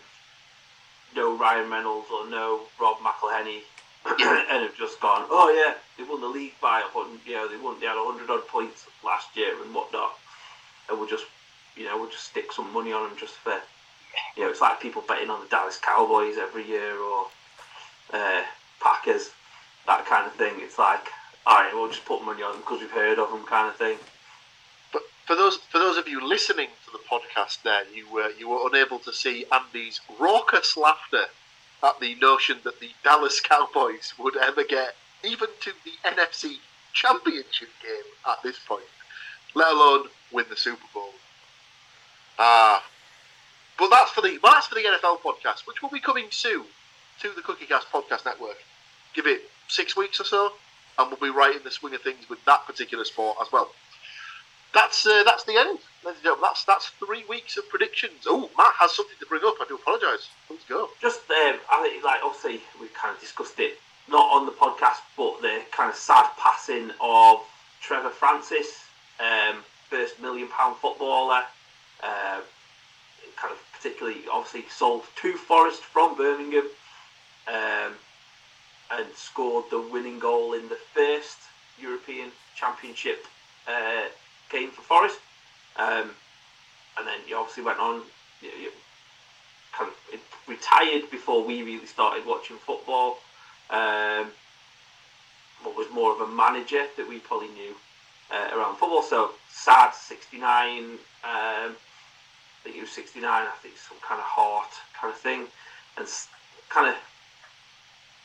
know 1.16 1.38
Ryan 1.38 1.70
Reynolds 1.70 2.08
or 2.12 2.28
know 2.30 2.62
Rob 2.82 2.98
McElhenney 2.98 3.62
and 4.06 4.64
have 4.64 4.76
just 4.76 5.00
gone, 5.00 5.26
oh 5.30 5.50
yeah, 5.52 5.76
they 5.98 6.04
won 6.10 6.22
the 6.22 6.28
league 6.28 6.54
by 6.62 6.80
a 6.80 6.84
hundred, 6.84 7.20
you 7.26 7.34
know, 7.34 7.48
they 7.48 7.58
won, 7.58 7.80
they 7.80 7.86
had 7.88 7.98
a 7.98 8.04
hundred 8.04 8.30
odd 8.30 8.48
points 8.48 8.86
last 9.04 9.36
year 9.36 9.54
and 9.64 9.74
whatnot, 9.74 10.12
and 10.89 11.00
we'll 11.00 11.08
just, 11.10 11.26
you 11.76 11.86
know, 11.86 11.98
we'll 11.98 12.10
just 12.10 12.26
stick 12.26 12.52
some 12.52 12.72
money 12.74 12.91
on 12.91 13.08
them 13.10 13.18
just 13.18 13.34
for, 13.36 13.56
you 14.36 14.43
know, 14.43 14.50
it's 14.50 14.62
like 14.62 14.80
people 14.80 15.04
betting 15.08 15.30
on 15.30 15.39
the 15.41 15.48
Dallas 15.48 15.80
Cowboys 15.82 16.38
every 16.38 16.68
year 16.68 16.98
or 17.00 17.26
uh, 18.14 18.43
Packers, 18.80 19.32
that 19.88 20.06
kind 20.06 20.28
of 20.28 20.34
thing. 20.34 20.54
It's 20.58 20.78
like, 20.78 21.08
all 21.48 21.62
right, 21.62 21.74
we'll 21.74 21.89
just 21.89 22.06
put 22.06 22.24
money 22.24 22.41
on 22.41 22.54
them 22.54 22.62
because 22.62 22.80
we've 22.82 22.91
heard 22.91 23.20
of 23.20 23.30
them, 23.30 23.46
kind 23.46 23.70
of 23.70 23.76
thing. 23.76 23.98
But 24.91 25.04
for 25.26 25.36
those 25.36 25.58
for 25.58 25.78
those 25.78 25.98
of 25.98 26.08
you 26.08 26.26
listening 26.26 26.70
to 26.86 26.91
the 26.91 27.00
podcast, 27.10 27.62
there 27.64 27.84
you 27.93 28.10
were 28.12 28.32
you 28.32 28.50
were 28.50 28.68
unable 28.68 29.00
to 29.00 29.14
see 29.14 29.46
Andy's 29.52 30.02
raucous 30.20 30.76
laughter 30.76 31.26
at 31.84 32.00
the 32.00 32.16
notion 32.16 32.58
that 32.64 32.80
the 32.80 32.89
Dallas 33.04 33.39
Cowboys 33.39 34.14
would 34.18 34.38
ever 34.38 34.64
get 34.64 34.96
even 35.24 35.50
to 35.62 35.72
the 35.84 36.10
NFC 36.10 36.56
Championship 36.93 37.70
game 37.82 38.12
at 38.28 38.41
this 38.41 38.58
point, 38.68 38.86
let 39.54 39.72
alone 39.72 40.08
win 40.32 40.46
the 40.50 40.56
Super 40.56 40.86
Bowl. 40.93 41.12
Ah, 42.39 42.84
but 43.78 43.89
that's 43.89 44.12
for 44.12 44.22
the 44.22 44.39
well, 44.41 44.54
that's 44.54 44.68
for 44.68 44.76
the 44.76 44.82
NFL 44.82 45.20
podcast, 45.20 45.68
which 45.68 45.82
will 45.82 45.89
be 45.89 46.00
coming 46.00 46.28
soon 46.32 46.66
to 47.20 47.32
the 47.36 47.41
Cookie 47.41 47.66
Cast 47.66 47.91
Podcast 47.91 48.26
Network. 48.26 48.58
Give 49.14 49.28
it 49.28 49.50
six 49.68 49.96
weeks 49.96 50.20
or 50.20 50.26
so, 50.26 50.54
and 50.98 51.10
we'll 51.10 51.32
be 51.32 51.36
right 51.36 51.56
in 51.56 51.64
the 51.64 51.72
swing 51.72 51.93
of 51.93 52.02
things 52.02 52.30
with 52.30 52.43
that 52.46 52.66
particular 52.66 53.06
sport 53.06 53.38
as 53.41 53.52
well 53.52 53.70
that's 54.76 55.08
uh, 55.08 55.24
that's 55.24 55.46
the 55.46 55.54
end, 55.54 55.80
ladies 56.04 56.20
and 56.20 56.24
gentlemen. 56.24 56.41
That's 56.43 56.66
that's 56.66 56.88
three 57.00 57.24
weeks 57.30 57.56
of 57.58 57.68
predictions. 57.70 58.28
Oh, 58.28 58.50
Matt 58.58 58.74
has 58.78 58.93
something 58.93 59.16
to 59.20 59.26
bring 59.26 59.41
up. 59.46 59.56
I 59.62 59.66
do 59.68 59.76
apologise. 59.76 60.28
Let's 60.50 60.66
go. 60.66 60.89
just 61.02 61.22
um, 61.32 61.56
I 61.72 61.82
think 61.82 62.04
like 62.04 62.20
obviously 62.22 62.62
we 62.80 62.88
kind 62.89 63.16
of 63.16 63.22
discussed 63.22 63.60
it 63.60 63.80
not 64.10 64.30
on 64.32 64.46
the 64.46 64.52
podcast, 64.52 65.00
but 65.18 65.41
the 65.41 65.62
kind 65.72 65.89
of 65.89 65.96
sad 65.96 66.30
passing 66.38 66.91
of 67.00 67.39
Trevor 67.82 68.10
Francis, 68.10 68.84
um, 69.20 69.64
first 69.89 70.20
million 70.22 70.50
pound 70.50 70.76
footballer, 70.76 71.43
uh, 72.04 72.41
kind 73.38 73.54
of 73.54 73.58
particularly 73.74 74.20
obviously 74.32 74.66
sold 74.70 75.04
to 75.16 75.38
Forest 75.38 75.84
from 75.84 76.18
Birmingham, 76.18 76.68
um, 77.48 77.93
and 78.92 79.06
scored 79.16 79.66
the 79.72 79.82
winning 79.82 80.20
goal 80.20 80.54
in 80.54 80.70
the 80.70 80.78
first 80.94 81.38
European 81.80 82.32
Championship 82.56 83.26
uh, 83.68 84.04
game 84.50 84.72
for 84.72 84.82
Forest, 84.82 85.20
um, 85.78 86.12
and 86.98 87.08
then 87.08 87.20
he 87.26 87.34
obviously 87.34 87.64
went 87.64 87.80
on. 87.80 88.04
You, 88.42 88.50
you, 88.62 88.72
kind 89.74 89.92
of 89.92 90.20
retired 90.48 91.10
before 91.12 91.44
we 91.44 91.62
really 91.62 91.86
started 91.86 92.26
watching 92.26 92.56
football. 92.58 93.18
Um, 93.70 94.28
but 95.64 95.76
was 95.76 95.88
more 95.92 96.14
of 96.14 96.22
a 96.22 96.28
manager 96.28 96.86
that 96.96 97.08
we 97.08 97.20
probably 97.20 97.50
knew 97.50 97.76
uh, 98.32 98.56
around 98.56 98.78
football. 98.78 99.02
So 99.02 99.32
sad, 99.50 99.92
69. 99.94 100.84
Um, 100.84 100.98
I 101.24 101.76
think 102.64 102.76
he 102.76 102.82
was 102.82 102.92
69. 102.92 103.26
I 103.26 103.50
think 103.62 103.76
some 103.78 103.98
kind 104.02 104.20
of 104.20 104.26
heart 104.26 104.70
kind 105.00 105.14
of 105.14 105.20
thing, 105.20 105.48
and 105.98 106.08
kind 106.70 106.88
of 106.88 106.96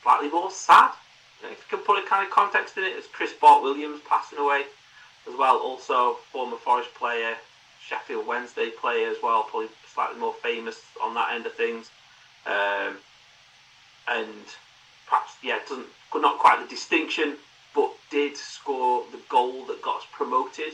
slightly 0.03 0.29
more 0.29 0.51
sad. 0.51 0.93
You 1.41 1.47
know, 1.47 1.53
if 1.53 1.59
you 1.59 1.79
can 1.79 1.87
put 1.87 2.03
a 2.03 2.07
kind 2.07 2.27
of 2.27 2.33
context 2.33 2.77
in 2.77 2.85
it, 2.85 2.97
as 2.97 3.07
Chris 3.07 3.33
Bart 3.33 3.63
Williams 3.63 4.01
passing 4.09 4.39
away 4.39 4.65
as 5.29 5.39
well. 5.39 5.59
Also, 5.59 6.15
former 6.33 6.57
Forest 6.57 6.95
player, 6.95 7.37
Sheffield 7.85 8.27
Wednesday 8.27 8.71
player 8.71 9.09
as 9.09 9.17
well, 9.23 9.43
probably 9.45 9.69
slightly 9.93 10.19
more 10.19 10.35
famous 10.35 10.81
on 11.03 11.15
that 11.15 11.35
end 11.35 11.47
of 11.47 11.55
things. 11.55 11.91
Um, 12.47 12.97
and 14.09 14.45
perhaps, 15.07 15.35
yeah, 15.43 15.59
doesn't 15.69 15.87
not 16.15 16.39
quite 16.39 16.61
the 16.61 16.69
distinction, 16.69 17.37
but 17.75 17.93
did 18.11 18.37
score 18.37 19.05
the 19.13 19.21
goal 19.29 19.65
that 19.67 19.81
got 19.83 19.99
us 19.99 20.07
promoted 20.13 20.73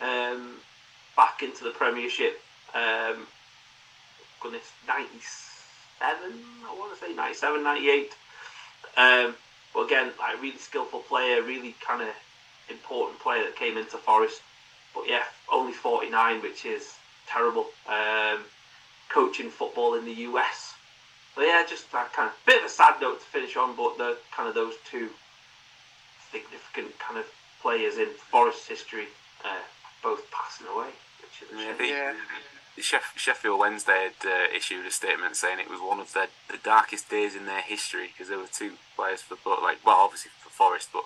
um, 0.00 0.56
back 1.16 1.42
into 1.42 1.64
the 1.64 1.70
Premiership. 1.70 2.40
Um, 2.74 3.26
goodness, 4.40 4.70
97, 4.86 6.32
I 6.66 6.74
want 6.78 6.98
to 6.98 7.04
say 7.04 7.14
97, 7.14 7.62
98. 7.62 8.14
Um, 8.96 9.34
but 9.74 9.82
again, 9.82 10.12
like 10.18 10.36
a 10.36 10.40
really 10.40 10.58
skillful 10.58 11.00
player, 11.00 11.42
really 11.42 11.74
kind 11.80 12.02
of 12.02 12.08
important 12.70 13.20
player 13.20 13.44
that 13.44 13.56
came 13.56 13.76
into 13.76 13.96
Forest. 13.98 14.42
But 14.94 15.04
yeah, 15.08 15.24
only 15.52 15.72
49, 15.72 16.42
which 16.42 16.64
is 16.64 16.94
terrible. 17.26 17.66
Um, 17.88 18.40
coaching 19.08 19.50
football 19.50 19.94
in 19.94 20.04
the 20.04 20.14
US. 20.28 20.74
So 21.34 21.42
yeah, 21.42 21.64
just 21.68 21.90
that 21.92 22.12
kind 22.12 22.28
of 22.28 22.34
bit 22.46 22.58
of 22.58 22.64
a 22.64 22.68
sad 22.68 23.00
note 23.00 23.20
to 23.20 23.26
finish 23.26 23.56
on, 23.56 23.76
but 23.76 23.96
the 23.96 24.18
kind 24.34 24.48
of 24.48 24.54
those 24.54 24.74
two 24.90 25.08
significant 26.32 26.98
kind 26.98 27.18
of 27.18 27.26
players 27.62 27.96
in 27.96 28.08
Forest 28.30 28.68
history, 28.68 29.06
uh, 29.44 29.62
both 30.02 30.28
passing 30.30 30.66
away. 30.66 30.90
Which 31.20 31.42
is 31.42 31.56
Yeah, 31.90 32.14
shame. 32.82 33.00
the, 33.00 33.06
Yeah. 33.06 33.06
the 33.14 33.16
Sheff- 33.18 33.18
Sheffield 33.18 33.58
Wednesday 33.58 34.10
had 34.22 34.28
uh, 34.30 34.56
issued 34.56 34.86
a 34.86 34.90
statement 34.90 35.36
saying 35.36 35.58
it 35.60 35.70
was 35.70 35.80
one 35.80 36.00
of 36.00 36.12
the, 36.12 36.28
the 36.50 36.58
darkest 36.58 37.08
days 37.10 37.34
in 37.34 37.46
their 37.46 37.62
history 37.62 38.08
because 38.12 38.28
there 38.28 38.38
were 38.38 38.46
two 38.52 38.72
players 38.96 39.22
for 39.22 39.36
both, 39.44 39.62
like 39.62 39.78
well, 39.84 39.96
obviously 39.96 40.30
for 40.38 40.50
Forest, 40.50 40.90
but 40.92 41.04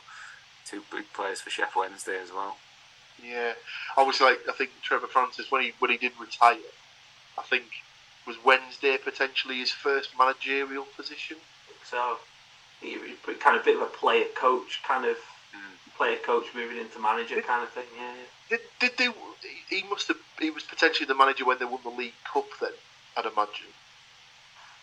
two 0.67 0.83
big 0.91 1.13
players 1.13 1.41
for 1.41 1.51
Sheffield 1.51 1.87
Wednesday 1.91 2.21
as 2.23 2.31
well. 2.33 2.57
Yeah, 3.23 3.53
obviously, 3.97 4.27
like 4.27 4.41
I 4.49 4.53
think 4.53 4.71
Trevor 4.83 5.07
Francis 5.07 5.51
when 5.51 5.63
he 5.63 5.73
when 5.79 5.91
he 5.91 5.97
did 5.97 6.13
retire, 6.21 6.57
I 7.39 7.43
think 7.43 7.65
was 8.27 8.37
Wednesday 8.45 8.97
potentially 9.03 9.59
his 9.59 9.71
first 9.71 10.11
managerial 10.19 10.87
position. 10.97 11.37
So 11.85 12.19
he 12.81 12.99
he 13.27 13.35
kind 13.35 13.57
of 13.57 13.63
a 13.63 13.65
bit 13.65 13.77
of 13.77 13.83
a 13.83 13.87
player 13.87 14.27
coach, 14.35 14.81
kind 14.87 15.05
of 15.05 15.17
Mm. 15.55 15.82
Player 15.97 16.17
coach 16.25 16.47
moving 16.55 16.79
into 16.79 16.99
manager 16.99 17.41
kind 17.43 17.63
of 17.63 17.71
thing. 17.71 17.85
Yeah, 17.97 18.13
yeah. 18.51 18.59
Did, 18.59 18.61
did 18.81 18.99
they? 18.99 19.09
He 19.69 19.85
must 19.89 20.09
have. 20.09 20.19
He 20.39 20.51
was 20.51 20.63
potentially 20.63 21.07
the 21.07 21.15
manager 21.15 21.45
when 21.45 21.59
they 21.59 21.65
won 21.65 21.81
the 21.83 21.91
League 21.91 22.15
Cup. 22.31 22.47
Then 22.61 22.71
I'd 23.17 23.27
imagine. 23.27 23.73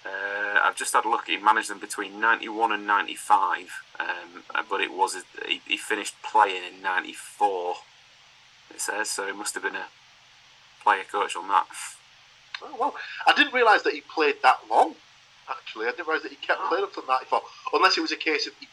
Uh, 0.05 0.59
I've 0.63 0.75
just 0.75 0.93
had 0.93 1.05
a 1.05 1.09
look. 1.09 1.27
He 1.27 1.37
managed 1.37 1.69
them 1.69 1.79
between 1.79 2.19
'91 2.19 2.71
and 2.71 2.87
'95, 2.87 3.83
um, 3.99 4.07
uh, 4.55 4.63
but 4.69 4.81
it 4.81 4.93
was 4.93 5.17
he, 5.47 5.61
he 5.67 5.77
finished 5.77 6.15
playing 6.23 6.63
in 6.75 6.81
'94. 6.81 7.75
It 8.71 8.81
says 8.81 9.09
so. 9.09 9.25
He 9.27 9.33
must 9.33 9.53
have 9.55 9.63
been 9.63 9.75
a 9.75 9.87
player 10.83 11.03
coach 11.11 11.35
on 11.35 11.47
that. 11.49 11.67
Oh 12.61 12.75
well, 12.79 12.95
I 13.27 13.33
didn't 13.33 13.53
realise 13.53 13.81
that 13.83 13.93
he 13.93 14.01
played 14.01 14.35
that 14.43 14.59
long. 14.69 14.95
Actually, 15.49 15.87
I 15.87 15.91
didn't 15.91 16.07
realise 16.07 16.23
that 16.23 16.31
he 16.31 16.37
kept 16.37 16.61
playing 16.69 16.83
up 16.83 16.93
to 16.93 17.03
'94. 17.05 17.41
Unless 17.73 17.97
it 17.97 18.01
was 18.01 18.11
a 18.11 18.17
case 18.17 18.47
of 18.47 18.53
he, 18.59 18.67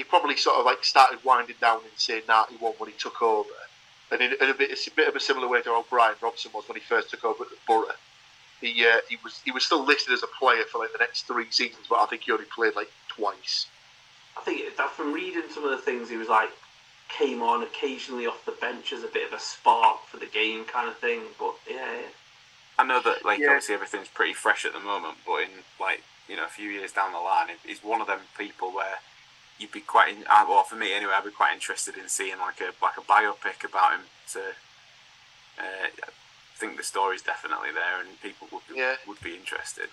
he 0.00 0.04
probably 0.04 0.34
sort 0.34 0.56
of 0.56 0.64
like 0.64 0.82
started 0.82 1.22
winding 1.24 1.56
down 1.60 1.80
in 1.80 1.90
say 1.96 2.22
'91 2.26 2.72
when 2.78 2.88
he 2.90 2.96
took 2.96 3.20
over, 3.20 3.50
and 4.10 4.22
in, 4.22 4.32
in 4.40 4.48
a 4.48 4.54
bit, 4.54 4.70
it's 4.70 4.86
a 4.86 4.90
bit 4.90 5.06
of 5.08 5.14
a 5.14 5.20
similar 5.20 5.46
way 5.46 5.60
to 5.60 5.68
how 5.68 5.84
Brian 5.90 6.14
Robson 6.22 6.50
was 6.54 6.66
when 6.66 6.78
he 6.78 6.82
first 6.82 7.10
took 7.10 7.22
over 7.22 7.44
at 7.44 7.50
the 7.50 7.56
Borough. 7.66 7.88
He 8.62 8.86
uh, 8.86 9.00
he 9.10 9.18
was 9.22 9.42
he 9.44 9.50
was 9.50 9.62
still 9.62 9.84
listed 9.84 10.14
as 10.14 10.22
a 10.22 10.26
player 10.38 10.64
for 10.72 10.78
like 10.78 10.92
the 10.92 10.98
next 11.00 11.26
three 11.26 11.50
seasons, 11.50 11.84
but 11.86 11.96
I 11.96 12.06
think 12.06 12.22
he 12.22 12.32
only 12.32 12.46
played 12.46 12.76
like 12.76 12.90
twice. 13.08 13.66
I 14.38 14.40
think 14.40 14.60
it, 14.62 14.76
that 14.78 14.90
from 14.92 15.12
reading 15.12 15.42
some 15.50 15.64
of 15.64 15.70
the 15.70 15.76
things, 15.76 16.08
he 16.08 16.16
was 16.16 16.28
like 16.28 16.48
came 17.10 17.42
on 17.42 17.62
occasionally 17.62 18.26
off 18.26 18.42
the 18.46 18.52
bench 18.52 18.94
as 18.94 19.02
a 19.02 19.08
bit 19.08 19.26
of 19.26 19.34
a 19.34 19.40
spark 19.40 19.98
for 20.06 20.16
the 20.16 20.26
game 20.26 20.64
kind 20.64 20.88
of 20.88 20.96
thing. 20.96 21.20
But 21.38 21.56
yeah, 21.70 21.98
I 22.78 22.84
know 22.84 23.02
that 23.02 23.22
like 23.22 23.38
Yeah. 23.38 23.48
obviously 23.48 23.74
everything's 23.74 24.08
pretty 24.08 24.32
fresh 24.32 24.64
at 24.64 24.72
the 24.72 24.80
moment, 24.80 25.18
but 25.26 25.42
in 25.42 25.50
like 25.78 26.02
you 26.26 26.36
know 26.36 26.44
a 26.46 26.48
few 26.48 26.70
years 26.70 26.90
down 26.90 27.12
the 27.12 27.18
line, 27.18 27.48
he's 27.66 27.84
one 27.84 28.00
of 28.00 28.06
them 28.06 28.20
people 28.38 28.72
where 28.72 28.96
you'd 29.60 29.70
be 29.72 29.80
quite, 29.80 30.16
in, 30.16 30.24
uh, 30.28 30.44
well 30.48 30.64
for 30.64 30.76
me 30.76 30.92
anyway, 30.92 31.12
I'd 31.16 31.24
be 31.24 31.30
quite 31.30 31.54
interested 31.54 31.96
in 31.96 32.08
seeing 32.08 32.38
like 32.38 32.60
a 32.60 32.72
like 32.82 32.96
a 32.96 33.02
biopic 33.02 33.64
about 33.68 33.92
him. 33.92 34.00
To 34.32 34.40
uh, 35.58 35.86
I 36.08 36.10
think 36.56 36.76
the 36.76 36.82
story's 36.82 37.22
definitely 37.22 37.70
there, 37.72 38.00
and 38.00 38.20
people 38.22 38.48
would 38.52 38.62
be, 38.68 38.76
Yeah. 38.76 38.96
would 39.06 39.20
be 39.20 39.34
interested. 39.34 39.88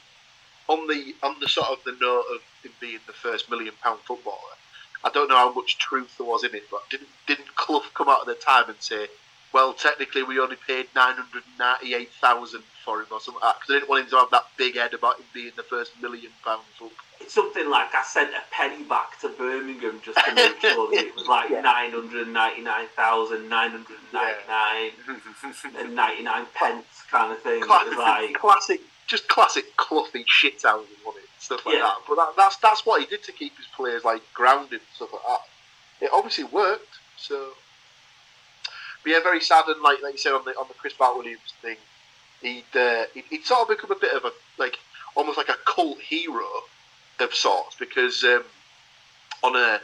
on 0.69 0.87
the 0.87 1.15
on 1.23 1.35
the 1.39 1.47
sort 1.47 1.67
of 1.69 1.79
the 1.85 1.95
note 2.01 2.25
of 2.33 2.41
him 2.63 2.71
being 2.79 2.99
the 3.07 3.13
first 3.13 3.49
million 3.49 3.73
pound 3.83 3.99
footballer, 4.01 4.55
I 5.03 5.09
don't 5.09 5.29
know 5.29 5.37
how 5.37 5.53
much 5.53 5.77
truth 5.77 6.17
there 6.17 6.27
was 6.27 6.43
in 6.43 6.53
it, 6.55 6.69
but 6.71 6.89
didn't 6.89 7.09
didn't 7.25 7.55
Clough 7.55 7.83
come 7.93 8.09
out 8.09 8.21
at 8.21 8.27
the 8.27 8.35
time 8.35 8.65
and 8.69 8.77
say, 8.79 9.07
well, 9.53 9.73
technically 9.73 10.23
we 10.23 10.39
only 10.39 10.57
paid 10.67 10.87
nine 10.95 11.15
hundred 11.15 11.43
ninety 11.57 11.93
eight 11.95 12.11
thousand 12.19 12.63
for 12.83 12.99
him 13.01 13.07
or 13.11 13.19
something 13.21 13.41
like 13.41 13.53
that 13.53 13.59
because 13.59 13.67
they 13.69 13.75
didn't 13.79 13.89
want 13.89 14.03
him 14.03 14.09
to 14.11 14.17
have 14.17 14.31
that 14.31 14.47
big 14.57 14.75
head 14.75 14.93
about 14.93 15.17
him 15.19 15.25
being 15.33 15.51
the 15.55 15.63
first 15.63 15.91
million 16.01 16.31
pound 16.43 16.63
footballer. 16.77 17.06
It's 17.19 17.33
something 17.33 17.69
like 17.69 17.93
I 17.95 18.03
sent 18.03 18.29
a 18.31 18.41
penny 18.51 18.83
back 18.83 19.19
to 19.21 19.29
Birmingham 19.29 19.99
just 20.03 20.17
to 20.25 20.35
make 20.35 20.59
sure 20.61 20.89
that 20.91 20.97
it 20.97 21.15
was 21.15 21.27
like 21.29 21.49
Yeah. 21.49 21.61
nine 21.61 21.91
hundred 21.91 22.27
ninety 22.27 22.61
nine 22.61 22.87
thousand 22.95 23.49
nine 23.49 23.71
hundred 23.71 23.97
ninety 24.13 24.39
nine 24.47 24.91
and 25.79 25.95
ninety 25.95 26.23
nine 26.23 26.45
pence 26.53 26.85
kind 27.09 27.31
of 27.31 27.41
thing. 27.41 27.61
It 27.61 27.67
was 27.67 27.67
Classic, 27.67 27.97
like 27.97 28.33
classic, 28.35 28.81
just 29.07 29.27
classic 29.27 29.65
Cloughy 29.77 30.23
shit 30.25 30.61
housing, 30.63 30.87
wasn't 31.05 31.23
it? 31.25 31.29
Stuff 31.39 31.65
like 31.65 31.75
Yeah. 31.75 31.81
that. 31.81 31.97
But 32.07 32.15
that, 32.15 32.33
that's 32.37 32.57
that's 32.57 32.85
what 32.85 32.99
he 33.01 33.07
did 33.07 33.23
to 33.23 33.31
keep 33.31 33.55
his 33.57 33.67
players 33.75 34.03
like 34.03 34.21
grounded 34.33 34.73
and 34.81 34.89
stuff 34.95 35.13
like 35.13 35.21
that. 35.27 36.05
It 36.05 36.09
obviously 36.13 36.43
worked. 36.45 36.99
So, 37.17 37.49
but 39.03 39.11
yeah, 39.11 39.19
very 39.23 39.41
sad 39.41 39.65
and 39.67 39.81
like 39.81 40.01
like 40.03 40.13
you 40.13 40.17
said 40.19 40.33
on 40.33 40.45
the 40.45 40.51
on 40.51 40.67
the 40.67 40.73
Chris 40.75 40.93
Bart 40.93 41.17
Williams 41.17 41.53
thing, 41.61 41.77
he'd 42.41 42.63
uh, 42.75 43.05
he'd, 43.13 43.23
he'd 43.29 43.45
sort 43.45 43.61
of 43.61 43.67
become 43.69 43.91
a 43.91 43.99
bit 43.99 44.13
of 44.13 44.23
a 44.25 44.31
like 44.57 44.77
almost 45.15 45.37
like 45.37 45.49
a 45.49 45.55
cult 45.65 45.99
hero 45.99 46.45
of 47.19 47.33
sorts 47.33 47.75
because 47.79 48.23
um, 48.23 48.43
on 49.43 49.55
a 49.55 49.79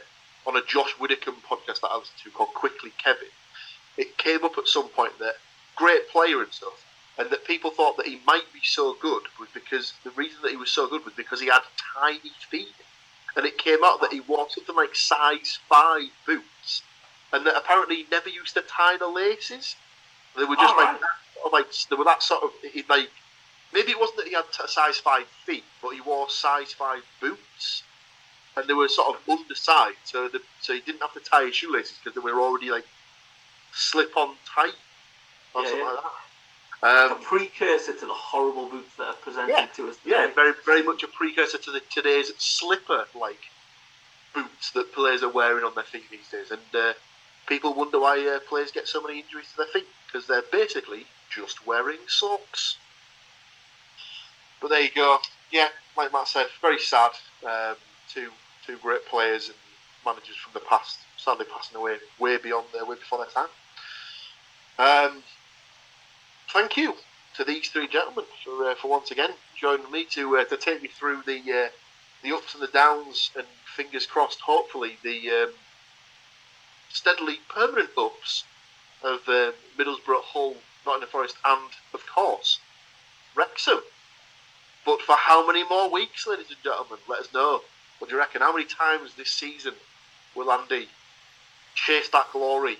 on 0.46 0.56
a 0.56 0.62
Josh 0.66 0.94
Widdicombe 1.00 1.36
podcast 1.48 1.80
that 1.80 1.88
I 1.90 1.96
listened 1.98 2.18
to 2.24 2.30
called 2.30 2.52
Quickly 2.54 2.92
Kevin, 3.02 3.28
it 3.96 4.16
came 4.18 4.44
up 4.44 4.58
at 4.58 4.68
some 4.68 4.88
point 4.88 5.18
that 5.18 5.34
great 5.76 6.08
player 6.10 6.42
and 6.42 6.52
stuff, 6.52 6.84
and 7.18 7.30
that 7.30 7.44
people 7.46 7.70
thought 7.70 7.96
that 7.96 8.06
he 8.06 8.20
might 8.26 8.44
be 8.52 8.60
so 8.62 8.94
good 9.00 9.22
was 9.40 9.48
because 9.54 9.94
the 10.04 10.10
reason 10.10 10.38
that 10.42 10.50
he 10.50 10.56
was 10.56 10.70
so 10.70 10.86
good 10.86 11.04
was 11.04 11.14
because 11.14 11.40
he 11.40 11.46
had 11.46 11.62
tiny 11.98 12.30
feet, 12.50 12.74
and 13.36 13.46
it 13.46 13.56
came 13.58 13.78
out 13.84 14.00
that 14.02 14.12
he 14.12 14.20
wore 14.20 14.46
something 14.50 14.76
like 14.76 14.94
size 14.94 15.58
five 15.68 16.08
boots, 16.26 16.82
and 17.32 17.46
that 17.46 17.56
apparently 17.56 17.96
he 17.96 18.06
never 18.10 18.28
used 18.28 18.54
to 18.54 18.62
tie 18.62 18.96
the 18.98 19.08
laces. 19.08 19.76
They 20.36 20.44
were 20.44 20.56
just 20.56 20.74
Oh, 20.74 20.76
like 20.76 20.88
right. 20.88 21.00
that, 21.00 21.52
like 21.52 21.66
they 21.88 21.96
were 21.96 22.04
that 22.04 22.22
sort 22.22 22.42
of 22.44 22.50
like 22.88 23.10
maybe 23.74 23.90
it 23.90 24.00
wasn't 24.00 24.18
that 24.18 24.28
he 24.28 24.34
had 24.34 24.44
t- 24.52 24.66
size 24.68 24.98
five 24.98 25.26
feet, 25.44 25.64
but 25.82 25.90
he 25.90 26.00
wore 26.00 26.30
size 26.30 26.72
five 26.72 27.02
boots. 27.20 27.82
And 28.56 28.68
they 28.68 28.72
were 28.74 28.88
sort 28.88 29.16
of 29.16 29.20
undersized, 29.28 29.98
so 30.04 30.28
the, 30.28 30.40
so 30.60 30.74
he 30.74 30.80
didn't 30.80 31.00
have 31.02 31.12
to 31.14 31.20
tie 31.20 31.46
his 31.46 31.56
shoelaces 31.56 31.98
because 32.02 32.14
they 32.14 32.20
were 32.20 32.40
already 32.40 32.70
like 32.70 32.86
slip 33.72 34.16
on 34.16 34.36
tight 34.54 34.74
or 35.54 35.62
Yeah, 35.62 35.68
something 35.70 35.86
yeah. 35.86 35.92
like 35.92 36.02
that. 36.02 37.10
a 37.10 37.14
Um, 37.14 37.22
precursor 37.22 37.94
to 37.94 38.06
the 38.06 38.12
horrible 38.12 38.68
boots 38.68 38.94
that 38.96 39.08
are 39.08 39.14
presented 39.14 39.50
Yeah, 39.50 39.66
to 39.74 39.88
us 39.90 39.96
yeah, 40.04 40.28
very 40.34 40.52
very 40.64 40.82
much 40.84 41.02
a 41.02 41.08
precursor 41.08 41.58
to 41.58 41.72
the 41.72 41.80
today's 41.92 42.30
slipper 42.38 43.06
like 43.18 43.40
boots 44.34 44.70
that 44.72 44.92
players 44.94 45.22
are 45.24 45.30
wearing 45.30 45.64
on 45.64 45.74
their 45.74 45.84
feet 45.84 46.04
these 46.10 46.28
days, 46.30 46.50
and 46.52 46.60
uh, 46.80 46.92
people 47.46 47.74
wonder 47.74 47.98
why 47.98 48.18
uh, 48.26 48.38
players 48.48 48.70
get 48.70 48.86
so 48.86 49.00
many 49.02 49.20
injuries 49.20 49.46
to 49.50 49.56
their 49.58 49.66
feet 49.66 49.86
because 50.06 50.26
they're 50.28 50.42
basically 50.52 51.06
just 51.34 51.66
wearing 51.66 51.98
socks. 52.06 52.76
But 54.64 54.70
there 54.70 54.80
you 54.80 54.92
go. 54.94 55.18
Yeah, 55.52 55.68
like 55.94 56.10
Matt 56.10 56.26
said, 56.26 56.46
very 56.62 56.78
sad. 56.78 57.10
Um, 57.46 57.76
two 58.08 58.30
two 58.66 58.78
great 58.78 59.04
players 59.04 59.48
and 59.48 59.56
managers 60.06 60.36
from 60.36 60.54
the 60.54 60.66
past 60.66 61.00
sadly 61.18 61.44
passing 61.54 61.76
away 61.76 61.98
way 62.18 62.38
beyond 62.38 62.68
their 62.72 62.86
way 62.86 62.96
before 62.96 63.18
their 63.18 63.26
time. 63.26 63.50
Um, 64.78 65.22
thank 66.50 66.78
you 66.78 66.94
to 67.34 67.44
these 67.44 67.68
three 67.68 67.88
gentlemen 67.88 68.24
for 68.42 68.70
uh, 68.70 68.74
for 68.74 68.88
once 68.88 69.10
again 69.10 69.32
joining 69.54 69.90
me 69.90 70.06
to 70.12 70.38
uh, 70.38 70.44
to 70.44 70.56
take 70.56 70.80
me 70.80 70.88
through 70.88 71.20
the 71.26 71.42
uh, 71.52 71.68
the 72.22 72.34
ups 72.34 72.54
and 72.54 72.62
the 72.62 72.68
downs 72.68 73.32
and 73.36 73.46
fingers 73.76 74.06
crossed, 74.06 74.40
hopefully 74.40 74.96
the 75.02 75.28
um, 75.28 75.50
steadily 76.88 77.40
permanent 77.50 77.90
ups 77.98 78.44
of 79.02 79.20
uh, 79.28 79.52
Middlesbrough, 79.78 80.22
Hull, 80.22 80.56
Nottingham 80.86 81.10
Forest, 81.10 81.36
and 81.44 81.68
of 81.92 82.06
course 82.06 82.60
Wrexham. 83.36 83.82
But 84.84 85.00
for 85.00 85.16
how 85.16 85.46
many 85.46 85.66
more 85.68 85.90
weeks, 85.90 86.26
ladies 86.26 86.48
and 86.48 86.62
gentlemen? 86.62 86.98
Let 87.08 87.20
us 87.20 87.32
know. 87.32 87.62
What 87.98 88.08
do 88.08 88.16
you 88.16 88.20
reckon? 88.20 88.42
How 88.42 88.52
many 88.52 88.66
times 88.66 89.14
this 89.16 89.30
season 89.30 89.74
will 90.34 90.50
Andy 90.50 90.88
chase 91.74 92.08
that 92.10 92.26
glory? 92.32 92.78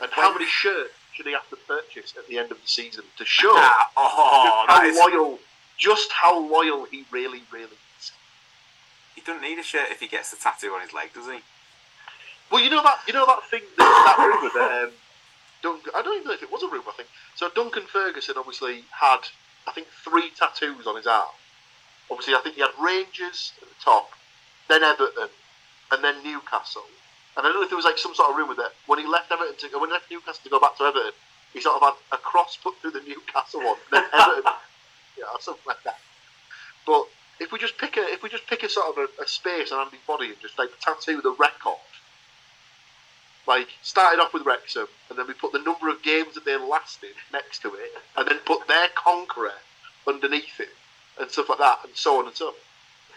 And 0.00 0.10
how 0.12 0.32
many 0.32 0.46
shirts 0.46 0.92
should 1.12 1.26
he 1.26 1.32
have 1.32 1.48
to 1.48 1.56
purchase 1.56 2.14
at 2.18 2.26
the 2.28 2.38
end 2.38 2.50
of 2.52 2.60
the 2.60 2.68
season 2.68 3.04
to 3.16 3.24
show 3.24 3.52
Ah, 3.54 3.90
oh, 3.96 4.64
just 4.68 5.00
how 5.00 5.08
loyal, 5.08 5.38
just 5.78 6.12
how 6.12 6.38
loyal 6.38 6.84
he 6.84 7.06
really, 7.10 7.42
really 7.50 7.78
is? 7.98 8.12
he 9.14 9.22
doesn't 9.22 9.42
need 9.42 9.58
a 9.58 9.62
shirt 9.62 9.88
if 9.90 10.00
he 10.00 10.08
gets 10.08 10.30
the 10.30 10.36
tattoo 10.36 10.72
on 10.72 10.82
his 10.82 10.92
leg, 10.92 11.14
does 11.14 11.26
he? 11.26 11.38
Well, 12.52 12.62
you 12.62 12.68
know 12.68 12.82
that 12.82 12.98
you 13.08 13.14
know 13.14 13.24
that 13.26 13.42
thing 13.50 13.62
that, 13.78 14.16
that 14.16 14.18
rumor 14.18 14.50
that 14.54 14.84
um, 14.84 14.90
Duncan, 15.62 15.92
I 15.96 16.02
don't 16.02 16.16
even 16.16 16.26
know 16.28 16.34
if 16.34 16.42
it 16.42 16.52
was 16.52 16.62
a 16.62 16.68
rumor. 16.68 16.90
I 16.90 16.92
think 16.92 17.08
so. 17.34 17.48
Duncan 17.54 17.84
Ferguson 17.84 18.34
obviously 18.36 18.84
had 18.90 19.20
I 19.66 19.72
think 19.72 19.88
three 19.88 20.30
tattoos 20.38 20.86
on 20.86 20.96
his 20.96 21.06
arm. 21.06 21.30
Obviously, 22.10 22.34
I 22.34 22.40
think 22.40 22.54
he 22.54 22.60
had 22.60 22.70
Rangers 22.80 23.52
at 23.60 23.68
the 23.68 23.74
top, 23.82 24.10
then 24.68 24.82
Everton, 24.82 25.28
and 25.92 26.04
then 26.04 26.22
Newcastle. 26.22 26.84
And 27.36 27.46
I 27.46 27.50
don't 27.50 27.60
know 27.60 27.62
if 27.64 27.68
there 27.68 27.76
was 27.76 27.84
like 27.84 27.98
some 27.98 28.14
sort 28.14 28.30
of 28.30 28.36
rumor 28.36 28.54
that 28.54 28.72
when 28.86 28.98
he 28.98 29.06
left 29.06 29.30
Everton 29.30 29.56
to 29.58 29.78
when 29.78 29.90
he 29.90 29.94
left 29.94 30.10
Newcastle 30.10 30.42
to 30.44 30.50
go 30.50 30.60
back 30.60 30.76
to 30.78 30.84
Everton, 30.84 31.12
he 31.52 31.60
sort 31.60 31.76
of 31.76 31.82
had 31.82 31.94
a 32.12 32.18
cross 32.18 32.56
put 32.56 32.78
through 32.80 32.92
the 32.92 33.02
Newcastle 33.06 33.60
one, 33.60 33.76
then 33.90 34.04
Everton, 34.12 34.52
yeah, 35.18 35.24
or 35.32 35.40
something 35.40 35.66
like 35.66 35.82
that. 35.84 35.98
But 36.86 37.06
if 37.40 37.52
we 37.52 37.58
just 37.58 37.76
pick 37.78 37.96
a 37.96 38.00
if 38.00 38.22
we 38.22 38.28
just 38.28 38.46
pick 38.46 38.62
a 38.62 38.68
sort 38.68 38.96
of 38.96 38.98
a, 38.98 39.22
a 39.22 39.26
space 39.26 39.72
on 39.72 39.84
Andy's 39.84 40.00
body 40.06 40.28
and 40.28 40.40
just 40.40 40.58
like 40.58 40.70
tattoo 40.80 41.20
the 41.20 41.32
record, 41.32 41.76
like 43.46 43.68
started 43.82 44.20
off 44.20 44.32
with 44.32 44.46
Wrexham, 44.46 44.88
and 45.10 45.18
then 45.18 45.26
we 45.26 45.34
put 45.34 45.52
the 45.52 45.60
number 45.60 45.88
of 45.88 46.02
games 46.02 46.34
that 46.34 46.44
they 46.44 46.56
lasted 46.56 47.14
next 47.32 47.60
to 47.62 47.74
it, 47.74 47.92
and 48.16 48.28
then 48.28 48.38
put 48.44 48.66
their 48.66 48.88
conqueror 48.94 49.58
underneath 50.06 50.60
it, 50.60 50.70
and 51.20 51.30
stuff 51.30 51.48
like 51.48 51.58
that, 51.58 51.78
and 51.84 51.94
so 51.94 52.18
on 52.18 52.26
and 52.26 52.36
so. 52.36 52.48
on. 52.48 52.54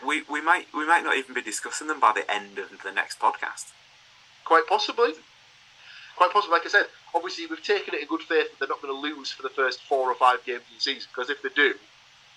We 0.06 0.24
we 0.30 0.42
might 0.42 0.68
we 0.74 0.86
might 0.88 1.04
not 1.04 1.18
even 1.18 1.34
be 1.36 1.42
discussing 1.42 1.88
them 1.88 2.00
by 2.00 2.14
the 2.14 2.30
end 2.32 2.58
of 2.58 2.70
the 2.84 2.92
next 2.92 3.20
podcast. 3.20 3.72
Quite 4.46 4.66
possibly. 4.68 5.14
Quite 6.16 6.32
possibly, 6.32 6.54
like 6.58 6.66
I 6.66 6.70
said, 6.70 6.86
obviously 7.14 7.46
we've 7.46 7.64
taken 7.64 7.94
it 7.94 8.02
in 8.02 8.08
good 8.08 8.22
faith 8.22 8.50
that 8.50 8.60
they're 8.60 8.68
not 8.68 8.82
going 8.82 8.94
to 8.94 9.00
lose 9.00 9.32
for 9.32 9.44
the 9.44 9.50
first 9.50 9.82
four 9.84 10.10
or 10.12 10.16
five 10.16 10.44
games 10.46 10.62
of 10.62 10.76
the 10.76 10.82
season, 10.82 11.08
because 11.14 11.30
if 11.30 11.42
they 11.42 11.50
do, 11.56 11.76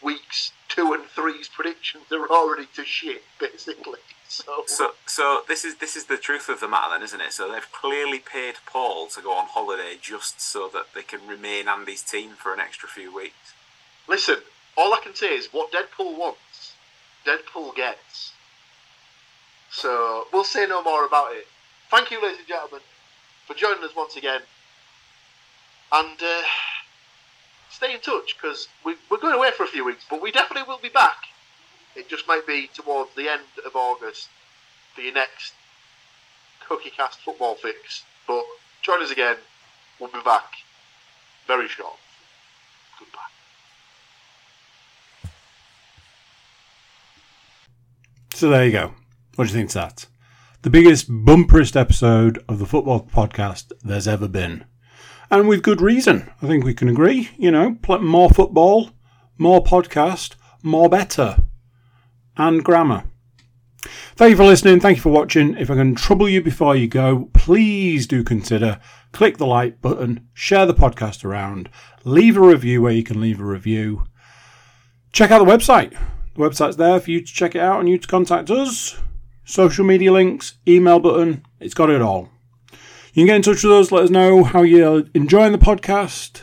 weeks 0.03 0.53
two 0.69 0.93
and 0.93 1.05
three's 1.05 1.49
predictions 1.49 2.05
are 2.13 2.29
already 2.29 2.67
to 2.75 2.85
shit, 2.85 3.23
basically. 3.39 4.01
So, 4.29 4.65
So 4.67 4.93
so 5.05 5.43
this 5.47 5.63
is 5.63 5.77
this 5.77 5.95
is 5.95 6.07
the 6.07 6.17
truth 6.17 6.49
of 6.49 6.61
the 6.61 6.67
matter 6.69 6.95
then, 6.95 7.03
isn't 7.03 7.21
it? 7.21 7.33
So 7.35 7.53
they've 7.53 7.71
clearly 7.71 8.19
paid 8.19 8.55
Paul 8.65 9.09
to 9.09 9.21
go 9.21 9.33
on 9.35 9.45
holiday 9.45 9.99
just 10.01 10.41
so 10.41 10.71
that 10.73 10.87
they 10.95 11.03
can 11.03 11.27
remain 11.29 11.69
Andy's 11.69 12.03
team 12.03 12.31
for 12.31 12.55
an 12.55 12.59
extra 12.59 12.89
few 12.89 13.15
weeks. 13.15 13.53
listen, 14.09 14.39
all 14.77 14.95
I 14.95 15.01
can 15.03 15.15
say 15.15 15.35
is 15.35 15.49
what 15.53 15.73
Deadpool 15.73 16.19
wants, 16.19 16.75
Deadpool 17.27 17.75
gets. 17.75 18.33
So 19.71 20.27
we'll 20.33 20.45
say 20.45 20.67
no 20.67 20.83
more 20.83 21.07
about 21.07 21.35
it. 21.35 21.47
Thank 21.91 22.11
you, 22.11 22.23
ladies 22.23 22.39
and 22.39 22.49
gentlemen, 22.49 22.81
for 23.47 23.55
joining 23.55 23.85
us 23.85 23.97
once 23.97 24.17
again. 24.17 24.41
And 25.91 26.23
uh, 26.23 26.43
stay 27.71 27.95
in 27.95 28.01
touch 28.01 28.37
because 28.37 28.69
we, 28.85 28.95
we're 29.11 29.19
going 29.19 29.35
away 29.35 29.51
for 29.51 29.65
a 29.65 29.69
few 29.69 29.85
weeks, 29.85 30.05
but 30.09 30.23
we 30.23 30.31
definitely 30.31 30.67
will 30.67 30.81
be 30.81 30.89
back. 30.89 31.17
It 31.95 32.09
just 32.09 32.27
might 32.27 32.47
be 32.47 32.71
towards 32.75 33.15
the 33.15 33.29
end 33.29 33.43
of 33.67 33.77
August 33.77 34.29
for 34.95 35.03
your 35.03 35.13
next 35.13 35.53
Cookie 36.67 36.91
Cast 36.91 37.21
football 37.21 37.55
fix. 37.55 38.05
But 38.27 38.45
join 38.83 39.03
us 39.03 39.11
again. 39.11 39.37
We'll 39.99 40.11
be 40.11 40.23
back 40.25 40.53
very 41.47 41.69
short. 41.69 41.99
Goodbye. 42.99 43.32
So 48.43 48.49
there 48.49 48.67
you 48.67 48.73
go. 48.73 48.93
What 49.37 49.47
do 49.47 49.53
you 49.53 49.57
think 49.57 49.71
to 49.71 49.79
that? 49.79 50.07
The 50.63 50.71
biggest, 50.71 51.09
bumperest 51.09 51.81
episode 51.81 52.45
of 52.49 52.59
the 52.59 52.67
football 52.67 53.07
podcast 53.07 53.71
there's 53.85 54.09
ever 54.09 54.27
been. 54.27 54.65
And 55.31 55.47
with 55.47 55.63
good 55.63 55.81
reason. 55.81 56.29
I 56.43 56.49
think 56.49 56.65
we 56.65 56.75
can 56.75 56.89
agree. 56.89 57.31
You 57.39 57.53
know, 57.53 57.77
more 58.01 58.31
football, 58.31 58.91
more 59.39 59.63
podcast, 59.63 60.35
more 60.61 60.89
better. 60.89 61.45
And 62.37 62.65
grammar. 62.65 63.05
Thank 64.17 64.31
you 64.31 64.37
for 64.37 64.47
listening. 64.47 64.81
Thank 64.81 64.97
you 64.97 65.03
for 65.03 65.11
watching. 65.13 65.57
If 65.57 65.71
I 65.71 65.77
can 65.77 65.95
trouble 65.95 66.29
you 66.29 66.43
before 66.43 66.75
you 66.75 66.89
go, 66.89 67.31
please 67.35 68.09
do 68.09 68.25
consider 68.25 68.81
click 69.13 69.39
the 69.39 69.47
like 69.47 69.81
button, 69.81 70.27
share 70.35 70.67
the 70.67 70.75
podcast 70.75 71.25
around, 71.25 71.71
leave 72.03 72.37
a 72.37 72.41
review 72.41 72.83
where 72.83 72.91
you 72.91 73.05
can 73.05 73.21
leave 73.21 73.41
a 73.41 73.45
review. 73.45 74.03
Check 75.13 75.31
out 75.31 75.39
the 75.39 75.45
website. 75.45 75.97
The 76.35 76.41
website's 76.41 76.77
there 76.77 77.01
for 77.01 77.11
you 77.11 77.21
to 77.21 77.33
check 77.33 77.55
it 77.55 77.61
out 77.61 77.81
and 77.81 77.89
you 77.89 77.99
to 77.99 78.09
contact 78.09 78.51
us. 78.51 78.99
Social 79.45 79.85
media 79.85 80.13
links, 80.13 80.55
email 80.67 80.99
button, 80.99 81.45
it's 81.61 81.75
got 81.75 81.91
it 81.91 82.01
all. 82.01 82.31
You 83.13 83.21
can 83.21 83.27
get 83.27 83.37
in 83.37 83.43
touch 83.43 83.63
with 83.63 83.73
us, 83.73 83.93
let 83.93 84.05
us 84.05 84.11
know 84.11 84.43
how 84.45 84.63
you're 84.63 85.05
enjoying 85.13 85.53
the 85.53 85.59
podcast, 85.59 86.43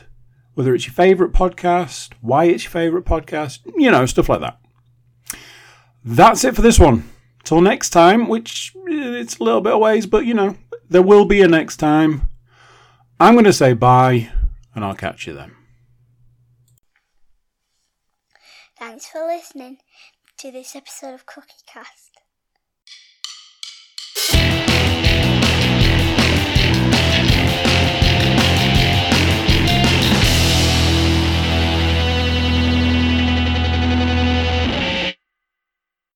whether 0.53 0.75
it's 0.75 0.85
your 0.85 0.93
favourite 0.93 1.33
podcast, 1.33 2.13
why 2.21 2.45
it's 2.45 2.65
your 2.65 2.71
favourite 2.71 3.05
podcast, 3.05 3.59
you 3.75 3.89
know, 3.89 4.05
stuff 4.05 4.29
like 4.29 4.41
that. 4.41 4.59
That's 6.03 6.43
it 6.43 6.55
for 6.55 6.61
this 6.61 6.77
one. 6.77 7.09
Till 7.43 7.61
next 7.61 7.89
time, 7.89 8.27
which 8.27 8.73
eh, 8.89 8.91
it's 8.91 9.39
a 9.39 9.43
little 9.43 9.61
bit 9.61 9.73
of 9.73 9.79
ways, 9.79 10.05
but 10.05 10.25
you 10.25 10.35
know, 10.35 10.55
there 10.89 11.01
will 11.01 11.25
be 11.25 11.41
a 11.41 11.47
next 11.47 11.77
time. 11.77 12.29
I'm 13.19 13.33
going 13.33 13.45
to 13.45 13.53
say 13.53 13.73
bye, 13.73 14.29
and 14.75 14.85
I'll 14.85 14.95
catch 14.95 15.25
you 15.25 15.33
then. 15.33 15.55
Thanks 18.99 19.11
for 19.13 19.25
listening 19.25 19.77
to 20.39 20.51
this 20.51 20.75
episode 20.75 21.13
of 21.13 21.25
Cookie 21.25 21.63
Cast. 21.65 22.08